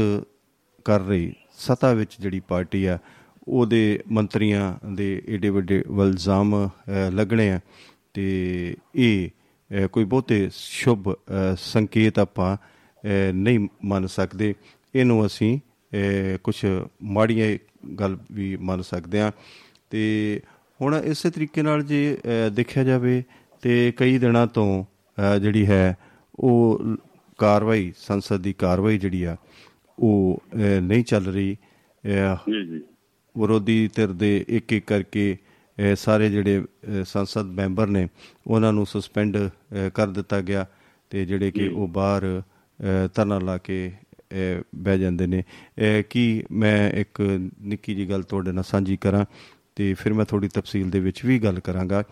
[0.85, 2.99] ਕਰ ਰਹੀ ਸਤਾ ਵਿੱਚ ਜਿਹੜੀ ਪਾਰਟੀ ਆ
[3.49, 7.61] ਉਹਦੇ ਮੰਤਰੀਆਂ ਦੇ ਏਡੇ ਵੱਡੇ ਇਲਜ਼ਾਮ ਅਹ, ਲੱਗਣੇ ਆ।
[8.15, 9.29] ਤੇ ਇਹ
[9.93, 11.13] ਕੋਈ ਬਹੁਤੇ ਸ਼ੁਭ
[11.59, 12.57] ਸੰਕੇਤ ਆਪਾਂ
[13.35, 14.55] ਨਹੀਂ ਮੰਨ ਸਕਦੇ।
[14.95, 15.59] ਇਹਨੂੰ ਅਸੀਂ
[16.45, 16.55] ਕੁਝ
[17.03, 17.57] ਮਾੜੀਆਂ
[18.01, 19.31] ਗੱਲ ਵੀ ਮੰਨ ਸਕਦੇ ਹਾਂ।
[19.91, 20.41] ਤੇ
[20.81, 22.19] ਹੁਣ ਇਸੇ ਤਰੀਕੇ ਨਾਲ ਜੇ
[22.53, 23.23] ਦੇਖਿਆ ਜਾਵੇ
[23.63, 24.85] ਤੇ ਕਈ ਦਿਨਾਂ ਤੋਂ
[25.41, 25.97] ਜਿਹੜੀ ਹੈ
[26.35, 26.81] ਉਹ
[27.39, 29.37] ਕਾਰਵਾਈ ਸੰਸਦ ਦੀ ਕਾਰਵਾਈ ਜਿਹੜੀ ਆ
[29.99, 30.43] ਉਹ
[30.83, 31.57] ਨਹੀਂ ਚੱਲ ਰਹੀ।
[32.51, 32.81] ਜੀ ਜੀ।
[33.37, 35.37] ਵਿਰੋਧੀ ਧਿਰ ਦੇ ਇੱਕ ਇੱਕ ਕਰਕੇ
[35.97, 38.09] ਸਾਰੇ ਜਿਹੜੇ ਅ, ਸੰਸਦ ਮੈਂਬਰ ਨੇ
[38.47, 40.67] ਉਹਨਾਂ ਨੂੰ ਸਸਪੈਂਡ ਅ, ਕਰ ਦਿੱਤਾ ਗਿਆ
[41.11, 42.43] ਤੇ ਜਿਹੜੇ ਕਿ ਉਹ ਬਾਹਰ
[42.81, 43.93] ਅ, ਧਰਨਾ ਲਾ ਕੇ
[44.33, 47.21] ਅ, ਬਹਿ ਜਾਂਦੇ ਨੇ। ਅ, ਕੀ ਮੈਂ ਇੱਕ
[47.63, 49.25] ਨਿੱਕੀ ਜੀ ਗੱਲ ਤੁਹਾਡੇ ਨਾਲ ਸਾਂਝੀ ਕਰਾਂ
[49.77, 52.03] ਤੇ ਫਿਰ ਮੈਂ ਥੋੜੀ ਤਫਸੀਲ ਦੇ ਵਿੱਚ ਵੀ ਗੱਲ ਕਰਾਂਗਾ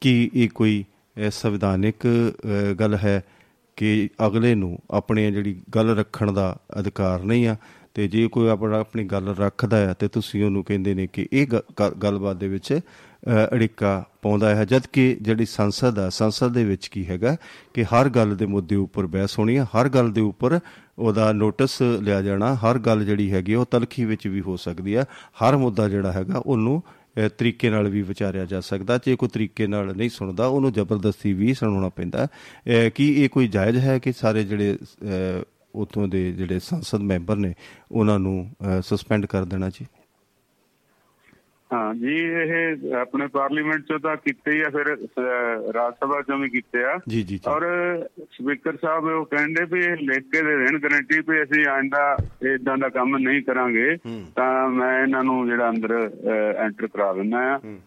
[0.00, 0.84] ਕਿ ਇਹ ਕੋਈ
[1.16, 3.22] ਅ, ਸੰਵਿਧਾਨਿਕ ਅ, ਗੱਲ ਹੈ
[3.76, 7.56] ਕਿ ਅਗਲੇ ਨੂੰ ਆਪਣੀ ਜਿਹੜੀ ਗੱਲ ਰੱਖਣ ਦਾ ਅਧਿਕਾਰ ਨਹੀਂ ਆ
[7.94, 11.46] ਤੇ ਜੇ ਕੋਈ ਆਪਣਾ ਆਪਣੀ ਗੱਲ ਰੱਖਦਾ ਹੈ ਤੇ ਤੁਸੀਂ ਉਹਨੂੰ ਕਹਿੰਦੇ ਨੇ ਕਿ ਇਹ
[11.46, 16.52] ਗ- ਗ- ਗੱਲਬਾਤ ਦੇ ਵਿੱਚ ਅ, ਅੜਿੱਕਾ ਪਾਉਂਦਾ ਹੈ। ਜਦ ਕਿ ਜਿਹੜੀ ਸੰਸਦ ਆ ਸੰਸਦ
[16.52, 17.36] ਦੇ ਵਿੱਚ ਕੀ ਹੈਗਾ
[17.74, 20.58] ਕਿ ਹਰ ਗੱਲ ਦੇ ਮੁੱਦੇ ਉੱਪਰ ਬਹਿਸ ਹੋਣੀ ਹੈ ਹਰ ਗੱਲ ਦੇ ਉੱਪਰ
[20.98, 25.04] ਉਹਦਾ ਨੋਟਿਸ ਲਿਆ ਜਾਣਾ ਹਰ ਗੱਲ ਜਿਹੜੀ ਹੈਗੀ ਉਹ ਤਲਖੀ ਵਿੱਚ ਵੀ ਹੋ ਸਕਦੀ ਹੈ
[25.42, 26.82] ਹਰ ਮੁੱਦਾ ਜਿਹੜਾ ਹੈਗਾ ਉਹਨੂੰ
[27.26, 31.32] ਅ, ਤਰੀਕੇ ਨਾਲ ਵੀ ਵਿਚਾਰਿਆ ਜਾ ਸਕਦਾ। ਜੇ ਕੋਈ ਤਰੀਕੇ ਨਾਲ ਨਹੀਂ ਸੁਣਦਾ ਉਹਨੂੰ ਜ਼ਬਰਦਸਤੀ
[31.32, 35.42] ਵੀ ਸੁਣਾਉਣਾ ਪੈਂਦਾ। ਅ, ਕੀ ਇਹ ਕੋਈ ਜਾਇਜ਼ ਹੈ ਕਿ ਸਾਰੇ ਜਿਹੜੇ ਅ,
[35.74, 37.54] ਉਤੋਂ ਦੇ ਜਿਹੜੇ ਸੰਸਦ ਮੈਂਬਰ ਨੇ
[37.92, 38.36] ਉਹਨਾਂ ਨੂੰ
[38.82, 39.86] ਸਸਪੈਂਡ ਕਰ ਦੇਣਾ ਜੀ।
[41.70, 44.86] ਹਾਂ ਜੀ ਇਹ ਆਪਣੇ ਪਾਰਲੀਮੈਂਟ ਚੋਂ ਤਾਂ ਕੀਤੇ ਹੀ ਆ ਫਿਰ
[45.74, 47.66] ਰਾਜ ਸਭਾ ਚੋਂ ਵੀ ਕੀਤੇ ਆ। ਜੀ ਜੀ ਜੀ। ਔਰ
[48.32, 52.16] ਸਪੀਕਰ ਸਾਹਿਬ ਉਹ ਕਹਿੰਦੇ ਵੀ ਲਿਖ ਕੇ ਦੇ ਦੇਣ ਗਾਰੰਟੀ ਵੀ ਅਸੀਂ ਆਇੰਦਾ
[52.54, 53.96] ਇਦਾਂ ਦਾ ਕੰਮ ਨਹੀਂ ਕਰਾਂਗੇ।
[54.36, 55.94] ਤਾਂ ਮੈਂ ਇਹਨਾਂ ਨੂੰ ਜਿਹੜਾ ਅੰਦਰ
[56.58, 57.38] ਐਂਟਰ ਕਰਾ ਦਿੰਦਾ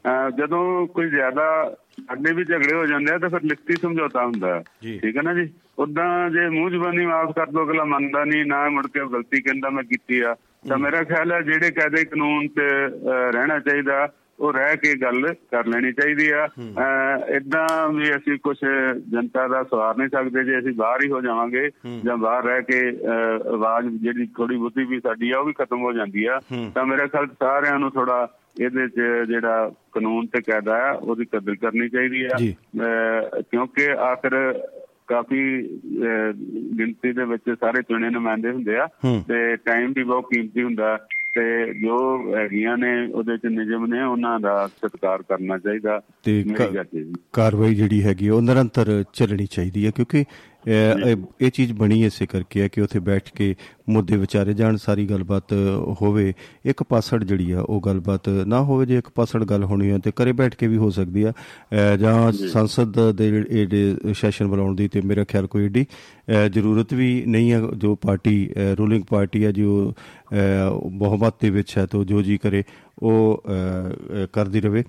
[0.07, 1.75] ਆ। ਜਦੋਂ ਕੋਈ ਜ਼ਿਆਦਾ
[2.07, 5.47] ਸਾਡੇ ਵੀ ਝਗੜੇ ਹੋ ਜਾਂਦੇ ਆ ਤਾਂ ਫਿਰ ਲਿਖਤੀ ਸਮਝੌਤਾ ਹੁੰਦਾ। ਠੀਕ ਹੈ ਨਾ ਜੀ?
[5.79, 9.69] ਉਦਾਂ ਜੇ ਮੂੰਹ ਜ਼ਬਾਨੀ ਮਾਫ ਕਰ ਦੋ ਅਗਲਾ ਮੰਨਦਾ ਨਹੀਂ ਨਾ ਮੁੜ ਕੇ ਗਲਤੀ ਕਹਿੰਦਾ
[9.69, 10.35] ਮੈਂ ਕੀਤੀ ਆ।
[10.67, 12.67] ਤਾਂ ਮੇਰਾ ਖਿਆਲ ਹੈ ਜਿਹੜੇ ਕਾਇਦੇ ਕਾਨੂੰਨ ਤੇ
[13.31, 14.07] ਰਹਿਣਾ ਚਾਹੀਦਾ
[14.39, 16.45] ਉਹ ਰਹਿ ਕੇ ਗੱਲ ਕਰ ਲੈਣੀ ਚਾਹੀਦੀ ਆ।
[17.35, 18.57] ਇਦਾਂ ਵੀ ਅਸੀਂ ਕੁਝ
[19.11, 21.69] ਜਨਤਾ ਦਾ ਸਵਾਰ ਨਹੀਂ ਸਕਦੇ ਜੇ ਅਸੀਂ ਬਾਹਰ ਹੀ ਹੋ ਜਾਵਾਂਗੇ
[22.05, 22.79] ਜਾਂ ਬਾਹਰ ਰਹਿ ਕੇ
[23.53, 26.39] ਆਵਾਜ਼ ਜਿਹੜੀ ਥੋੜੀ ਬਹੁਤੀ ਵੀ ਸਾਡੀ ਆ ਉਹ ਵੀ ਖਤਮ ਹੋ ਜਾਂਦੀ ਆ।
[26.75, 28.27] ਤਾਂ ਮੇਰਾ ਖਿਆਲ ਸਾਰਿਆਂ ਨੂੰ ਥੋੜਾ
[28.61, 34.59] ਇਹਦੇ 'ਚ ਜਿਹੜਾ ਕਾਨੂੰਨ ਤੇ ਕਾਇਦਾ ਆ ਉਹਦੀ ਕਦਰ ਕਰਨੀ ਚਾਹੀਦੀ। ਅਹ, ਕਿਉਂਕਿ ਆਖਰ
[35.07, 35.61] ਕਾਫੀ
[36.77, 40.97] ਗਿਣਤੀ ਦੇ ਵਿੱਚ ਸਾਰੇ ਚੁਣੇ ਨੁਮਾਇੰਦੇ ਹੁੰਦੇ ਆ। ਹੂੰ। ਤੇ ਟਾਈਮ ਵੀ ਬਹੁਤ ਕੀਮਤੀ ਹੁੰਦਾ।
[41.35, 47.03] ਤੇ ਜੋ ਹੈਗੀਆਂ ਨੇ ਉਹਦੇ ਚ ਨਿਯਮ ਨੇ ਉਹਨਾਂ ਦਾ ਸਤਿਕਾਰ ਕਰਨਾ ਚਾਹੀਦਾ। ਤੇ ਹੈ
[47.33, 50.25] ਕਾਰਵਾਈ ਜਿਹੜੀ ਹੈਗੀ ਉਹ ਨਿਰੰਤਰ ਚੱਲਣੀ ਚਾਹੀਦੀ ਹੈ ਕਿਉਂਕਿ
[50.67, 53.55] ਇਹ- ਚੀਜ਼ ਬਣੀ ਇਸੇ ਕਰਕੇ ਹੈ ਕਿ ਉੱਥੇ ਬੈਠ ਕੇ
[53.89, 55.53] ਮੁੱਦੇ ਵਿਚਾਰੇ ਜਾਣ ਸਾਰੀ ਗੱਲਬਾਤ
[56.01, 56.33] ਹੋਵੇ।
[56.65, 60.11] ਇੱਕ ਪਾਸੜ ਜਿਹੜੀ ਆ ਉਹ ਗੱਲਬਾਤ ਨਾ ਹੋਵੇ ਜੇ ਇੱਕ ਪਾਸੜ ਗੱਲ ਹੋਣੀ ਹੈ ਤੇ
[60.11, 61.33] ਘਰੇ ਬੈਠ ਕੇ ਵੀ ਹੋ ਸਕਦੀ ਆ।
[61.99, 65.85] ਜਾਂ ਸੰਸਦ ਦੇ ਜਿਹੜੇ ਸੈਸ਼ਨ ਬੁਲਾਉਣ ਦੀ ਤੇ ਮੇਰਾ ਖਿਆਲ ਕੋਈ ਏਡੀ
[66.51, 68.49] ਜ਼ਰੂਰਤ ਵੀ ਨਹੀਂ ਹੈ ਜੋ ਪਾਰਟੀ
[68.79, 69.93] ਰੂਲਿੰਗ ਪਾਰਟੀ ਹੈ ਜੋ
[70.91, 72.63] ਬਹੁਮਤ ਦੇ ਵਿੱਚ ਹੈ ਤਾਂ ਜੋ ਜੀ ਕਰੇ
[72.99, 73.43] ਉਹ
[74.33, 74.83] ਕਰਦੀ ਰਵੇ।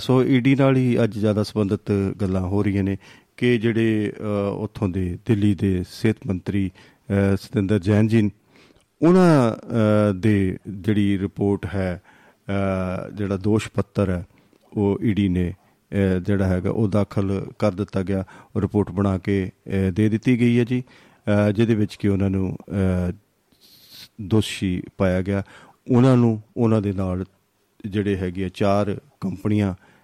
[0.00, 2.96] ਸੋ ਈਡੀ ਨਾਲ ਹੀ ਅੱਜ ਜ਼ਿਆਦਾ ਸੰਬੰਧਿਤ ਗੱਲਾਂ ਹੋ ਰਹੀਆਂ ਨੇ।
[3.38, 6.70] ਕਿ ਜਿਹੜੇ ਅਹ, ਉੱਥੋਂ ਦੇ ਦਿੱਲੀ ਦੇ ਸਿਹਤ ਮੰਤਰੀ
[7.10, 8.30] ਅਹ, ਸਤਿੰਦਰ ਜੈਨ ਜੀ
[9.02, 12.02] ਉਹਨਾਂ ਅਹ, ਦੇ ਜਿਹੜੀ ਰਿਪੋਰਟ ਹੈ
[12.48, 14.26] ਅਹ, ਜਿਹੜਾ ਦੋਸ਼ ਪੱਤਰ ਹੈ
[14.76, 15.54] ਉਹ ਈਡੀ ਨੇ
[15.92, 18.24] ਅਹ, ਜਿਹੜਾ ਹੈਗਾ ਉਹ ਦਾਖਲ ਕਰ ਦਿੱਤਾ ਗਿਆ
[18.56, 20.82] ਉਹ ਰਿਪੋਰਟ ਬਣਾ ਕੇ ਅਹ, ਦੇ ਦਿੱਤੀ ਗਈ ਹੈ ਜੀ।
[21.28, 23.12] ਅਹ, ਜਿਹਦੇ ਵਿੱਚ ਕਿ ਉਹਨਾਂ ਨੂੰ ਅਹ,
[24.22, 25.42] ਦੋਸ਼ੀ ਪਾਇਆ ਗਿਆ।
[25.90, 27.24] ਉਹਨਾਂ ਨੂੰ ਉਹਨਾਂ ਦੇ ਨਾਲ
[27.86, 29.97] ਜਿਹੜੇ ਹੈਗੇ ਆ ਚਾਰ ਕੰਪਨੀਆਂ ਅਹ,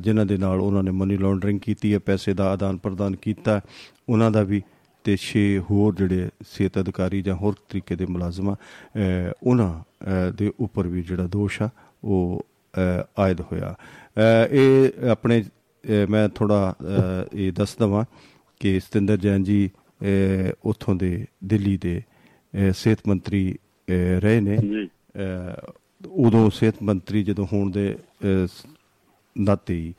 [0.00, 3.60] ਜਿਨ੍ਹਾਂ ਦੇ ਨਾਲ ਉਹਨਾਂ ਨੇ ਮਨੀ ਲਾਂਡਰਿੰਗ ਕੀਤੀ ਹੈ ਪੈਸੇ ਦਾ ਆਦਾਨ ਪ੍ਰਦਾਨ ਕੀਤਾ
[4.08, 4.62] ਉਹਨਾਂ ਦਾ ਵੀ
[5.04, 8.54] ਤੇ 6 ਹੋਰ ਜਿਹੜੇ ਸਿਹਤ ਅਧਿਕਾਰੀ ਜਾਂ ਹੋਰ ਤਰੀਕੇ ਦੇ ਮੁਲਾਜ਼ਮਾਂ
[9.42, 9.72] ਉਹਨਾਂ
[10.32, 11.68] ਦੇ ਉੱਪਰ ਵੀ ਜਿਹੜਾ ਦੋਸ਼ ਆ
[12.04, 12.46] ਉਹ
[13.18, 13.74] ਆਇਦ ਹੋਇਆ।
[14.50, 15.44] ਇਹ ਆਪਣੇ
[16.08, 16.74] ਮੈਂ ਥੋੜਾ
[17.34, 18.04] ਇਹ ਦੱਸ ਦਵਾਂ
[18.60, 19.70] ਕਿ ਸਤਿੰਦਰ ਜੈਨ ਜੀ
[20.64, 22.02] ਉੱਥੋਂ ਦੇ ਦਿੱਲੀ ਦੇ
[22.72, 23.56] ਸਿਹਤ ਮੰਤਰੀ
[24.18, 24.56] ਰਹੇ ਨੇ।
[26.06, 27.96] ਉਦੋਂ ਸਿਹਤ ਮੰਤਰੀ ਜਦੋਂ ਹੋਣ ਦੇ
[29.40, 29.94] ਨਾਤੇ ਹੀ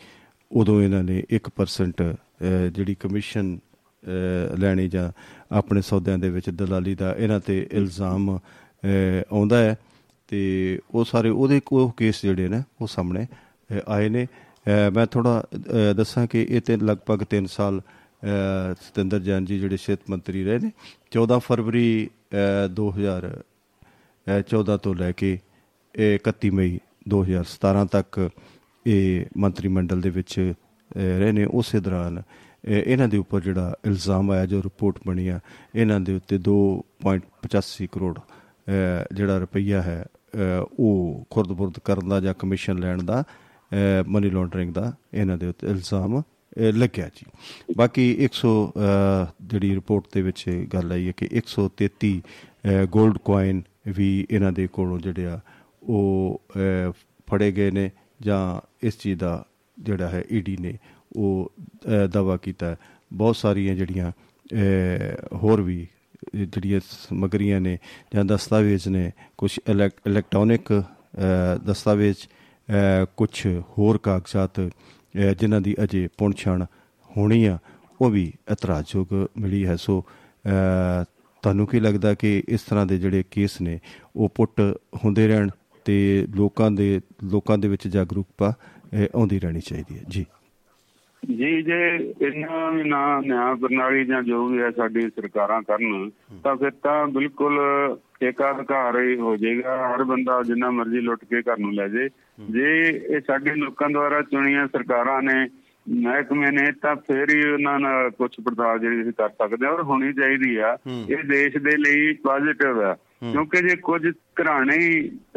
[0.52, 5.12] ਉਦੋਂ ਇਹਨਾਂ ਨੇ 1% ਅਹ, ਜਿਹੜੀ ਕਮਿਸ਼ਨ ਅਹ, ਲੈਣੀ ਜਾਂ
[5.52, 9.76] ਆਪਣੇ ਸੌਦਿਆਂ ਦੇ ਵਿੱਚ ਦਲਾਲੀ ਦਾ ਇਹਨਾਂ ਤੇ ਇਲਜ਼ਾਮ ਅਹ, ਆਉਂਦਾ ਹੈ
[10.28, 15.06] ਤੇ ਉਹ ਸਾਰੇ ਉਹਦੇ ਕੋ ਕੇਸ ਜਿਹੜੇ ਨੇ ਉਹ ਸਾਹਮਣੇ ਅਹ, ਆਏ ਨੇ। ਅਹ, ਮੈਂ
[15.06, 15.44] ਥੋੜਾ
[15.96, 20.60] ਦੱਸਾਂ ਕਿ ਇਹ ਤੇ ਲਗਭਗ 3 ਸਾਲ ਅਹ, ਸਤਿੰਦਰ ਜੈਨ ਜੀ ਜਿਹੜੇ ਸਿਹਤ ਮੰਤਰੀ ਰਹੇ
[20.60, 20.72] ਨੇ
[21.12, 23.30] 14 ਫਰਵਰੀ ਅਹ, 2000
[24.28, 25.40] ਅਹ 14 ਤੋਂ ਲੈ ਕੇ
[25.96, 26.80] ਇਹ 31 ਮਈ
[27.10, 28.30] 2017 ਤੱਕ
[28.88, 33.76] ਇਹ ਮੰਤਰੀ ਮੰਡਲ ਦੇ ਵਿੱਚ ਅਹ, ਰਹੇ ਨੇ ਉਸੇ ਦੌਰਾਨ ਅਹ, ਇਹਨਾਂ ਦੇ ਉੱਪਰ ਜਿਹੜਾ
[33.86, 35.40] ਇਲਜ਼ਾਮ ਆਇਆ ਜੋ ਰਿਪੋਰਟ ਬਣੀ ਆ
[35.76, 40.06] ਇਹਨਾਂ ਦੇ ਉੱਤੇ 2.85 ਕਰੋੜ ਅਹ, ਜਿਹੜਾ ਰੁਪਈਆ ਹੈ
[40.36, 43.24] ਅਹ, ਉਹ ਖੁਰਦ-ਬੁਰਦ ਕਰਨ ਦਾ ਜਾਂ ਕਮਿਸ਼ਨ ਲੈਣ ਦਾ
[44.08, 46.24] ਮਨੀ ਲਾਂਡਰਿੰਗ ਦਾ ਇਹਨਾਂ ਦੇ ਉੱਤੇ ਇਲਜ਼ਾਮ ਅਹ,
[46.60, 47.26] ਲੱਗਿਆ ਜੀ।
[47.78, 52.22] ਬਾਕੀ 100 ਅਹ, ਜਿਹੜੀ ਰਿਪੋਰਟ ਦੇ ਵਿੱਚ ਗੱਲ ਆਈ ਹੈ ਕਿ 133
[52.96, 55.40] 골ਡ ਕੋਇਨ ਵੀ ਇਹਨਾਂ ਦੇ ਕੋਲੋਂ ਜਿਹੜੇ ਆ
[55.84, 56.92] ਉਹ ਅਹ,
[57.30, 58.39] ਫੜੇ ਗਏ ਨੇ। ਜਾਂ
[58.84, 59.43] ਇਸ ਚੀਜ਼ ਦਾ
[59.78, 60.78] ਜਿਹੜਾ ਹੈ ਈਡੀ ਨੇ
[61.15, 61.51] ਉਹ
[62.13, 62.76] ਦਾਵਾ ਕੀਤਾ ਹੈ।
[63.13, 65.88] ਬਹੁਤ ਸਾਰੀਆਂ ਜਿਹੜੀਆਂ ਅਹ, ਹੋਰ ਵੀ
[66.36, 67.78] ਇਹ ਜਿਹੜੀਆਂ ਸਮੱਗਰੀਆਂ ਨੇ
[68.15, 72.17] ਜਾਂ ਦਸਤਾਵੇਜ਼ ਨੇ ਕੁਝ ਇਲੈਕਟ੍ਰੋਨਿਕ ਅਹ, ਦਸਤਾਵੇਜ਼
[73.17, 73.47] ਕੁਝ
[73.78, 76.65] ਹੋਰ ਕਾਗਜ਼ਾਤ ਅਹ, ਜਿਨ੍ਹਾਂ ਦੀ ਅਜੇ ਪੁਣਛਾਣ
[77.17, 77.57] ਹੋਣੀ ਆ
[78.01, 81.03] ਉਹ ਵੀ ਇਤਰਾਜ਼ਯੋਗ ਮਿਲੀ ਹੈ ਸੋ ਅਹ,
[81.43, 83.80] ਤੁਹਾਨੂੰ ਕੀ ਲੱਗਦਾ ਕਿ ਇਸ ਤਰ੍ਹਾਂ ਦੇ ਜਿਹੜੇ ਕੇਸ ਨੇ
[84.15, 84.61] ਉਹ ਪੁੱਟ
[85.05, 85.49] ਹੁੰਦੇ ਰਹਿਣ
[85.90, 88.54] ਤੇ ਲੋਕਾਂ ਦੇ ਲੋਕਾਂ ਦੇ ਵਿੱਚ ਜਾਗਰੂਕਤਾ
[89.16, 90.26] ਆਉਂਦੀ ਰਹਿਣੀ ਚਾਹੀਦੀ ਹੈ। ਜੀ।
[91.36, 96.10] ਜੀ ਜੇ ਇਹਨਾਂ ਨਾ ਨਿਆਂ ਪ੍ਰਣਾਲੀ ਜਾਂ ਜੋ ਵੀ ਹੈ ਸਾਡੀ ਸਰਕਾਰਾਂ ਕਰਨ
[96.44, 97.60] ਤਾਂ ਫਿਰ ਤਾਂ ਬਿਲਕੁਲ
[98.24, 102.10] ਏਕਾਧਿਕਾਰ ਹੀ ਹੋ ਜਾਏਗਾ। ਹਰ ਬੰਦਾ ਜਿੰਨਾ ਮਰਜ਼ੀ ਲੁੱਟ ਕੇ ਘਰ ਨੂੰ ਲੈ ਜੇ
[102.50, 105.50] ਜੇ ਇਹ ਸਾਡੇ ਲੋਕਾਂ ਦੁਆਰਾ ਚੁਣੀਆਂ ਸਰਕਾਰਾਂ ਨੇ
[105.90, 109.84] ਮਹਿਕਮੇ ਨੇ ਤਾਂ ਫਿਰ ਹੀ ਉਹਨਾਂ ਨਾਲ ਕੁਝ ਪੜਤਾਲ ਜਿਹੜੀ ਅਸੀਂ ਕਰ ਸਕਦੇ ਹਾਂ। ਔਰ
[109.84, 110.78] ਹੋਣੀ ਚਾਹੀਦੀ ਆ।
[111.10, 114.07] ਇਹ ਦੇਸ਼ ਦੇ ਲਈ ਪੋਜ਼ਿਟਿਵ ਆ। ਕਿਉਂਕਿ ਜੇ ਕੁਝ
[114.41, 114.76] ਘਰਾਣੇ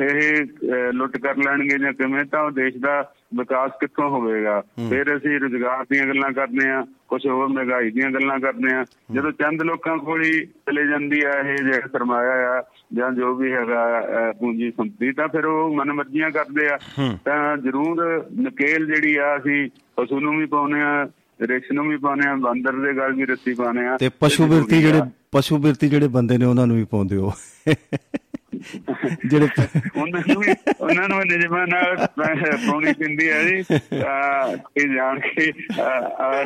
[0.01, 0.47] ਇਹ
[0.93, 4.61] ਲੁੱਟ ਕਰ ਲੈਣਗੇ ਜਾਂ ਕਿਵੇਂ ਤਾਂ ਉਹ ਦੇਸ਼ ਦਾ ਵਿਕਾਸ ਕਿੱਥੋਂ ਹੋਵੇਗਾ?
[4.91, 9.33] ਫਿਰ ਅਸੀਂ ਰੁਜ਼ਗਾਰ ਦੀਆਂ ਗੱਲਾਂ ਕਰਦੇ ਆ ਕੁਝ ਹੋਰ ਮਹਿੰਗਾਈ ਦੀਆਂ ਗੱਲਾਂ ਕਰਦੇ ਆ ਜਦੋਂ
[9.33, 12.63] ਚੰਦ ਲੋਕਾਂ ਕੋਲ ਹੀ ਚਲੇ ਜਾਂਦੀ ਆ ਇਹ ਜਿਹੜਾ ਸਰਮਾਇਆ ਆ
[12.95, 16.79] ਜਾਂ ਜੋ ਵੀ ਹੈਗਾ ਪੂੰਜੀ ਸੰਪਤੀ ਤਾਂ ਫਿਰ ਉਹ ਮਨਮਰਜ਼ੀਆਂ ਕਰਦੇ ਆ।
[17.25, 21.07] ਤਾਂ ਜ਼ਰੂਰ ਨਕੇਲ ਜਿਹੜੀ ਆ ਅਸੀਂ ਪਸ਼ੂ ਨੂੰ ਵੀ ਪਾਉਨੇ ਆ
[21.41, 24.83] ਰਿਕਸ਼ ਨੂੰ ਵੀ ਪਾਉਨੇ ਆ ਬਾਂਦਰ ਦੇ ਗਲ ਵੀ ਰੱਸੀ ਪਾਉਨੇ ਆ ਤੇ ਪਸ਼ੂ ਬਿਰਤੀ।
[24.83, 25.01] ਜਿਹੜੇ
[25.33, 27.33] ਪਸ਼ੂ ਬਿਰਤੀ ਜਿਹੜੇ ਬੰਦੇ ਨੇ ਉਹਨਾਂ ਨੂੰ ਵੀ ਪਾਉਂਦੇ ਹੋ।
[29.27, 29.49] ਜਿਹੜੇ
[29.97, 30.43] ਉਹਨਾਂ ਨੂੰ
[30.81, 31.97] ਉਹਨਾਂ ਨੂੰ ਨਿਜਮਾਂ ਨਾਲ
[32.67, 33.57] ਪਾਉਣੀ ਪੈਂਦੀ ਹੈ ਜੀ।
[34.77, 35.47] ਇਹ ਜਾਣ ਕੇ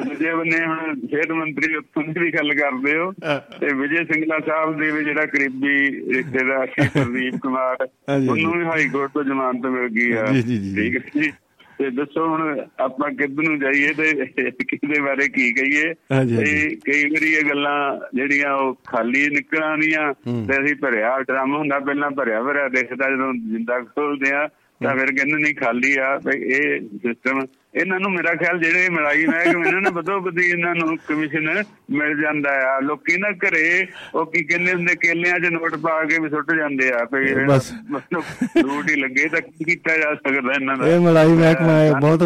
[0.04, 3.12] ਦੂਜੇ ਬੰਨੇ ਹੁਣ ਸਿਹਤ ਮੰਤਰੀ ਉੱਥੋਂ ਦੀ ਵੀ ਗੱਲ ਕਰਦੇ ਹੋ।
[3.60, 5.76] ਤੇ ਵਿਜੇ ਸਿੰਗਲਾ ਸਾਹਿਬ ਦੇ ਵੀ ਜਿਹੜਾ ਕਰੀਬੀ
[6.14, 7.86] ਰਿਸ਼ਤੇਦਾਰ ਸੀ ਪ੍ਰਦੀਪ ਕੁਮਾਰ
[8.28, 11.32] ਉਹਨੂੰ ਵੀ ਹਾਈ ਕੋਰਟ ਤੋਂ ਜ਼ਮਾਨਤ ਮਿਲ ਗਈ ਆ। ਠੀਕ ਹੈ ਜੀ।
[11.78, 15.94] ਤੇ ਦੱਸੋ ਹੁਣ ਆਪਾਂ ਕਿੱਧਰ ਨੂੰ ਜਾਈਏ ਤੇ ਕਿਹਦੇ ਬਾਰੇ ਕੀ ਕਹੀਏ।
[16.36, 20.14] ਤੇ ਕਈ ਵਾਰੀ ਇਹ ਗੱਲਾਂ ਜਿਹੜੀਆਂ ਉਹ ਖਾਲੀ ਨਿਕਲ ਆਉਂਦੀਆਂ
[20.46, 24.48] ਤੇ ਅਸੀਂ ਭਰਿਆ ਡਰਮ ਹੁੰਦਾ ਪਹਿਲਾਂ ਭਰਿਆ ਭਰਿਆ ਦੇਖਦਾ ਜਦੋਂ ਜਿੰਦਾ ਖੋਲਦੇ ਆ।
[24.80, 27.40] ਤਾਂ ਫਿਰ ਕਹਿੰਦੇ ਨਹੀਂ ਖਾਲੀ ਆ ਭਈ ਇਹ ਸਿਸਟਮ
[27.74, 32.20] ਇਹਨਾਂ ਨੂੰ ਮੇਰਾ ਖਿਆਲ ਜਿਹੜੇ ਮਲਾਈ ਮਹਿਕਮੇ ਇਹਨਾਂ ਨੇ ਬਦੋ ਬਦੀ ਇਹਨਾਂ ਨੂੰ ਕਮਿਸ਼ਨ ਮਿਲ
[32.20, 36.28] ਜਾਂਦਾ ਆ। ਲੋਕੀ ਨਾ ਘਰੇ ਉਹ ਕੀ ਕਹਿੰਦੇ ਹੁੰਦੇ ਕੇਲਿਆਂ 'ਚ ਨੋਟ ਪਾ ਕੇ ਵੀ
[36.28, 40.86] ਸੁੱਟ ਜਾਂਦੇ ਆ ਇਹ ਬਸ। ਹੀ ਲੱਗੇ ਤਾਂ ਕੀ ਕੀਤਾ ਜਾ ਸਕਦਾ ਇਹਨਾਂ ਦਾ?
[40.86, 42.22] ਇਹ ਮਲਾਈ ਮਹਿਕਮਾ ਹੈ ਬਹੁਤ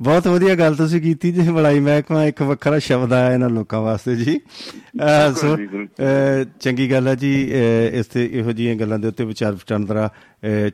[0.00, 4.16] ਬਹੁਤ ਵਧੀਆ ਗੱਲ ਤੁਸੀਂ ਕੀਤੀ ਜੀ ਮਲਾਈ ਮਹਿਕਮਾ ਇੱਕ ਵੱਖਰਾ ਸ਼ਬਦ ਆਇਆ ਇਹਨਾਂ ਲੋਕਾਂ ਵਾਸਤੇ
[4.16, 4.38] ਜੀ।
[5.36, 5.56] ਸੋ
[6.60, 7.32] ਚੰਗੀ ਗੱਲ ਹੈ ਜੀ
[7.92, 10.08] ਇਸ ਤੇ ਇਹੋ ਜਿਹੀਆਂ ਗੱਲਾਂ ਦੇ ਉੱਤੇ ਵਿਚਾਰ ਵਟਾਂਦਰਾ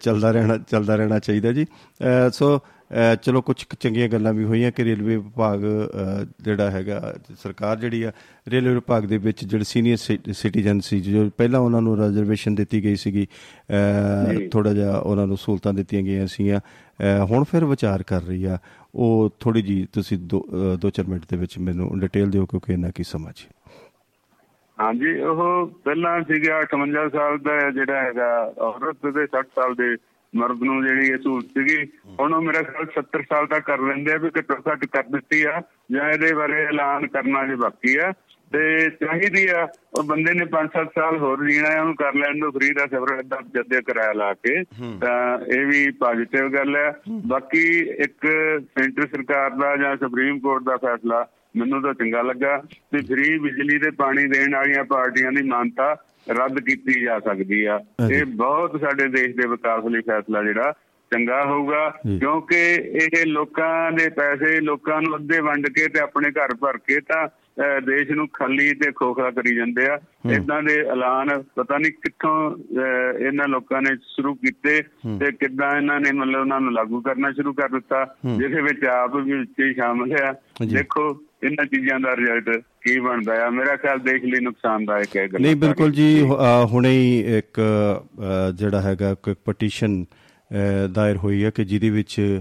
[0.02, 1.66] ਚੱਲਦਾ ਰਹਿਣਾ ਚੱਲਦਾ ਰਹਿਣਾ ਚਾਹੀਦਾ ਜੀ।
[2.32, 2.58] ਸੋ
[3.22, 5.60] ਚਲੋ ਕੁਝ ਚੰਗੀਆਂ ਗੱਲਾਂ ਵੀ ਹੋਈਆਂ ਕਿ ਰੇਲਵੇ ਵਿਭਾਗ
[6.44, 8.12] ਜਿਹੜਾ ਹੈਗਾ ਸਰਕਾਰ ਜਿਹੜੀ ਆ
[8.48, 12.96] ਰੇਲਵੇ ਵਿਭਾਗ ਦੇ ਵਿੱਚ ਜਿਹੜੇ ਸੀਨੀਅਰ ਸਿਟੀਜ਼ਨ ਸੀ ਜੋ ਪਹਿਲਾਂ ਉਹਨਾਂ ਨੂੰ ਰਿਜ਼ਰਵੇਸ਼ਨ ਦਿੱਤੀ ਗਈ
[12.96, 13.26] ਸੀਗੀ।
[14.52, 16.60] ਥੋੜਾ ਜਿਹਾ ਉਹਨਾਂ ਨੂੰ ਸਹੂਲਤਾਂ ਦਿੱਤੀਆਂ ਗਈਆਂ ਸੀਗੀਆਂ
[17.30, 18.58] ਹੁਣ ਫਿਰ ਵਿਚਾਰ ਕਰ ਰਹੀ ਆ।
[18.94, 22.72] ਉਹ ਥੋੜੀ ਜੀ ਤੁਸੀਂ ਦੋ ਅਹ, ਦੋ ਚਾਰ ਮਿੰਟ ਦੇ ਵਿੱਚ ਮੈਨੂੰ ਡਿਟੇਲ ਦਿਓ ਕਿਉਂਕਿ
[22.72, 23.34] ਇਹਨਾਂ ਕੀ ਸਮਝ
[24.78, 25.42] ਹਾਂਜੀ ਉਹ
[25.84, 28.28] ਪਹਿਲਾਂ ਸੀਗਾ 58 ਸਾਲ ਦਾ ਜਿਹੜਾ ਹੈਗਾ
[28.62, 29.88] ਔਰਤ ਤੇ 60 ਸਾਲ ਦੇ
[30.32, 31.76] ਮਰਦ ਨੂੰ ਜਿਹੜੀ ਇਹ ਸਹੂਲਤ ਸੀਗੀ
[32.20, 35.42] ਹੁਣ ਉਹ ਮੇਰਾ ਖਿਆਲ 70 ਸਾਲ ਤੱਕ ਕਰ ਲੈਂਦੇ ਆ ਵੀ ਘੱਟੋ ਘੱਟ ਕਰ ਦਿੱਤੀ
[35.44, 35.60] ਆ
[35.92, 38.12] ਜਾਂ ਇਹਦੇ ਬਾਰੇ ਐਲਾਨ ਕਰਨਾ ਜੇ ਬਾਕੀ ਆ।
[38.52, 42.50] ਤੇ ਚਾਹੀਦੀ ਆ ਉਹ ਬੰਦੇ ਨੇ 5-7 ਸਾਲ ਹੋਰ ਜੀਣਾ ਹੈ ਉਹਨੂੰ ਕਰ ਲੈਣ ਦੋ
[42.50, 44.62] ਫ੍ਰੀ ਦਾ ਸਫਰ ਦਾ ਜੱਦੇ ਕਿਰਾਇਆ ਲਾ ਕੇ।
[45.00, 46.94] ਤਾਂ ਇਹ ਵੀ ਪੋਜ਼ਿਟਿਵ ਗੱਲ ਹੈ।
[47.26, 48.26] ਬਾਕੀ ਇੱਕ
[48.60, 51.26] ਸੈਂਟਰ ਸਰਕਾਰ ਦਾ ਜਾਂ ਸੁਪਰੀਮ ਕੋਰਟ ਦਾ ਫੈਸਲਾ
[51.56, 55.96] ਮੈਨੂੰ ਤਾਂ ਚੰਗਾ ਲੱਗਾ ਕਿ ਫ੍ਰੀ ਬਿਜਲੀ ਤੇ ਪਾਣੀ ਦੇਣ ਵਾਲੀਆਂ ਪਾਰਟੀਆਂ ਦੀ ਮਾਨਤਾ
[56.30, 57.80] ਰੱਦ ਕੀਤੀ ਜਾ ਸਕਦੀ ਆ।
[58.10, 60.72] ਇਹ ਬਹੁਤ ਸਾਡੇ ਦੇਸ਼ ਦੇ ਵਿਕਾਸ ਲਈ ਫੈਸਲਾ ਜਿਹੜਾ
[61.12, 66.54] ਚੰਗਾ ਹੋਊਗਾ। ਕਿਉਂਕਿ ਇਹ ਲੋਕਾਂ ਦੇ ਪੈਸੇ ਲੋਕਾਂ ਨੂੰ ਅੱਧੇ ਵੰਡ ਕੇ ਤੇ ਆਪਣੇ ਘਰ
[66.54, 67.28] ਭਰ ਕੇ ਤਾਂ
[67.58, 69.98] ਦੇਸ਼ ਨੂੰ ਖਾਲੀ ਤੇ ਖੋਖਲਾ ਕਰੀ ਜਾਂਦੇ ਆ।
[70.32, 72.36] ਇਦਾਂ ਦੇ ਐਲਾਨ ਪਤਾ ਨਹੀਂ ਕਿੱਥੋਂ
[73.18, 74.80] ਇਹਨਾਂ ਲੋਕਾਂ ਨੇ ਸ਼ੁਰੂ ਕੀਤੇ
[75.20, 78.04] ਤੇ ਕਿੱਦਾਂ ਇਹਨਾਂ ਨੇ ਮਤਲਬ ਉਹਨਾਂ ਨੂੰ ਲਾਗੂ ਕਰਨਾ ਸ਼ੁਰੂ ਕਰ ਦਿੱਤਾ
[78.38, 80.32] ਜਿਹਦੇ ਵਿੱਚ ਆਪ ਵੀ ਵਿੱਚ ਹੀ ਸ਼ਾਮਲ ਆ।
[80.72, 81.04] ਦੇਖੋ
[81.44, 85.92] ਇਹਨਾਂ ਚੀਜ਼ਾਂ ਦਾ ਰਿਜ਼ਲਟ ਕੀ ਬਣਦਾ ਆ। ਮੇਰਾ ਖਿਆਲ ਦੇਸ਼ ਲਈ ਨੁਕਸਾਨਦਾਇਕ ਹੈ ਨਹੀਂ ਬਿਲਕੁਲ
[85.92, 86.22] ਜੀ
[86.64, 87.60] ਹੁਣੇ ਹੀ ਇੱਕ
[88.54, 90.04] ਜਿਹੜਾ ਹੈਗਾ ਕੋਈ ਪਟੀਸ਼ਨ
[90.92, 92.40] ਦਾਇਰ ਹੋਈ ਹੈ ਕਿ ਜਿਹਦੇ ਵਿੱਚ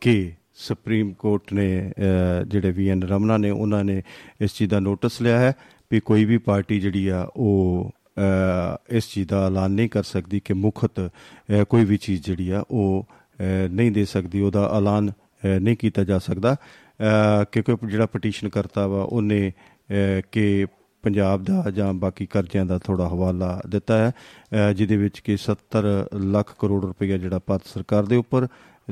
[0.00, 4.02] ਕਿ ਸੁਪਰੀਮ ਕੋਰਟ ਨੇ ਅਹ, ਜਿਹੜੇ ਵੀ ਐਨ ਰਮਨਾ ਨੇ ਉਹਨਾਂ ਨੇ
[4.40, 5.52] ਇਸ ਚੀਜ਼ ਦਾ ਨੋਟਿਸ ਲਿਆ ਹੈ
[5.92, 10.40] ਵੀ ਕੋਈ ਵੀ ਪਾਰਟੀ ਜਿਹੜੀ ਆ ਉਹ ਅਹ, ਇਸ ਚੀਜ਼ ਦਾ ਐਲਾਨ ਨਹੀਂ ਕਰ ਸਕਦੀ
[10.40, 13.06] ਕਿ ਮੁਖਤ ਅਹ, ਕੋਈ ਵੀ ਚੀਜ਼ ਜਿਹੜੀ ਆ ਉਹ
[13.40, 18.48] ਅਹ, ਨਹੀਂ ਦੇ ਸਕਦੀ ਉਹਦਾ ਐਲਾਨ ਅਹ, ਨਹੀਂ ਕੀਤਾ ਜਾ ਸਕਦਾ। ਅਹ, ਕਿਉਂਕਿ ਜਿਹੜਾ ਪਟੀਸ਼ਨ
[18.48, 19.52] ਕਰਤਾ ਵਾ ਉਹਨੇ
[19.90, 20.66] ਅਹ, ਕਿ
[21.02, 25.84] ਪੰਜਾਬ ਦਾ ਜਾਂ ਬਾਕੀ ਕਰਜ਼ਿਆਂ ਦਾ ਥੋੜਾ ਹਵਾਲਾ ਦਿੱਤਾ ਹੈ ਅਹ, ਜਿਹਦੇ ਵਿੱਚ ਕਿ 70
[26.14, 28.48] ਲੱਖ ਕਰੋੜ ਰੁਪਏ ਜਿਹੜਾ ਭਾਰਤ ਸਰਕਾਰ ਦੇ ਉੱਪਰ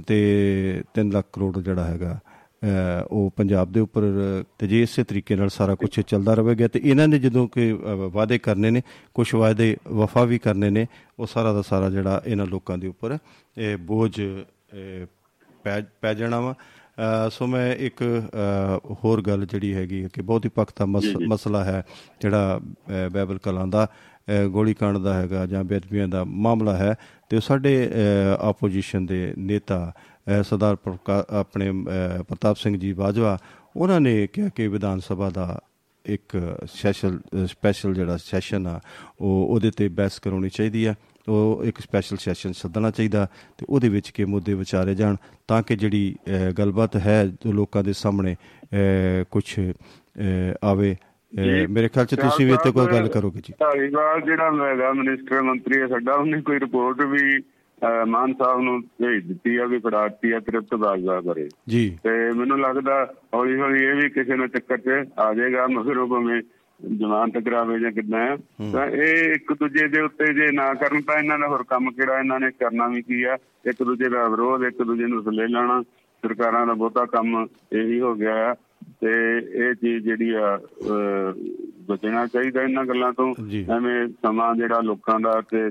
[0.07, 2.19] ਤੇ 3 ਲੱਖ ਕਰੋੜ ਜਿਹੜਾ ਹੈਗਾ
[3.11, 4.03] ਉਹ ਪੰਜਾਬ ਦੇ ਉੱਪਰ
[4.59, 7.73] ਤੇ ਜੇ ਇਸੇ ਤਰੀਕੇ ਨਾਲ ਸਾਰਾ ਕੁਝ ਚੱਲਦਾ ਰਹੇਗਾ ਤੇ ਇਹਨਾਂ ਨੇ ਜਦੋਂ ਕਿ
[8.13, 8.83] ਵਾਅਦੇ ਕਰਨੇ ਨੇ
[9.15, 10.87] ਕੁਝ ਵਾਅਦੇ ਵਫਾ ਵੀ ਕਰਨੇ ਨੇ
[11.19, 13.19] ਉਹ ਸਾਰਾ ਦਾ ਸਾਰਾ ਜਿਹੜਾ ਇਹਨਾਂ ਲੋਕਾਂ ਦੇ ਉੱਪਰ
[13.59, 14.21] ਇਹ ਬੋਝ
[16.01, 16.55] ਪੈ ਜਾਣਾ ਵਾ।
[17.31, 18.03] ਸੋ ਮੈਂ ਇੱਕ
[19.05, 21.83] ਹੋਰ ਗੱਲ ਜਿਹੜੀ ਹੈਗੀ ਕਿ ਬਹੁਤ ਹੀ ਪਖਤਾ ਮਸ- ਮਸਲਾ ਹੈ
[22.21, 23.87] ਜਿਹੜਾ ਅਹ, ਬਾਈਬਲ ਕਲਾਂ ਦਾ
[24.49, 26.95] ਗੋਲੀकांड ਦਾ ਹੈਗਾ ਜਾਂ ਬੇਅਦਬੀਆਂ ਦਾ ਮਾਮਲਾ ਹੈ
[27.29, 27.91] ਤੇ ਉਹ ਸਾਡੇ
[28.39, 29.93] ਆਪੋਜੀਸ਼ਨ ਦੇ ਨੇਤਾ
[30.41, 33.39] ਅ, ਸਰਦਾਰ ਪ੍ਰਕਾ- ਆਪਣੇ ਅ, ਪ੍ਰਤਾਪ ਸਿੰਘ ਜੀ ਬਾਜਵਾ
[33.76, 35.61] ਉਹਨਾਂ ਨੇ ਕਿਹਾ ਕਿ ਵਿਧਾਨ ਸਭਾ ਦਾ
[36.07, 38.81] ਇੱਕ ਸੈਸ਼ਨ ਸਪੈਸ਼ਲ ਜਿਹੜਾ ਸੈਸ਼ਨ ਆ
[39.20, 40.95] ਉਹ ਉਹਦੇ ਤੇ ਬਹਿਸ ਕਰਾਉਣੀ ਚਾਹੀਦੀ ਆ।
[41.29, 45.16] ਉਹ ਇੱਕ ਸਪੈਸ਼ਲ ਸੈਸ਼ਨ ਸੱਦਣਾ ਚਾਹੀਦਾ ਤੇ ਉਹਦੇ ਵਿੱਚ ਕਿ ਮੁੱਦੇ ਵਿਚਾਰੇ ਜਾਣ
[45.49, 48.37] ਤਾਂ ਕਿ ਜਿਹੜੀ ਅਹ, ਗੱਲਬਾਤ ਹੈ ਜੋ ਲੋਕਾਂ ਦੇ ਸਾਹਮਣੇ
[49.31, 49.61] ਕੁਝ
[50.64, 50.97] ਆਵੇ ਅਹ, ਜੀ,
[51.33, 55.81] ਮੇਰੇ ਖਿਆਲ ਚ ਤੁਸੀਂ ਵੀ ਇੱਥੇ ਕੋਈ ਗੱਲ ਕਰੋਗੇ ਜੀ। ਧਾਰੀਵਾਲ ਜਿਹੜਾ ਹੈਗਾ ਮਿਨਿਸਟਰ ਮੰਤਰੀ
[55.81, 57.39] ਹੈ ਸਾਡਾ ਉਹਨੇ ਕੋਈ ਰਿਪੋਰਟ ਵੀ
[58.09, 62.59] ਮਾਨ ਸਾਹਿਬ ਨੂੰ ਭੇਜ ਦਿੱਤੀ ਆ ਵੀ ਫੜਾਤੀ ਆ ਤ੍ਰਿਪਤ ਬਾਜਵਾ ਬਾਰੇ। ਜੀ। ਤੇ ਮੈਨੂੰ
[62.61, 63.05] ਲੱਗਦਾ
[63.35, 66.41] ਹੌਲੀ ਹੌਲੀ ਇਹ ਵੀ ਕਿਸੇ ਨਾ ਚੱਕਰ 'ਚ ਆ ਜਾਏਗਾ ਮਗਰ ਉਹ ਭਾਵੇਂ
[66.81, 68.37] ਜਮਾਨਤ ਕਰਾਵੇ ਜਾਂ ਆ।
[68.72, 72.18] ਤਾਂ ਇਹ ਇੱਕ ਦੂਜੇ ਦੇ ਉੱਤੇ ਜੇ ਨਾ ਕਰਨ ਤਾਂ ਇਹਨਾਂ ਦਾ ਹੋਰ ਕੰਮ ਕਿਹੜਾ
[72.18, 73.37] ਇਹਨਾਂ ਨੇ ਕਰਨਾ ਵੀ ਕੀ ਆ?
[73.66, 75.83] ਇੱਕ ਦੂਜੇ ਦਾ ਵਿਰੋਧ ਇੱਕ ਦੂਜੇ ਨੂੰ ਥੱਲੇ ਲਾਣਾ
[76.22, 78.55] ਸਰਕਾਰਾਂ ਦਾ ਬਹੁਤਾ ਕੰਮ ਇਹੀ ਹੋ ਗਿਆ
[79.01, 79.12] ਤੇ
[79.59, 80.59] ਇਹ ਚੀਜ਼ ਜਿਹੜੀ ਆ
[81.89, 83.34] ਬਚਣਾ ਚਾਹੀਦਾ ਇਹਨਾਂ ਗੱਲਾਂ ਤੋਂ।
[83.76, 85.70] ਐਵੇਂ ਸਮਾਂ ਜਿਹੜਾ ਲੋਕਾਂ ਦਾ ਤੇ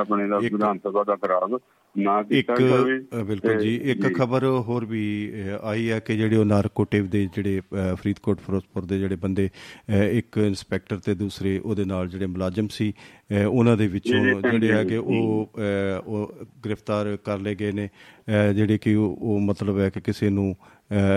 [0.00, 1.58] ਆਪਣੇ ਦਾ ਵਿਧਾਨ ਸਭਾ ਦਾ ਖਰਾਬ
[1.94, 7.06] ਨਾ ਕੀਤਾ ਜਾਵੇ। ਬਿਲਕੁਲ ਜੀ। ਇੱਕ ਖਬਰ ਹੋਰ ਵੀ ਆਈ ਹੈ ਕਿ ਜਿਹੜੇ ਉਹ ਨਾਰਕੋਟਿਵ
[7.06, 9.48] ਦੇ ਜਿਹੜੇ ਫਰੀਦਕੋਟ ਫਿਰੋਜ਼ਪੁਰ ਦੇ ਜਿਹੜੇ ਬੰਦੇ
[10.10, 12.92] ਇੱਕ ਇੰਸਪੈਕਟਰ ਤੇ ਦੂਸਰੇ ਉਹਦੇ ਨਾਲ ਜਿਹੜੇ ਮੁਲਾਜ਼ਮ ਸੀ
[13.48, 15.58] ਉਹਨਾਂ ਦੇ ਵਿੱਚੋਂ ਜਿਹੜੇ ਜੀ, ਹੈਗੇ ਉਹ
[16.06, 16.32] ਉਹ
[16.64, 17.88] ਗ੍ਰਿਫਤਾਰ ਕਰ ਲਏ ਗਏ ਨੇ।
[18.54, 20.54] ਜਿਹੜੇ ਕਿ ਉਹ ਮਤਲਬ ਹੈ ਕਿ ਕਿਸੇ ਨੂੰ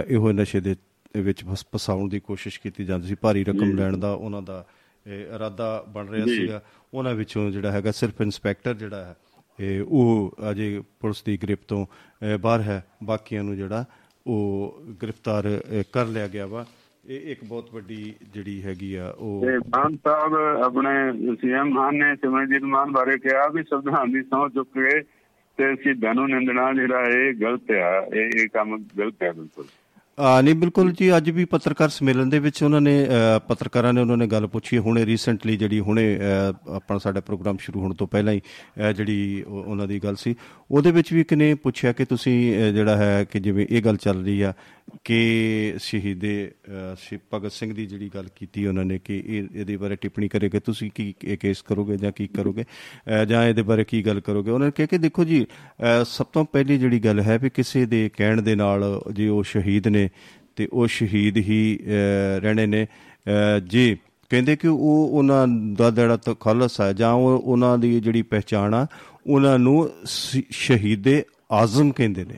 [0.09, 0.75] ਇਹੋ ਨਸ਼ੇ ਦੇ
[1.22, 4.65] ਵਿੱਚ ਫਸ- ਫਸਾਉਣ ਦੀ ਕੋਸ਼ਿਸ਼ ਕੀਤੀ ਜਾਂਦੀ ਸੀ। ਭਾਰੀ ਰਕਮ ਲੈਣ ਦਾ ਉਹਨਾਂ ਦਾ
[5.07, 6.61] ਇਰਾਦਾ ਬਣ ਰਿਹਾ। ਸੀਗਾ।
[6.93, 9.15] ਉਹਨਾਂ ਵਿੱਚੋਂ ਜਿਹੜਾ ਹੈਗਾ ਸਿਰਫ ਇੰਸਪੈਕਟਰ ਜਿਹੜਾ ਹੈ
[9.59, 11.86] ਇਹ ਉਹ ਅਜੇ ਪੁਲਿਸ ਦੀ ਗ੍ਰਿਫਤ ਤੋਂ
[12.41, 13.86] ਬਾਹਰ ਹੈ। ਬਾਕੀਆਂ ਨੂੰ ਜਿਹੜਾ
[14.28, 15.61] ਉਹ ਗ੍ਰਿਫਤਾਰ
[15.93, 16.65] ਕਰ ਲਿਆ ਗਿਆ ਵਾ।
[17.05, 20.34] ਇਹ ਇੱਕ ਬਹੁਤ ਵੱਡੀ ਜਿਹੜੀ ਹੈਗੀ ਆ ਉਹ ਮਾਨ ਸਾਹਿਬ
[20.65, 25.01] ਆਪਣੇ ਸੀਐਮ ਮਾਨ ਨੇ ਸਿਮਰਜੀਤ ਮਾਨ ਬਾਰੇ ਕਿਹਾ ਵੀ ਸੰਵਿਧਾਨ ਦੀ ਸਹੁੰ ਚੁੱਕ ਕੇ
[25.57, 29.65] ਤੇ ਸ਼ਹੀਦਾਂ ਨੂੰ ਨਿੰਦਣਾ ਜਿਹੜਾ ਇਹ ਗਲਤ ਆ ਇਹ ਇਹ ਕੰਮ ਗਲਤ ਹੈ ਬਿਲਕੁਲ।
[30.43, 34.18] ਨਹੀਂ ਬਿਲਕੁਲ ਜੀ ਅੱਜ ਵੀ ਪੱਤਰਕਾਰ ਸੰਮੇਲਨ ਦੇ ਵਿੱਚ ਉਹਨਾਂ ਨੇ ਅ, ਪੱਤਰਕਾਰਾਂ ਨੇ ਉਹਨਾਂ
[34.18, 38.34] ਨੇ ਗੱਲ ਪੁੱਛੀ ਹੁਣੇ ਰੀਸੈਂਟਲੀ ਜਿਹੜੀ ਹੁਣੇ ਅ, ਆਪਣਾ ਸਾਡਾ ਪ੍ਰੋਗਰਾਮ ਸ਼ੁਰੂ ਹੋਣ ਤੋਂ ਪਹਿਲਾਂ
[38.34, 38.41] ਹੀ
[38.80, 40.36] ਅ, ਜਿਹੜੀ ਉਹ- ਉਹਨਾਂ ਦੀ ਗੱਲ ਸੀ।
[40.72, 44.24] ਉਹਦੇ ਵਿੱਚ ਵੀ ਕਿਨੇ ਪੁੱਛਿਆ ਕਿ ਤੁਸੀਂ ਅ, ਜਿਹੜਾ ਹੈ ਕਿ ਜਿਵੇਂ ਇਹ ਗੱਲ ਚੱਲ
[44.26, 44.53] ਰਹੀ ਆ
[45.03, 49.77] ਕਿ ਸ਼ਹੀਦੇ ਅ, ਸ਼ਹੀਦ ਭਗਤ ਸਿੰਘ ਦੀ ਜਿਹੜੀ ਗੱਲ ਕੀਤੀ ਉਹਨਾਂ ਨੇ ਕਿ ਇਹ ਇਹਦੇ
[49.77, 52.63] ਬਾਰੇ ਟਿੱਪਣੀ ਕਰੇਗੇ। ਤੁਸੀਂ ਕੀ ਇਹ ਕੇਸ ਕਰੋਗੇ ਜਾਂ ਕੀ ਕਰੋਗੇ?
[52.63, 54.51] ਅ, ਜਾਂ ਇਹਦੇ ਬਾਰੇ ਕੀ ਗੱਲ ਕਰੋਗੇ?
[54.51, 57.85] ਉਹਨਾਂ ਨੇ ਕਿਹਾ ਕਿ ਦੇਖੋ ਜੀ ਅ, ਸਭ ਤੋਂ ਪਹਿਲੀ ਜਿਹੜੀ ਗੱਲ ਹੈ ਵੀ ਕਿਸੇ
[57.85, 60.09] ਦੇ ਕਹਿਣ ਦੇ ਨਾਲ ਜੇ ਉਹ ਸ਼ਹੀਦ ਨੇ
[60.55, 63.97] ਤੇ ਉਹ ਸ਼ਹੀਦ ਹੀ ਅ, ਰਹਿਣੇ ਨੇ। ਅ, ਜੇ
[64.29, 68.88] ਕਹਿੰਦੇ ਕਿ ਉਹ ਉਹਨਾਂ ਦਾ ਜਿਹੜਾ ਤਖਲਸ ਹੈ ਜਾਂ ਉਹ ਉਹਨਾਂ ਦੀ ਜਿਹੜੀ ਪਹਿਚਾਣ ਆ
[69.27, 72.38] ਉਹਨਾਂ ਨੂੰ ਸ- ਸ਼ਹੀਦੇ ਆਜ਼ਮ ਕਹਿੰਦੇ ਨੇ।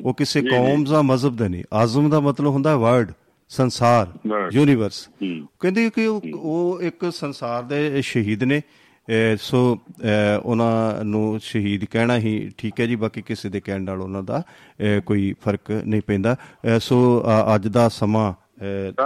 [0.00, 3.12] ਉਹ ਕਿਸੇ ਕੌਮ ਦਾ ਮਜ਼ਹਬ ਦਾ ਨਹੀਂ। ਆਜ਼ਮ ਦਾ ਮਤਲਬ ਹੁੰਦਾ ਹੈ ਵਰਲਡ
[3.48, 4.08] ਸੰਸਾਰ।
[4.52, 5.08] ਯੂਨੀਵਰਸ।
[5.60, 8.62] ਕਹਿੰਦੇ ਕਿ ਉਹ ਇੱਕ ਸੰਸਾਰ ਦੇ ਸ਼ਹੀਦ ਨੇ।
[9.36, 9.78] ਸੋ
[10.42, 14.42] ਉਹਨਾਂ ਨੂੰ ਸ਼ਹੀਦ ਕਹਿਣਾ ਹੀ ਠੀਕ ਹੈ ਜੀ ਬਾਕੀ ਕਿਸੇ ਦੇ ਕਹਿਣ ਨਾਲ ਉਹਨਾਂ ਦਾ
[15.06, 16.36] ਕੋਈ ਫ਼ਰਕ ਨਹੀਂ ਪੈਂਦਾ।
[16.80, 17.24] ਸੋ
[17.54, 18.34] ਅੱਜ ਦਾ ਸਮਾਂ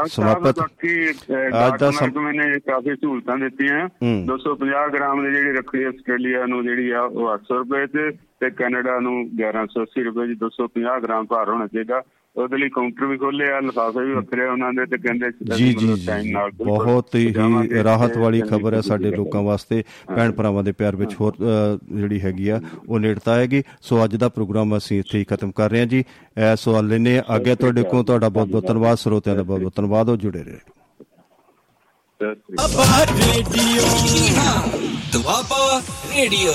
[0.06, 6.46] ਸਮਾਪਤ। ਅੱਜ ਦਾ ਸਮ- ਨੇ ਕਾਫੀ ਸਹੂਲਤਾਂ ਦਿੱਤੀਆਂ। ਹੂੰ। 250 ਗ੍ਰਾਮ ਦੀ ਜਿਹੜੀ ਰੱਖੜੀ ਆਸਟ੍ਰੇਲੀਆ
[6.46, 11.26] ਨੂੰ ਜਿਹੜੀ ਆ ਉਹ 800 ਰੁਪਏ ਤੇ ਤੇ ਕੈਨੇਡਾ ਨੂੰ 1180 ਰੁਪਏ ਦੀ 250 ਗ੍ਰਾਮ
[11.26, 12.02] ਭਾਰ ਹੋਣਾ ਚਾਹੀਦਾ।
[12.36, 15.86] ਉਹਦੇ ਲਈ ਕਾਊਂਟਰ ਵੀ ਖੋਲੇ ਆ ਲਿਫਾਫੇ ਵੀ ਵੱਖਰੇ ਉਹਨਾਂ ਦੇ ਤੇ ਕਹਿੰਦੇ ਜੀ ਜੀ
[15.94, 16.32] ਜੀ।
[16.64, 17.34] ਬਹੁਤ ਹੀ
[17.84, 21.32] ਰਾਹਤ ਵਾਲੀ ਖਬਰ ਹੈ ਸਾਡੇ ਲੋਕਾਂ ਵਾਸਤੇ। ਭੈਣ ਭਰਾਵਾਂ ਦੇ ਪਿਆਰ ਵਿੱਚ ਹੋਰ
[21.92, 25.70] ਜਿਹੜੀ ਹੈਗੀ ਆ ਉਹ ਨੇੜਤਾ ਆਏਗੀ। ਸੋ ਅੱਜ ਦਾ ਪ੍ਰੋਗਰਾਮ ਅਸੀਂ ਇੱਥੇ ਹੀ ਖਤਮ ਕਰ
[25.70, 26.04] ਰਹੇ ਹਾਂ ਜੀ।
[26.38, 30.08] ਐ ਸਵਾਲ ਲੈਨੇ ਅੱਗੇ ਤੁਹਾਡੇ ਕੋਲ ਤੁਹਾਡਾ ਬਹੁਤ ਬਹੁਤ ਧੰਨਵਾਦ। ਸਰੋਤਿਆਂ ਦਾ ਬਹੁਤ ਬਹੁਤ ਧੰਨਵਾਦ।
[30.08, 30.58] ਉਹ ਜੁੜੇ ਰਹੇ।
[32.20, 33.82] ਬਾਬਾ ਰੇਡੀਓ।
[35.12, 35.80] ਦੁਆਬਾ
[36.16, 36.52] ਰੇਡੀਓ।